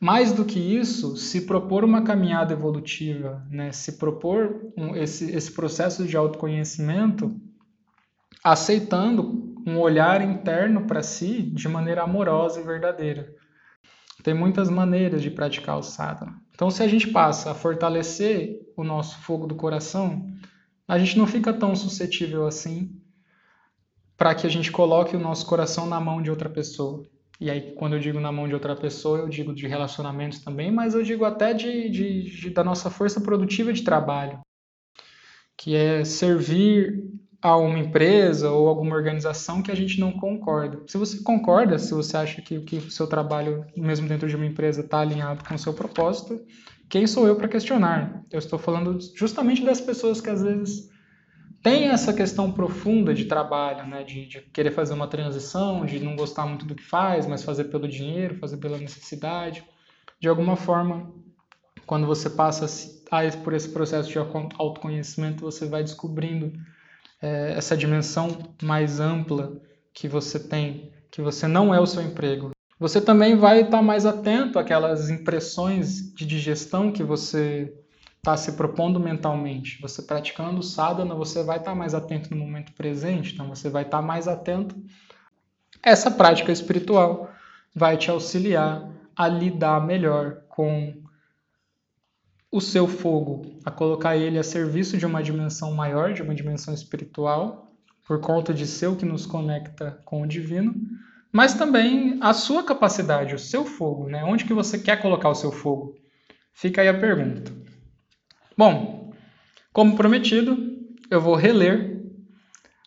Mais 0.00 0.32
do 0.32 0.44
que 0.44 0.60
isso, 0.60 1.16
se 1.16 1.40
propor 1.40 1.84
uma 1.84 2.02
caminhada 2.02 2.52
evolutiva, 2.52 3.44
né? 3.50 3.72
se 3.72 3.98
propor 3.98 4.72
um, 4.76 4.94
esse, 4.94 5.32
esse 5.32 5.50
processo 5.50 6.06
de 6.06 6.16
autoconhecimento, 6.16 7.34
aceitando 8.42 9.54
um 9.66 9.78
olhar 9.78 10.22
interno 10.22 10.86
para 10.86 11.02
si 11.02 11.42
de 11.42 11.68
maneira 11.68 12.02
amorosa 12.02 12.60
e 12.60 12.64
verdadeira. 12.64 13.34
Tem 14.22 14.34
muitas 14.34 14.68
maneiras 14.68 15.22
de 15.22 15.30
praticar 15.30 15.78
o 15.78 15.82
sadhana. 15.82 16.40
Então, 16.54 16.70
se 16.70 16.82
a 16.82 16.88
gente 16.88 17.08
passa 17.08 17.52
a 17.52 17.54
fortalecer 17.54 18.60
o 18.76 18.82
nosso 18.82 19.18
fogo 19.18 19.46
do 19.46 19.54
coração, 19.54 20.26
a 20.86 20.98
gente 20.98 21.16
não 21.18 21.26
fica 21.26 21.52
tão 21.52 21.76
suscetível 21.76 22.46
assim 22.46 23.00
para 24.16 24.34
que 24.34 24.46
a 24.46 24.50
gente 24.50 24.72
coloque 24.72 25.14
o 25.14 25.20
nosso 25.20 25.46
coração 25.46 25.86
na 25.86 26.00
mão 26.00 26.20
de 26.20 26.30
outra 26.30 26.48
pessoa. 26.48 27.06
E 27.40 27.48
aí, 27.48 27.72
quando 27.76 27.92
eu 27.92 28.00
digo 28.00 28.18
na 28.18 28.32
mão 28.32 28.48
de 28.48 28.54
outra 28.54 28.74
pessoa, 28.74 29.18
eu 29.18 29.28
digo 29.28 29.54
de 29.54 29.68
relacionamentos 29.68 30.40
também, 30.40 30.72
mas 30.72 30.94
eu 30.94 31.04
digo 31.04 31.24
até 31.24 31.54
de, 31.54 31.88
de, 31.88 32.22
de 32.24 32.50
da 32.50 32.64
nossa 32.64 32.90
força 32.90 33.20
produtiva 33.20 33.72
de 33.72 33.84
trabalho, 33.84 34.40
que 35.56 35.76
é 35.76 36.04
servir 36.04 37.00
a 37.40 37.56
uma 37.56 37.78
empresa 37.78 38.50
ou 38.50 38.68
alguma 38.68 38.96
organização 38.96 39.62
que 39.62 39.70
a 39.70 39.74
gente 39.74 40.00
não 40.00 40.12
concorda. 40.12 40.82
Se 40.86 40.98
você 40.98 41.22
concorda, 41.22 41.78
se 41.78 41.94
você 41.94 42.16
acha 42.16 42.42
que, 42.42 42.60
que 42.60 42.76
o 42.76 42.90
seu 42.90 43.06
trabalho, 43.06 43.64
mesmo 43.76 44.08
dentro 44.08 44.28
de 44.28 44.34
uma 44.34 44.46
empresa, 44.46 44.80
está 44.80 45.00
alinhado 45.00 45.44
com 45.44 45.54
o 45.54 45.58
seu 45.58 45.72
propósito, 45.72 46.40
quem 46.88 47.06
sou 47.06 47.26
eu 47.28 47.36
para 47.36 47.48
questionar? 47.48 48.24
Eu 48.30 48.38
estou 48.38 48.58
falando 48.58 48.98
justamente 49.14 49.64
das 49.64 49.80
pessoas 49.80 50.20
que 50.20 50.30
às 50.30 50.42
vezes 50.42 50.90
têm 51.62 51.88
essa 51.88 52.12
questão 52.12 52.50
profunda 52.50 53.14
de 53.14 53.26
trabalho, 53.26 53.86
né? 53.86 54.02
de, 54.02 54.26
de 54.26 54.40
querer 54.40 54.72
fazer 54.72 54.94
uma 54.94 55.06
transição, 55.06 55.84
de 55.86 56.00
não 56.00 56.16
gostar 56.16 56.46
muito 56.46 56.66
do 56.66 56.74
que 56.74 56.82
faz, 56.82 57.26
mas 57.26 57.44
fazer 57.44 57.64
pelo 57.64 57.86
dinheiro, 57.86 58.38
fazer 58.38 58.56
pela 58.56 58.78
necessidade. 58.78 59.64
De 60.18 60.28
alguma 60.28 60.56
forma, 60.56 61.12
quando 61.86 62.06
você 62.06 62.28
passa 62.28 62.66
por 63.44 63.54
esse 63.54 63.68
processo 63.68 64.08
de 64.08 64.18
autoconhecimento, 64.18 65.44
você 65.44 65.66
vai 65.66 65.84
descobrindo 65.84 66.52
é, 67.20 67.54
essa 67.56 67.76
dimensão 67.76 68.54
mais 68.62 69.00
ampla 69.00 69.60
que 69.92 70.08
você 70.08 70.38
tem, 70.38 70.92
que 71.10 71.20
você 71.20 71.46
não 71.46 71.74
é 71.74 71.80
o 71.80 71.86
seu 71.86 72.02
emprego. 72.02 72.50
Você 72.78 73.00
também 73.00 73.36
vai 73.36 73.62
estar 73.62 73.82
mais 73.82 74.06
atento 74.06 74.58
àquelas 74.58 75.10
impressões 75.10 76.14
de 76.14 76.24
digestão 76.24 76.92
que 76.92 77.02
você 77.02 77.74
está 78.18 78.36
se 78.36 78.52
propondo 78.52 79.00
mentalmente. 79.00 79.80
Você 79.80 80.02
praticando 80.02 80.62
sadhana, 80.62 81.14
você 81.14 81.42
vai 81.42 81.58
estar 81.58 81.74
mais 81.74 81.94
atento 81.94 82.30
no 82.30 82.36
momento 82.36 82.72
presente, 82.72 83.34
então 83.34 83.48
você 83.48 83.68
vai 83.68 83.82
estar 83.82 84.02
mais 84.02 84.28
atento. 84.28 84.76
Essa 85.82 86.10
prática 86.10 86.52
espiritual 86.52 87.30
vai 87.74 87.96
te 87.96 88.10
auxiliar 88.10 88.88
a 89.16 89.26
lidar 89.26 89.84
melhor 89.84 90.42
com 90.48 90.94
o 92.50 92.60
seu 92.60 92.88
fogo, 92.88 93.60
a 93.64 93.70
colocar 93.70 94.16
ele 94.16 94.38
a 94.38 94.42
serviço 94.42 94.96
de 94.96 95.04
uma 95.04 95.22
dimensão 95.22 95.72
maior, 95.72 96.14
de 96.14 96.22
uma 96.22 96.34
dimensão 96.34 96.72
espiritual, 96.72 97.74
por 98.06 98.20
conta 98.20 98.54
de 98.54 98.66
ser 98.66 98.86
o 98.86 98.96
que 98.96 99.04
nos 99.04 99.26
conecta 99.26 100.00
com 100.04 100.22
o 100.22 100.26
divino, 100.26 100.74
mas 101.30 101.52
também 101.54 102.18
a 102.22 102.32
sua 102.32 102.64
capacidade, 102.64 103.34
o 103.34 103.38
seu 103.38 103.66
fogo, 103.66 104.08
né? 104.08 104.24
Onde 104.24 104.46
que 104.46 104.54
você 104.54 104.78
quer 104.78 105.00
colocar 105.00 105.28
o 105.28 105.34
seu 105.34 105.52
fogo? 105.52 105.94
Fica 106.54 106.80
aí 106.80 106.88
a 106.88 106.98
pergunta. 106.98 107.52
Bom, 108.56 109.12
como 109.72 109.94
prometido, 109.94 110.56
eu 111.10 111.20
vou 111.20 111.34
reler 111.34 112.02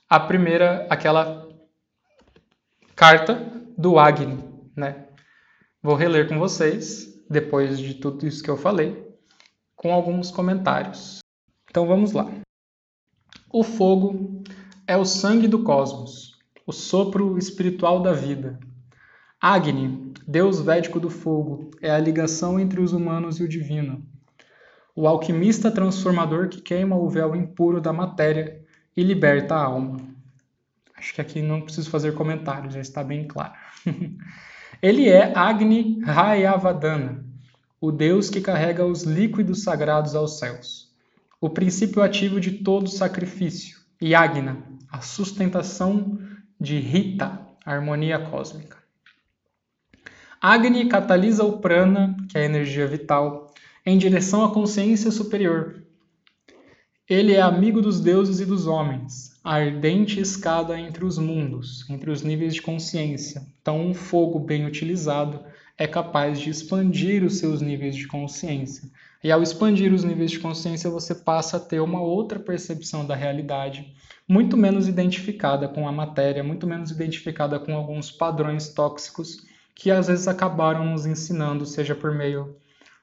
a 0.09 0.19
primeira, 0.19 0.87
aquela 0.89 1.47
carta 2.95 3.35
do 3.77 3.99
Agni, 3.99 4.43
né? 4.75 5.05
Vou 5.81 5.95
reler 5.95 6.27
com 6.27 6.39
vocês, 6.39 7.23
depois 7.29 7.79
de 7.79 7.93
tudo 7.93 8.27
isso 8.27 8.43
que 8.43 8.49
eu 8.49 8.57
falei, 8.57 9.10
com 9.81 9.91
alguns 9.91 10.29
comentários. 10.29 11.21
Então 11.67 11.87
vamos 11.87 12.11
lá. 12.11 12.29
O 13.51 13.63
fogo 13.63 14.43
é 14.85 14.95
o 14.95 15.03
sangue 15.03 15.47
do 15.47 15.63
cosmos, 15.63 16.37
o 16.67 16.71
sopro 16.71 17.35
espiritual 17.35 17.99
da 17.99 18.13
vida. 18.13 18.59
Agni, 19.41 20.13
deus 20.27 20.61
védico 20.61 20.99
do 20.99 21.09
fogo, 21.09 21.71
é 21.81 21.89
a 21.89 21.97
ligação 21.97 22.59
entre 22.59 22.79
os 22.79 22.93
humanos 22.93 23.39
e 23.39 23.43
o 23.43 23.49
divino. 23.49 24.05
O 24.95 25.07
alquimista 25.07 25.71
transformador 25.71 26.47
que 26.47 26.61
queima 26.61 26.95
o 26.95 27.09
véu 27.09 27.35
impuro 27.35 27.81
da 27.81 27.91
matéria 27.91 28.63
e 28.95 29.01
liberta 29.01 29.55
a 29.55 29.63
alma. 29.63 29.97
Acho 30.95 31.15
que 31.15 31.21
aqui 31.21 31.41
não 31.41 31.61
preciso 31.61 31.89
fazer 31.89 32.13
comentários, 32.13 32.75
já 32.75 32.81
está 32.81 33.03
bem 33.03 33.27
claro. 33.27 33.53
Ele 34.79 35.09
é 35.09 35.35
Agni 35.35 35.99
Rayavadana, 36.01 37.30
o 37.81 37.91
Deus 37.91 38.29
que 38.29 38.39
carrega 38.39 38.85
os 38.85 39.01
líquidos 39.01 39.63
sagrados 39.63 40.13
aos 40.13 40.37
céus, 40.37 40.93
o 41.41 41.49
princípio 41.49 42.03
ativo 42.03 42.39
de 42.39 42.51
todo 42.51 42.87
sacrifício, 42.87 43.79
e 43.99 44.13
Agna, 44.13 44.63
a 44.91 45.01
sustentação 45.01 46.19
de 46.59 46.79
Rita, 46.79 47.41
a 47.65 47.73
harmonia 47.73 48.19
cósmica. 48.19 48.77
Agni 50.39 50.87
catalisa 50.87 51.43
o 51.43 51.57
prana, 51.57 52.15
que 52.29 52.37
é 52.37 52.41
a 52.41 52.45
energia 52.45 52.85
vital, 52.85 53.51
em 53.83 53.97
direção 53.97 54.45
à 54.45 54.53
consciência 54.53 55.09
superior. 55.09 55.81
Ele 57.09 57.33
é 57.33 57.41
amigo 57.41 57.81
dos 57.81 57.99
deuses 57.99 58.39
e 58.39 58.45
dos 58.45 58.67
homens, 58.67 59.39
a 59.43 59.55
ardente 59.55 60.19
escada 60.19 60.79
entre 60.79 61.03
os 61.03 61.17
mundos, 61.17 61.89
entre 61.89 62.11
os 62.11 62.21
níveis 62.21 62.53
de 62.53 62.61
consciência. 62.61 63.41
Então, 63.59 63.81
um 63.81 63.93
fogo 63.95 64.39
bem 64.39 64.67
utilizado 64.67 65.43
é 65.81 65.87
capaz 65.87 66.39
de 66.39 66.51
expandir 66.51 67.23
os 67.23 67.39
seus 67.39 67.59
níveis 67.59 67.95
de 67.95 68.07
consciência. 68.07 68.87
E 69.23 69.31
ao 69.31 69.41
expandir 69.41 69.91
os 69.91 70.03
níveis 70.03 70.29
de 70.29 70.39
consciência, 70.39 70.91
você 70.91 71.15
passa 71.15 71.57
a 71.57 71.59
ter 71.59 71.79
uma 71.79 71.99
outra 71.99 72.39
percepção 72.39 73.03
da 73.03 73.15
realidade, 73.15 73.91
muito 74.27 74.55
menos 74.55 74.87
identificada 74.87 75.67
com 75.67 75.87
a 75.87 75.91
matéria, 75.91 76.43
muito 76.43 76.67
menos 76.67 76.91
identificada 76.91 77.59
com 77.59 77.75
alguns 77.75 78.11
padrões 78.11 78.69
tóxicos 78.69 79.43
que 79.73 79.89
às 79.89 80.05
vezes 80.05 80.27
acabaram 80.27 80.85
nos 80.85 81.07
ensinando, 81.07 81.65
seja 81.65 81.95
por 81.95 82.13
meio 82.13 82.55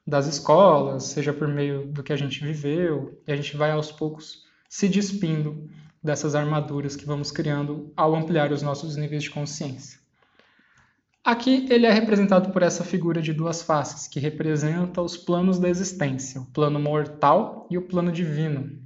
das 0.07 0.29
escolas, 0.29 1.03
seja 1.03 1.33
por 1.33 1.49
meio 1.49 1.85
do 1.89 2.05
que 2.05 2.13
a 2.13 2.17
gente 2.17 2.45
viveu, 2.45 3.21
e 3.27 3.33
a 3.33 3.35
gente 3.35 3.57
vai 3.57 3.73
aos 3.73 3.91
poucos 3.91 4.45
se 4.69 4.89
despindo 4.89 5.69
dessas 6.01 6.37
armaduras 6.37 6.95
que 6.95 7.05
vamos 7.05 7.33
criando 7.33 7.93
ao 7.97 8.15
ampliar 8.15 8.53
os 8.53 8.63
nossos 8.63 8.95
níveis 8.95 9.25
de 9.25 9.31
consciência. 9.31 9.99
Aqui 11.29 11.67
ele 11.69 11.85
é 11.85 11.93
representado 11.93 12.51
por 12.53 12.63
essa 12.63 12.83
figura 12.83 13.21
de 13.21 13.35
duas 13.35 13.61
faces, 13.61 14.09
que 14.09 14.19
representa 14.19 15.03
os 15.03 15.15
planos 15.15 15.59
da 15.59 15.69
existência, 15.69 16.41
o 16.41 16.47
plano 16.47 16.81
mortal 16.81 17.67
e 17.71 17.77
o 17.77 17.83
plano 17.83 18.11
divino. 18.11 18.79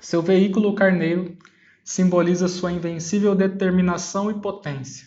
Seu 0.00 0.20
veículo, 0.20 0.70
o 0.70 0.74
carneiro, 0.74 1.38
simboliza 1.84 2.48
sua 2.48 2.72
invencível 2.72 3.36
determinação 3.36 4.32
e 4.32 4.34
potência. 4.34 5.06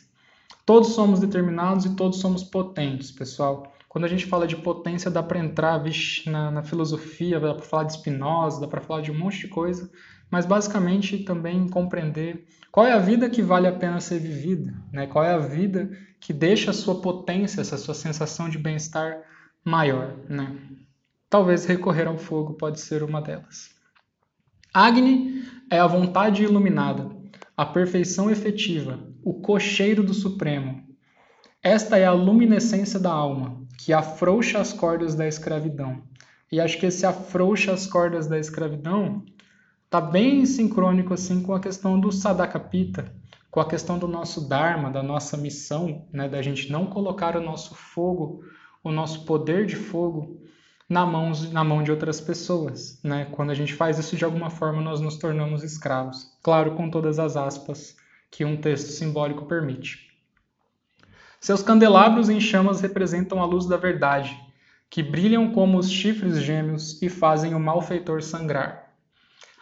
Todos 0.65 0.93
somos 0.93 1.19
determinados 1.19 1.83
e 1.83 1.97
todos 1.97 2.21
somos 2.21 2.45
potentes, 2.45 3.11
pessoal. 3.11 3.73
Quando 3.89 4.05
a 4.05 4.07
gente 4.07 4.25
fala 4.25 4.47
de 4.47 4.55
potência, 4.55 5.11
dá 5.11 5.21
para 5.21 5.39
entrar 5.39 5.77
vixe, 5.79 6.29
na, 6.29 6.49
na 6.49 6.63
filosofia, 6.63 7.41
dá 7.41 7.55
para 7.55 7.65
falar 7.65 7.83
de 7.83 7.93
Spinoza, 7.95 8.61
dá 8.61 8.67
para 8.69 8.79
falar 8.79 9.01
de 9.01 9.11
um 9.11 9.19
monte 9.19 9.39
de 9.39 9.47
coisa, 9.49 9.91
mas 10.29 10.45
basicamente 10.45 11.19
também 11.19 11.67
compreender 11.67 12.45
qual 12.71 12.85
é 12.85 12.93
a 12.93 12.99
vida 12.99 13.29
que 13.29 13.41
vale 13.41 13.67
a 13.67 13.71
pena 13.71 13.99
ser 13.99 14.19
vivida, 14.19 14.73
né? 14.91 15.07
qual 15.07 15.23
é 15.23 15.33
a 15.33 15.39
vida 15.39 15.89
que 16.19 16.33
deixa 16.33 16.71
a 16.71 16.73
sua 16.73 17.01
potência, 17.01 17.61
essa 17.61 17.77
sua 17.77 17.93
sensação 17.93 18.49
de 18.49 18.57
bem-estar 18.57 19.21
maior. 19.63 20.15
Né? 20.29 20.55
Talvez 21.29 21.65
recorrer 21.65 22.07
ao 22.07 22.17
fogo 22.17 22.53
pode 22.53 22.79
ser 22.79 23.03
uma 23.03 23.21
delas. 23.21 23.71
Agni 24.73 25.43
é 25.71 25.79
a 25.79 25.87
vontade 25.87 26.43
iluminada, 26.43 27.09
a 27.55 27.65
perfeição 27.65 28.29
efetiva, 28.29 28.99
o 29.23 29.41
cocheiro 29.41 30.03
do 30.03 30.13
Supremo. 30.13 30.83
Esta 31.63 31.97
é 31.97 32.05
a 32.05 32.13
luminescência 32.13 32.99
da 32.99 33.11
alma, 33.11 33.61
que 33.79 33.91
afrouxa 33.91 34.59
as 34.59 34.71
cordas 34.71 35.15
da 35.15 35.27
escravidão. 35.27 36.03
E 36.51 36.61
acho 36.61 36.77
que 36.77 36.85
esse 36.85 37.05
afrouxa 37.05 37.73
as 37.73 37.87
cordas 37.87 38.27
da 38.27 38.37
escravidão 38.37 39.25
está 39.87 40.01
bem 40.01 40.45
sincrônico 40.45 41.13
assim 41.13 41.41
com 41.41 41.53
a 41.53 41.61
questão 41.61 41.97
do 41.97 42.11
Sadakapita, 42.11 43.09
com 43.49 43.61
a 43.61 43.67
questão 43.67 43.97
do 43.97 44.05
nosso 44.05 44.47
Dharma, 44.47 44.91
da 44.91 45.01
nossa 45.01 45.37
missão, 45.37 46.05
né, 46.11 46.27
da 46.27 46.41
gente 46.41 46.69
não 46.69 46.87
colocar 46.87 47.37
o 47.37 47.41
nosso 47.41 47.73
fogo, 47.73 48.43
o 48.83 48.91
nosso 48.91 49.23
poder 49.23 49.65
de 49.65 49.77
fogo 49.77 50.41
na 50.89 51.05
mão, 51.05 51.31
na 51.53 51.63
mão 51.63 51.81
de 51.81 51.89
outras 51.89 52.19
pessoas. 52.19 52.99
Né? 53.01 53.29
Quando 53.31 53.49
a 53.51 53.53
gente 53.53 53.73
faz 53.73 53.97
isso 53.97 54.17
de 54.17 54.25
alguma 54.25 54.49
forma, 54.49 54.81
nós 54.81 54.99
nos 54.99 55.15
tornamos 55.17 55.63
escravos. 55.63 56.37
Claro, 56.43 56.75
com 56.75 56.89
todas 56.89 57.17
as 57.17 57.37
aspas 57.37 57.95
que 58.29 58.43
um 58.43 58.57
texto 58.57 58.89
simbólico 58.89 59.45
permite. 59.45 60.05
Seus 61.39 61.63
candelabros 61.63 62.27
em 62.27 62.41
chamas 62.41 62.81
representam 62.81 63.41
a 63.41 63.45
luz 63.45 63.65
da 63.65 63.77
verdade, 63.77 64.37
que 64.89 65.01
brilham 65.01 65.53
como 65.53 65.77
os 65.77 65.89
chifres 65.89 66.41
gêmeos 66.41 67.01
e 67.01 67.07
fazem 67.07 67.55
o 67.55 67.59
malfeitor 67.59 68.21
sangrar. 68.21 68.86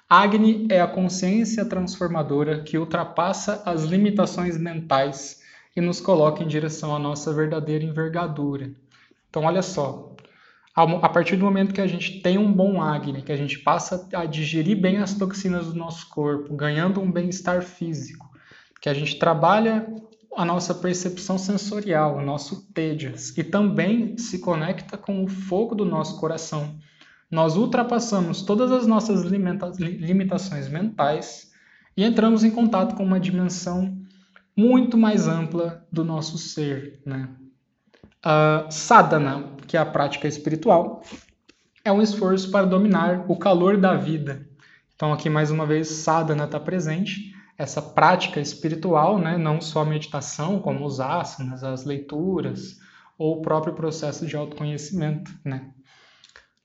Agni 0.07 0.67
é 0.69 0.79
a 0.79 0.87
consciência 0.87 1.65
transformadora 1.65 2.61
que 2.61 2.77
ultrapassa 2.77 3.63
as 3.65 3.85
limitações 3.85 4.55
mentais 4.55 5.41
e 5.75 5.81
nos 5.81 5.99
coloca 5.99 6.43
em 6.43 6.47
direção 6.47 6.95
à 6.95 6.99
nossa 6.99 7.33
verdadeira 7.33 7.83
envergadura. 7.83 8.71
Então, 9.27 9.45
olha 9.45 9.63
só, 9.63 10.15
a 10.75 11.09
partir 11.09 11.37
do 11.37 11.43
momento 11.43 11.73
que 11.73 11.81
a 11.81 11.87
gente 11.87 12.21
tem 12.21 12.37
um 12.37 12.53
bom 12.53 12.79
Agni, 12.79 13.23
que 13.23 13.31
a 13.31 13.35
gente 13.35 13.57
passa 13.57 14.07
a 14.13 14.25
digerir 14.25 14.79
bem 14.79 14.97
as 14.97 15.15
toxinas 15.15 15.73
do 15.73 15.79
nosso 15.79 16.07
corpo, 16.09 16.55
ganhando 16.55 17.01
um 17.01 17.11
bem-estar 17.11 17.63
físico, 17.63 18.29
que 18.79 18.89
a 18.89 18.93
gente 18.93 19.17
trabalha 19.17 19.87
a 20.37 20.45
nossa 20.45 20.75
percepção 20.75 21.39
sensorial, 21.39 22.17
o 22.17 22.21
nosso 22.21 22.71
tejas, 22.73 23.35
e 23.35 23.43
também 23.43 24.15
se 24.19 24.37
conecta 24.37 24.97
com 24.97 25.23
o 25.23 25.27
fogo 25.27 25.73
do 25.73 25.83
nosso 25.83 26.19
coração 26.19 26.77
nós 27.29 27.55
ultrapassamos 27.55 28.41
todas 28.41 28.71
as 28.71 28.85
nossas 28.85 29.23
limitações 29.23 30.69
mentais 30.69 31.51
e 31.97 32.03
entramos 32.03 32.43
em 32.43 32.51
contato 32.51 32.95
com 32.95 33.03
uma 33.03 33.19
dimensão 33.19 33.97
muito 34.55 34.97
mais 34.97 35.27
ampla 35.27 35.85
do 35.91 36.03
nosso 36.03 36.37
ser. 36.37 37.01
Né? 37.05 37.29
A 38.23 38.67
sadhana, 38.69 39.51
que 39.67 39.75
é 39.75 39.79
a 39.79 39.85
prática 39.85 40.27
espiritual, 40.27 41.03
é 41.83 41.91
um 41.91 42.01
esforço 42.01 42.49
para 42.51 42.65
dominar 42.65 43.25
o 43.27 43.37
calor 43.37 43.77
da 43.77 43.95
vida. 43.95 44.47
Então, 44.95 45.11
aqui 45.11 45.29
mais 45.29 45.51
uma 45.51 45.65
vez, 45.65 45.89
sadhana 45.89 46.45
está 46.45 46.59
presente, 46.59 47.33
essa 47.57 47.81
prática 47.81 48.39
espiritual, 48.39 49.19
né? 49.19 49.37
não 49.37 49.61
só 49.61 49.81
a 49.81 49.85
meditação, 49.85 50.59
como 50.59 50.85
os 50.85 50.99
asanas, 50.99 51.63
as 51.63 51.85
leituras, 51.85 52.79
ou 53.17 53.37
o 53.37 53.41
próprio 53.41 53.73
processo 53.73 54.25
de 54.25 54.35
autoconhecimento. 54.35 55.31
Né? 55.43 55.69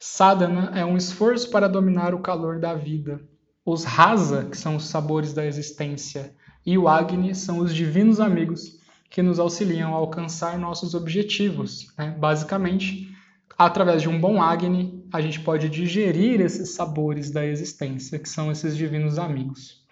Sadhana 0.03 0.73
é 0.75 0.83
um 0.83 0.97
esforço 0.97 1.51
para 1.51 1.69
dominar 1.69 2.15
o 2.15 2.21
calor 2.21 2.59
da 2.59 2.73
vida. 2.73 3.21
Os 3.67 3.85
rasa, 3.85 4.47
que 4.47 4.57
são 4.57 4.77
os 4.77 4.89
sabores 4.89 5.35
da 5.35 5.45
existência, 5.45 6.35
e 6.65 6.79
o 6.79 6.89
Agni 6.89 7.35
são 7.35 7.59
os 7.59 7.75
divinos 7.75 8.19
amigos 8.19 8.81
que 9.11 9.21
nos 9.21 9.39
auxiliam 9.39 9.93
a 9.93 9.99
alcançar 9.99 10.59
nossos 10.59 10.95
objetivos. 10.95 11.95
Né? 11.99 12.17
Basicamente, 12.19 13.15
através 13.59 14.01
de 14.01 14.09
um 14.09 14.19
bom 14.19 14.43
Agni, 14.43 15.05
a 15.13 15.21
gente 15.21 15.39
pode 15.41 15.69
digerir 15.69 16.41
esses 16.41 16.71
sabores 16.71 17.31
da 17.31 17.45
existência, 17.45 18.19
que 18.19 18.29
são 18.29 18.51
esses 18.51 18.75
divinos 18.75 19.19
amigos. 19.19 19.85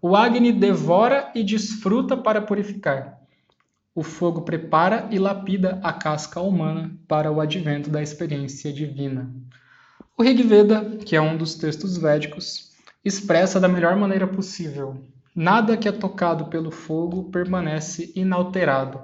O 0.00 0.14
Agni 0.14 0.52
devora 0.52 1.32
e 1.34 1.42
desfruta 1.42 2.16
para 2.16 2.40
purificar. 2.40 3.18
O 3.96 4.02
fogo 4.02 4.42
prepara 4.42 5.08
e 5.10 5.18
lapida 5.18 5.80
a 5.82 5.90
casca 5.90 6.38
humana 6.38 6.94
para 7.08 7.32
o 7.32 7.40
advento 7.40 7.88
da 7.88 8.02
experiência 8.02 8.70
divina. 8.70 9.34
O 10.18 10.22
Rig 10.22 10.42
Veda, 10.42 10.98
que 10.98 11.16
é 11.16 11.20
um 11.20 11.34
dos 11.34 11.54
textos 11.54 11.96
védicos, 11.96 12.72
expressa 13.02 13.58
da 13.58 13.66
melhor 13.66 13.96
maneira 13.96 14.26
possível: 14.26 15.02
nada 15.34 15.78
que 15.78 15.88
é 15.88 15.92
tocado 15.92 16.44
pelo 16.44 16.70
fogo 16.70 17.30
permanece 17.30 18.12
inalterado. 18.14 19.00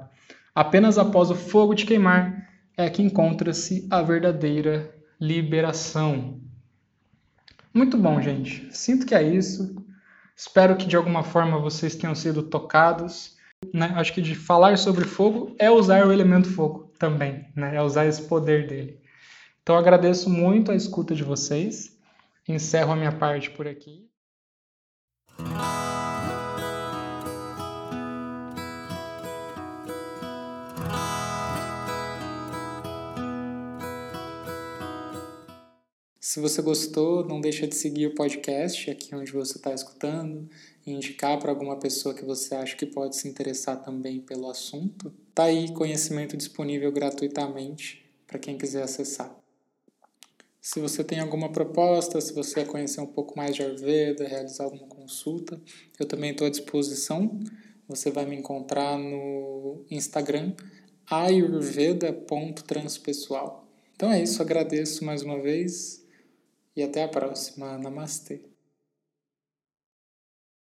Apenas 0.55 0.99
após 0.99 1.31
o 1.31 1.35
fogo 1.35 1.75
te 1.75 1.87
queimar 1.87 2.47
é 2.77 2.91
que 2.91 3.03
encontra-se 3.03 3.89
a 3.91 4.03
verdadeira 4.03 4.95
liberação. 5.19 6.39
Muito 7.73 7.97
bom, 7.97 8.21
gente. 8.21 8.69
Sinto 8.77 9.07
que 9.07 9.15
é 9.15 9.23
isso. 9.23 9.75
Espero 10.37 10.77
que 10.77 10.85
de 10.85 10.97
alguma 10.97 11.23
forma 11.23 11.59
vocês 11.59 11.97
tenham 11.97 12.15
sido 12.15 12.43
tocados. 12.43 13.41
Né? 13.73 13.93
Acho 13.97 14.13
que 14.13 14.21
de 14.21 14.35
falar 14.35 14.77
sobre 14.77 15.05
fogo 15.05 15.57
é 15.59 15.71
usar 15.71 16.07
o 16.07 16.13
elemento 16.13 16.49
fogo 16.49 16.93
também, 16.99 17.47
né? 17.57 17.75
é 17.77 17.83
usar 17.83 18.07
esse 18.07 18.23
poder 18.23 18.67
dele. 18.67 19.01
Então 19.63 19.77
agradeço 19.77 20.29
muito 20.29 20.71
a 20.71 20.75
escuta 20.75 21.15
de 21.15 21.25
vocês. 21.25 21.97
Encerro 22.47 22.93
a 22.93 22.97
minha 22.97 23.13
parte 23.13 23.51
por 23.51 23.67
aqui. 23.67 24.11
Se 36.33 36.41
você 36.41 36.63
gostou, 36.63 37.29
não 37.29 37.43
deixa 37.43 37.67
de 37.67 37.75
seguir 37.75 38.07
o 38.07 38.15
podcast 38.15 38.91
aqui 38.91 39.15
onde 39.15 39.31
você 39.31 39.59
está 39.59 39.75
escutando, 39.75 40.49
indicar 40.87 41.39
para 41.39 41.51
alguma 41.51 41.79
pessoa 41.79 42.15
que 42.15 42.25
você 42.25 42.55
acha 42.55 42.75
que 42.77 42.87
pode 42.87 43.17
se 43.17 43.29
interessar 43.29 43.83
também 43.83 44.21
pelo 44.21 44.49
assunto. 44.51 45.13
Tá 45.35 45.45
aí 45.45 45.73
conhecimento 45.73 46.37
disponível 46.37 46.93
gratuitamente 46.93 48.05
para 48.27 48.39
quem 48.39 48.59
quiser 48.59 48.83
acessar. 48.83 49.35
Se 50.61 50.81
você 50.81 51.03
tem 51.03 51.19
alguma 51.19 51.51
proposta, 51.51 52.21
se 52.21 52.33
você 52.33 52.55
quer 52.55 52.69
conhecer 52.69 53.01
um 53.01 53.07
pouco 53.07 53.37
mais 53.37 53.57
de 53.57 53.63
Ayurveda, 53.63 54.29
realizar 54.29 54.63
alguma 54.65 54.87
consulta, 54.87 55.61
eu 55.99 56.07
também 56.07 56.31
estou 56.31 56.47
à 56.47 56.51
disposição. 56.51 57.41
Você 57.89 58.13
vai 58.13 58.27
me 58.27 58.37
encontrar 58.37 58.97
no 58.97 59.85
Instagram 59.91 60.53
ayurveda.transpessoal. 61.11 63.67
Então 63.97 64.13
é 64.13 64.23
isso, 64.23 64.41
agradeço 64.41 65.05
mais 65.05 65.23
uma 65.23 65.41
vez 65.41 66.07
e 66.77 66.83
até 66.83 67.03
a 67.03 67.09
próxima. 67.09 67.77
Namastê. 67.77 68.52